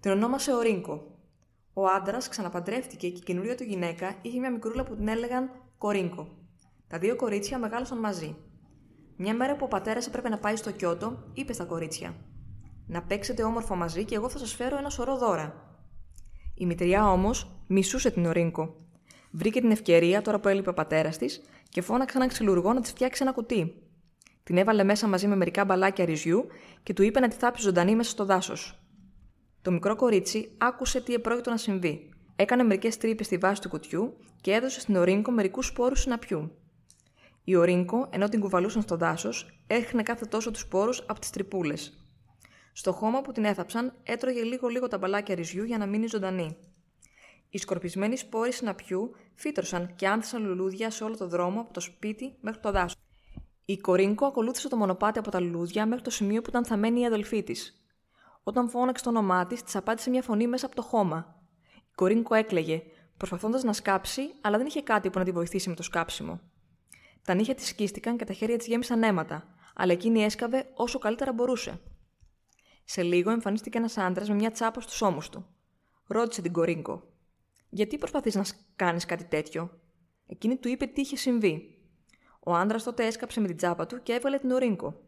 Την 0.00 0.10
ονόμασε 0.10 0.54
ο 0.54 0.60
Ρίνκο. 0.60 1.02
Ο 1.72 1.86
άντρας 1.86 2.28
ξαναπαντρεύτηκε 2.28 3.08
και 3.08 3.18
η 3.18 3.22
καινούρια 3.22 3.54
του 3.54 3.62
γυναίκα 3.62 4.14
είχε 4.22 4.38
μια 4.38 4.50
μικρούλα 4.50 4.84
που 4.84 4.96
την 4.96 5.08
έλεγαν 5.08 5.50
Κορίνκο. 5.78 6.28
Τα 6.88 6.98
δύο 6.98 7.16
κορίτσια 7.16 7.58
μεγάλωσαν 7.58 7.98
μαζί. 7.98 8.36
Μια 9.16 9.34
μέρα 9.34 9.56
που 9.56 9.64
ο 9.64 9.68
πατέρας 9.68 10.06
έπρεπε 10.06 10.28
να 10.28 10.38
πάει 10.38 10.56
στο 10.56 10.70
Κιώτο, 10.70 11.30
είπε 11.32 11.52
στα 11.52 11.64
κορίτσια: 11.64 12.14
Να 12.86 13.02
παίξετε 13.02 13.42
όμορφα 13.42 13.74
μαζί 13.74 14.04
και 14.04 14.14
εγώ 14.14 14.28
θα 14.28 14.38
σας 14.38 14.54
φέρω 14.54 14.76
ένα 14.76 14.90
σωρό 14.90 15.16
δώρα. 15.16 15.76
Η 16.54 16.66
μητριά 16.66 17.10
όμως 17.10 17.50
μισούσε 17.66 18.10
την 18.10 18.26
Ορίνκο. 18.26 18.74
Βρήκε 19.30 19.60
την 19.60 19.70
ευκαιρία 19.70 20.22
τώρα 20.22 20.40
που 20.40 20.48
έλειπε 20.48 20.70
ο 20.70 20.74
πατέρας 20.74 21.18
της 21.18 21.40
και 21.68 21.82
φώναξε 21.82 22.16
έναν 22.16 22.28
ξυλουργό 22.28 22.72
να 22.72 22.80
της 22.80 22.90
φτιάξει 22.90 23.22
ένα 23.22 23.32
κουτί. 23.32 23.85
Την 24.46 24.56
έβαλε 24.56 24.84
μέσα 24.84 25.08
μαζί 25.08 25.26
με 25.26 25.36
μερικά 25.36 25.64
μπαλάκια 25.64 26.04
ρυζιού 26.04 26.46
και 26.82 26.92
του 26.92 27.02
είπε 27.02 27.20
να 27.20 27.28
τη 27.28 27.36
θάψει 27.36 27.62
ζωντανή 27.62 27.96
μέσα 27.96 28.10
στο 28.10 28.24
δάσος. 28.24 28.78
Το 29.62 29.70
μικρό 29.70 29.96
κορίτσι 29.96 30.54
άκουσε 30.58 31.00
τι 31.00 31.14
επρόκειτο 31.14 31.50
να 31.50 31.56
συμβεί. 31.56 32.08
Έκανε 32.36 32.62
μερικές 32.62 32.96
τρύπες 32.96 33.26
στη 33.26 33.36
βάση 33.36 33.60
του 33.60 33.68
κουτιού 33.68 34.16
και 34.40 34.52
έδωσε 34.52 34.80
στην 34.80 34.96
Ορίνκο 34.96 35.30
μερικούς 35.30 35.66
σπόρους 35.66 36.00
συναπιού. 36.00 36.50
Η 37.44 37.56
Ορίνκο, 37.56 38.08
ενώ 38.10 38.28
την 38.28 38.40
κουβαλούσαν 38.40 38.82
στο 38.82 38.96
δάσος, 38.96 39.60
έχνε 39.66 40.02
κάθε 40.02 40.26
τόσο 40.26 40.50
τους 40.50 40.60
σπόρους 40.60 41.04
από 41.06 41.20
τις 41.20 41.30
τρυπούλες. 41.30 42.06
Στο 42.72 42.92
χώμα 42.92 43.20
που 43.20 43.32
την 43.32 43.44
έθαψαν, 43.44 43.92
έτρωγε 44.02 44.42
λίγο-λίγο 44.42 44.88
τα 44.88 44.98
μπαλάκια 44.98 45.34
ρυζιού 45.34 45.64
για 45.64 45.78
να 45.78 45.86
μείνει 45.86 46.06
ζωντανή. 46.06 46.56
Οι 47.50 47.58
σκορπισμένοι 47.58 48.16
σπόροι 48.16 48.52
συναπιού 48.52 49.10
φύτρωσαν 49.34 49.94
και 49.96 50.08
άνθησαν 50.08 50.44
λουλούδια 50.44 50.90
σε 50.90 51.04
όλο 51.04 51.16
το 51.16 51.28
δρόμο 51.28 51.60
από 51.60 51.72
το 51.72 51.80
σπίτι 51.80 52.34
μέχρι 52.40 52.60
το 52.60 52.70
δάσος. 52.70 53.05
Η 53.68 53.76
Κορίνκο 53.78 54.26
ακολούθησε 54.26 54.68
το 54.68 54.76
μονοπάτι 54.76 55.18
από 55.18 55.30
τα 55.30 55.40
λουλούδια 55.40 55.86
μέχρι 55.86 56.04
το 56.04 56.10
σημείο 56.10 56.42
που 56.42 56.48
ήταν 56.50 56.64
θαμένη 56.64 57.00
η 57.00 57.06
αδελφή 57.06 57.42
της. 57.42 57.86
Όταν 58.42 58.68
φώναξε 58.68 59.04
το 59.04 59.10
όνομά 59.10 59.46
της, 59.46 59.62
της 59.62 59.76
απάντησε 59.76 60.10
μια 60.10 60.22
φωνή 60.22 60.46
μέσα 60.46 60.66
από 60.66 60.74
το 60.74 60.82
χώμα. 60.82 61.40
Η 61.76 61.94
Κορίνκο 61.94 62.34
έκλαιγε, 62.34 62.82
προσπαθώντας 63.16 63.62
να 63.62 63.72
σκάψει, 63.72 64.22
αλλά 64.40 64.56
δεν 64.58 64.66
είχε 64.66 64.82
κάτι 64.82 65.10
που 65.10 65.18
να 65.18 65.24
τη 65.24 65.30
βοηθήσει 65.30 65.68
με 65.68 65.74
το 65.74 65.82
σκάψιμο. 65.82 66.40
Τα 67.22 67.34
νύχια 67.34 67.54
της 67.54 67.66
σκίστηκαν 67.66 68.16
και 68.16 68.24
τα 68.24 68.32
χέρια 68.32 68.56
της 68.56 68.66
γέμισαν 68.66 69.02
αίματα, 69.02 69.54
αλλά 69.74 69.92
εκείνη 69.92 70.24
έσκαβε 70.24 70.70
όσο 70.74 70.98
καλύτερα 70.98 71.32
μπορούσε. 71.32 71.80
Σε 72.84 73.02
λίγο 73.02 73.30
εμφανίστηκε 73.30 73.78
ένας 73.78 73.96
άντρας 73.98 74.28
με 74.28 74.34
μια 74.34 74.50
τσάπα 74.50 74.80
στους 74.80 75.02
ώμους 75.02 75.28
του. 75.28 75.46
Ρώτησε 76.06 76.42
την 76.42 76.52
Κορίνκο: 76.52 77.02
Γιατί 77.68 77.98
προσπαθείς 77.98 78.34
να 78.34 78.44
κάνει 78.76 79.00
κάτι 79.00 79.24
τέτοιο; 79.24 79.80
Εκείνη 80.26 80.56
του 80.56 80.68
είπε 80.68 80.86
τι 80.86 81.00
είχε 81.00 81.16
συμβεί. 81.16 81.75
Ο 82.48 82.54
άντρας 82.54 82.82
τότε 82.82 83.06
έσκαψε 83.06 83.40
με 83.40 83.46
την 83.46 83.56
τσάπα 83.56 83.86
του 83.86 84.02
και 84.02 84.12
έβαλε 84.12 84.38
την 84.38 84.50
Ορίνκο. 84.50 85.00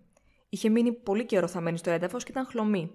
Είχε 0.48 0.68
μείνει 0.68 0.92
πολύ 0.92 1.24
καιρό 1.26 1.46
θαμένη 1.46 1.78
στο 1.78 1.90
έδαφος 1.90 2.24
και 2.24 2.30
ήταν 2.30 2.46
χλωμή. 2.46 2.90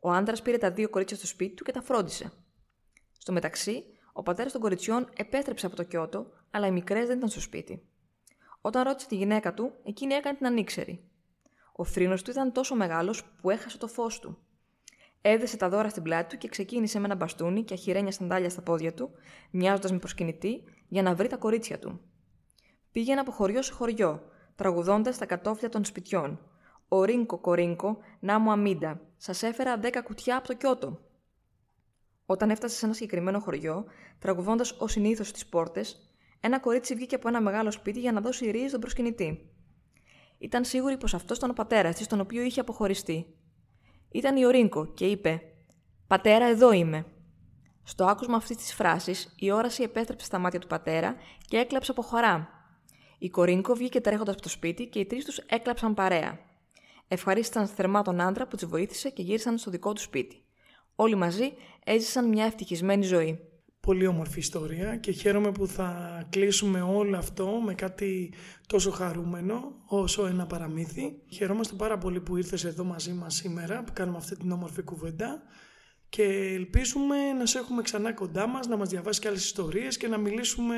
Ο 0.00 0.10
άντρας 0.10 0.42
πήρε 0.42 0.58
τα 0.58 0.70
δύο 0.70 0.88
κορίτσια 0.88 1.16
στο 1.16 1.26
σπίτι 1.26 1.54
του 1.54 1.64
και 1.64 1.72
τα 1.72 1.82
φρόντισε. 1.82 2.32
Στο 3.18 3.32
μεταξύ, 3.32 3.84
ο 4.12 4.22
πατέρας 4.22 4.52
των 4.52 4.60
κοριτσιών 4.60 5.08
επέστρεψε 5.16 5.66
από 5.66 5.76
το 5.76 5.82
Κιώτο, 5.82 6.26
αλλά 6.50 6.66
οι 6.66 6.70
μικρές 6.70 7.06
δεν 7.06 7.16
ήταν 7.16 7.28
στο 7.28 7.40
σπίτι. 7.40 7.88
Όταν 8.60 8.82
ρώτησε 8.82 9.08
τη 9.08 9.16
γυναίκα 9.16 9.54
του, 9.54 9.72
εκείνη 9.84 10.14
έκανε 10.14 10.36
την 10.36 10.46
ανήξερη. 10.46 11.04
Ο 11.72 11.84
θρήνος 11.84 12.22
του 12.22 12.30
ήταν 12.30 12.52
τόσο 12.52 12.74
μεγάλος 12.74 13.24
που 13.24 13.50
έχασε 13.50 13.78
το 13.78 13.86
φως 13.86 14.18
του. 14.20 14.38
Έδεσε 15.20 15.56
τα 15.56 15.68
δώρα 15.68 15.88
στην 15.88 16.02
πλάτη 16.02 16.28
του 16.28 16.38
και 16.38 16.48
ξεκίνησε 16.48 16.98
με 16.98 17.04
ένα 17.04 17.14
μπαστούνι 17.14 17.62
και 17.62 17.74
αχυρένια 17.74 18.12
σαντάλια 18.12 18.50
στα 18.50 18.62
πόδια 18.62 18.94
του, 18.94 19.10
μοιάζοντας 19.50 19.92
με 19.92 19.98
προσκυνητή, 19.98 20.62
για 20.88 21.02
να 21.02 21.14
βρει 21.14 21.28
τα 21.28 21.36
κορίτσια 21.36 21.78
του. 21.78 22.00
Πήγαινε 22.96 23.20
από 23.20 23.30
χωριό 23.30 23.62
σε 23.62 23.72
χωριό, 23.72 24.22
τραγουδώντας 24.54 25.18
τα 25.18 25.26
κατόφλια 25.26 25.68
των 25.68 25.84
σπιτιών. 25.84 26.40
Ο 26.88 27.04
Ρίνκο 27.04 27.38
Κορίνκο, 27.38 27.98
να 28.20 28.38
μου 28.38 28.50
αμίντα, 28.50 29.00
σας 29.16 29.42
έφερα 29.42 29.76
δέκα 29.78 30.02
κουτιά 30.02 30.36
από 30.36 30.46
το 30.46 30.54
Κιώτο. 30.54 31.00
Όταν 32.26 32.50
έφτασε 32.50 32.76
σε 32.76 32.84
ένα 32.84 32.94
συγκεκριμένο 32.94 33.40
χωριό, 33.40 33.84
τραγουδώντας 34.18 34.72
ως 34.78 34.92
συνήθως 34.92 35.28
στις 35.28 35.46
πόρτες, 35.46 36.10
ένα 36.40 36.60
κορίτσι 36.60 36.94
βγήκε 36.94 37.14
από 37.14 37.28
ένα 37.28 37.40
μεγάλο 37.40 37.70
σπίτι 37.70 38.00
για 38.00 38.12
να 38.12 38.20
δώσει 38.20 38.50
ρίζες 38.50 38.68
στον 38.68 38.80
προσκυνητή. 38.80 39.50
Ήταν 40.38 40.64
σίγουρη 40.64 40.96
πως 40.96 41.14
αυτός 41.14 41.36
ήταν 41.36 41.50
ο 41.50 41.52
πατέρας 41.52 41.96
της, 41.96 42.06
τον 42.06 42.20
οποίο 42.20 42.42
είχε 42.42 42.60
αποχωριστεί. 42.60 43.26
Ήταν 44.10 44.36
η 44.36 44.46
Ορίνκο 44.46 44.86
και 44.86 45.06
είπε: 45.06 45.42
Πατέρα, 46.06 46.44
εδώ 46.44 46.72
είμαι. 46.72 47.06
Στο 47.82 48.04
άκουσμα 48.04 48.36
αυτής 48.36 48.56
της 48.56 48.74
φράσης, 48.74 49.34
η 49.38 49.50
όραση 49.50 49.82
επέστρεψε 49.82 50.26
στα 50.26 50.38
μάτια 50.38 50.60
του 50.60 50.66
πατέρα 50.66 51.16
και 51.48 51.56
έκλαψε 51.56 51.90
από 51.90 52.02
χαρά. 52.02 52.55
Η 53.18 53.28
Κορίνκο 53.28 53.74
βγήκε 53.74 54.00
τρέχοντας 54.00 54.34
από 54.34 54.42
το 54.42 54.48
σπίτι 54.48 54.86
και 54.86 54.98
οι 54.98 55.06
τρεις 55.06 55.24
τους 55.24 55.38
έκλαψαν 55.38 55.94
παρέα. 55.94 56.38
Ευχαρίστησαν 57.08 57.66
θερμά 57.66 58.02
τον 58.02 58.20
άντρα 58.20 58.46
που 58.46 58.56
τους 58.56 58.68
βοήθησε 58.68 59.10
και 59.10 59.22
γύρισαν 59.22 59.58
στο 59.58 59.70
δικό 59.70 59.92
του 59.92 60.00
σπίτι. 60.00 60.42
Όλοι 60.94 61.14
μαζί 61.14 61.52
έζησαν 61.84 62.28
μια 62.28 62.44
ευτυχισμένη 62.44 63.04
ζωή. 63.04 63.40
Πολύ 63.80 64.06
όμορφη 64.06 64.38
ιστορία 64.38 64.96
και 64.96 65.12
χαίρομαι 65.12 65.52
που 65.52 65.66
θα 65.66 66.22
κλείσουμε 66.30 66.80
όλο 66.80 67.16
αυτό 67.16 67.46
με 67.46 67.74
κάτι 67.74 68.32
τόσο 68.66 68.90
χαρούμενο 68.90 69.82
όσο 69.86 70.26
ένα 70.26 70.46
παραμύθι. 70.46 71.22
Χαιρόμαστε 71.32 71.74
πάρα 71.74 71.98
πολύ 71.98 72.20
που 72.20 72.36
ήρθες 72.36 72.64
εδώ 72.64 72.84
μαζί 72.84 73.12
μας 73.12 73.34
σήμερα 73.34 73.84
που 73.84 73.92
κάνουμε 73.92 74.16
αυτή 74.16 74.36
την 74.36 74.52
όμορφη 74.52 74.82
κουβέντα 74.82 75.42
και 76.08 76.22
ελπίζουμε 76.54 77.32
να 77.32 77.46
σε 77.46 77.58
έχουμε 77.58 77.82
ξανά 77.82 78.12
κοντά 78.12 78.46
μας, 78.46 78.66
να 78.66 78.76
μας 78.76 78.88
διαβάσεις 78.88 79.22
και 79.22 79.28
άλλες 79.28 79.44
ιστορίες 79.44 79.96
και 79.96 80.08
να 80.08 80.18
μιλήσουμε 80.18 80.76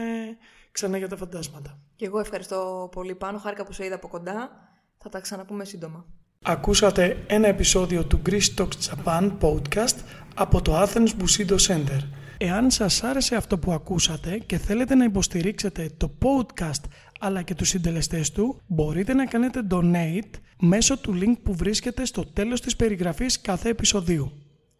ξανά 0.72 0.98
για 0.98 1.08
τα 1.08 1.16
φαντάσματα. 1.16 1.78
Και 1.96 2.04
εγώ 2.04 2.18
ευχαριστώ 2.18 2.88
πολύ 2.92 3.14
πάνω, 3.14 3.38
χάρηκα 3.38 3.64
που 3.64 3.72
σε 3.72 3.84
είδα 3.84 3.94
από 3.94 4.08
κοντά. 4.08 4.50
Θα 4.98 5.08
τα 5.08 5.20
ξαναπούμε 5.20 5.64
σύντομα. 5.64 6.04
Ακούσατε 6.42 7.24
ένα 7.26 7.48
επεισόδιο 7.48 8.04
του 8.04 8.22
Greece 8.26 8.54
Talks 8.56 9.04
Japan 9.04 9.32
podcast 9.40 9.96
από 10.34 10.62
το 10.62 10.82
Athens 10.82 11.08
Bushido 11.08 11.56
Center. 11.66 12.00
Εάν 12.38 12.70
σας 12.70 13.02
άρεσε 13.02 13.36
αυτό 13.36 13.58
που 13.58 13.72
ακούσατε 13.72 14.38
και 14.38 14.58
θέλετε 14.58 14.94
να 14.94 15.04
υποστηρίξετε 15.04 15.90
το 15.96 16.10
podcast 16.22 16.82
αλλά 17.20 17.42
και 17.42 17.54
τους 17.54 17.68
συντελεστές 17.68 18.32
του, 18.32 18.60
μπορείτε 18.66 19.14
να 19.14 19.26
κάνετε 19.26 19.66
donate 19.70 20.30
μέσω 20.60 20.98
του 20.98 21.18
link 21.20 21.34
που 21.42 21.54
βρίσκεται 21.54 22.04
στο 22.04 22.26
τέλος 22.26 22.60
της 22.60 22.76
περιγραφής 22.76 23.40
κάθε 23.40 23.68
επεισοδίου. 23.68 24.32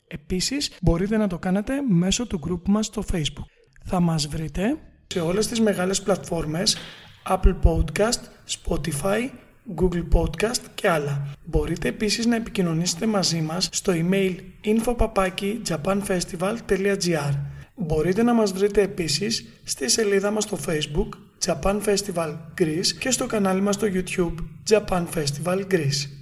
Επίσης, 0.07 0.73
μπορείτε 0.83 1.17
να 1.17 1.27
το 1.27 1.39
κάνετε 1.39 1.83
μέσω 1.89 2.27
του 2.27 2.41
group 2.49 2.69
μας 2.69 2.87
στο 2.87 3.03
Facebook. 3.13 3.45
Θα 3.85 4.01
μας 4.01 4.27
βρείτε 4.27 4.79
σε 5.09 5.21
όλες 5.21 5.47
τις 5.47 5.61
μεγάλες 5.61 6.03
πλατφόρμες 6.03 6.77
Apple 7.29 7.57
Podcast, 7.63 8.21
Spotify, 8.49 9.31
Google 9.77 10.05
Podcast 10.13 10.61
και 10.75 10.89
άλλα. 10.89 11.29
Μπορείτε 11.45 11.89
επίσης 11.89 12.27
να 12.27 12.37
επικοινωνήσετε 12.37 13.07
μαζί 13.07 13.41
μας 13.41 13.69
στο 13.73 13.93
email 13.97 14.35
info.japanfestival.gr 14.65 17.35
Μπορείτε 17.81 18.23
να 18.23 18.35
μας 18.35 18.53
βρείτε 18.53 18.83
επίσης 18.83 19.45
στη 19.65 19.89
σελίδα 19.89 20.31
μας 20.31 20.45
στο 20.45 20.59
Facebook 20.67 21.09
Japan 21.47 21.81
Festival 21.85 22.37
Greece 22.61 22.87
και 22.99 23.11
στο 23.11 23.27
κανάλι 23.27 23.61
μας 23.61 23.75
στο 23.75 23.87
YouTube 23.93 24.35
Japan 24.69 25.05
Festival 25.15 25.65
Greece. 25.71 26.18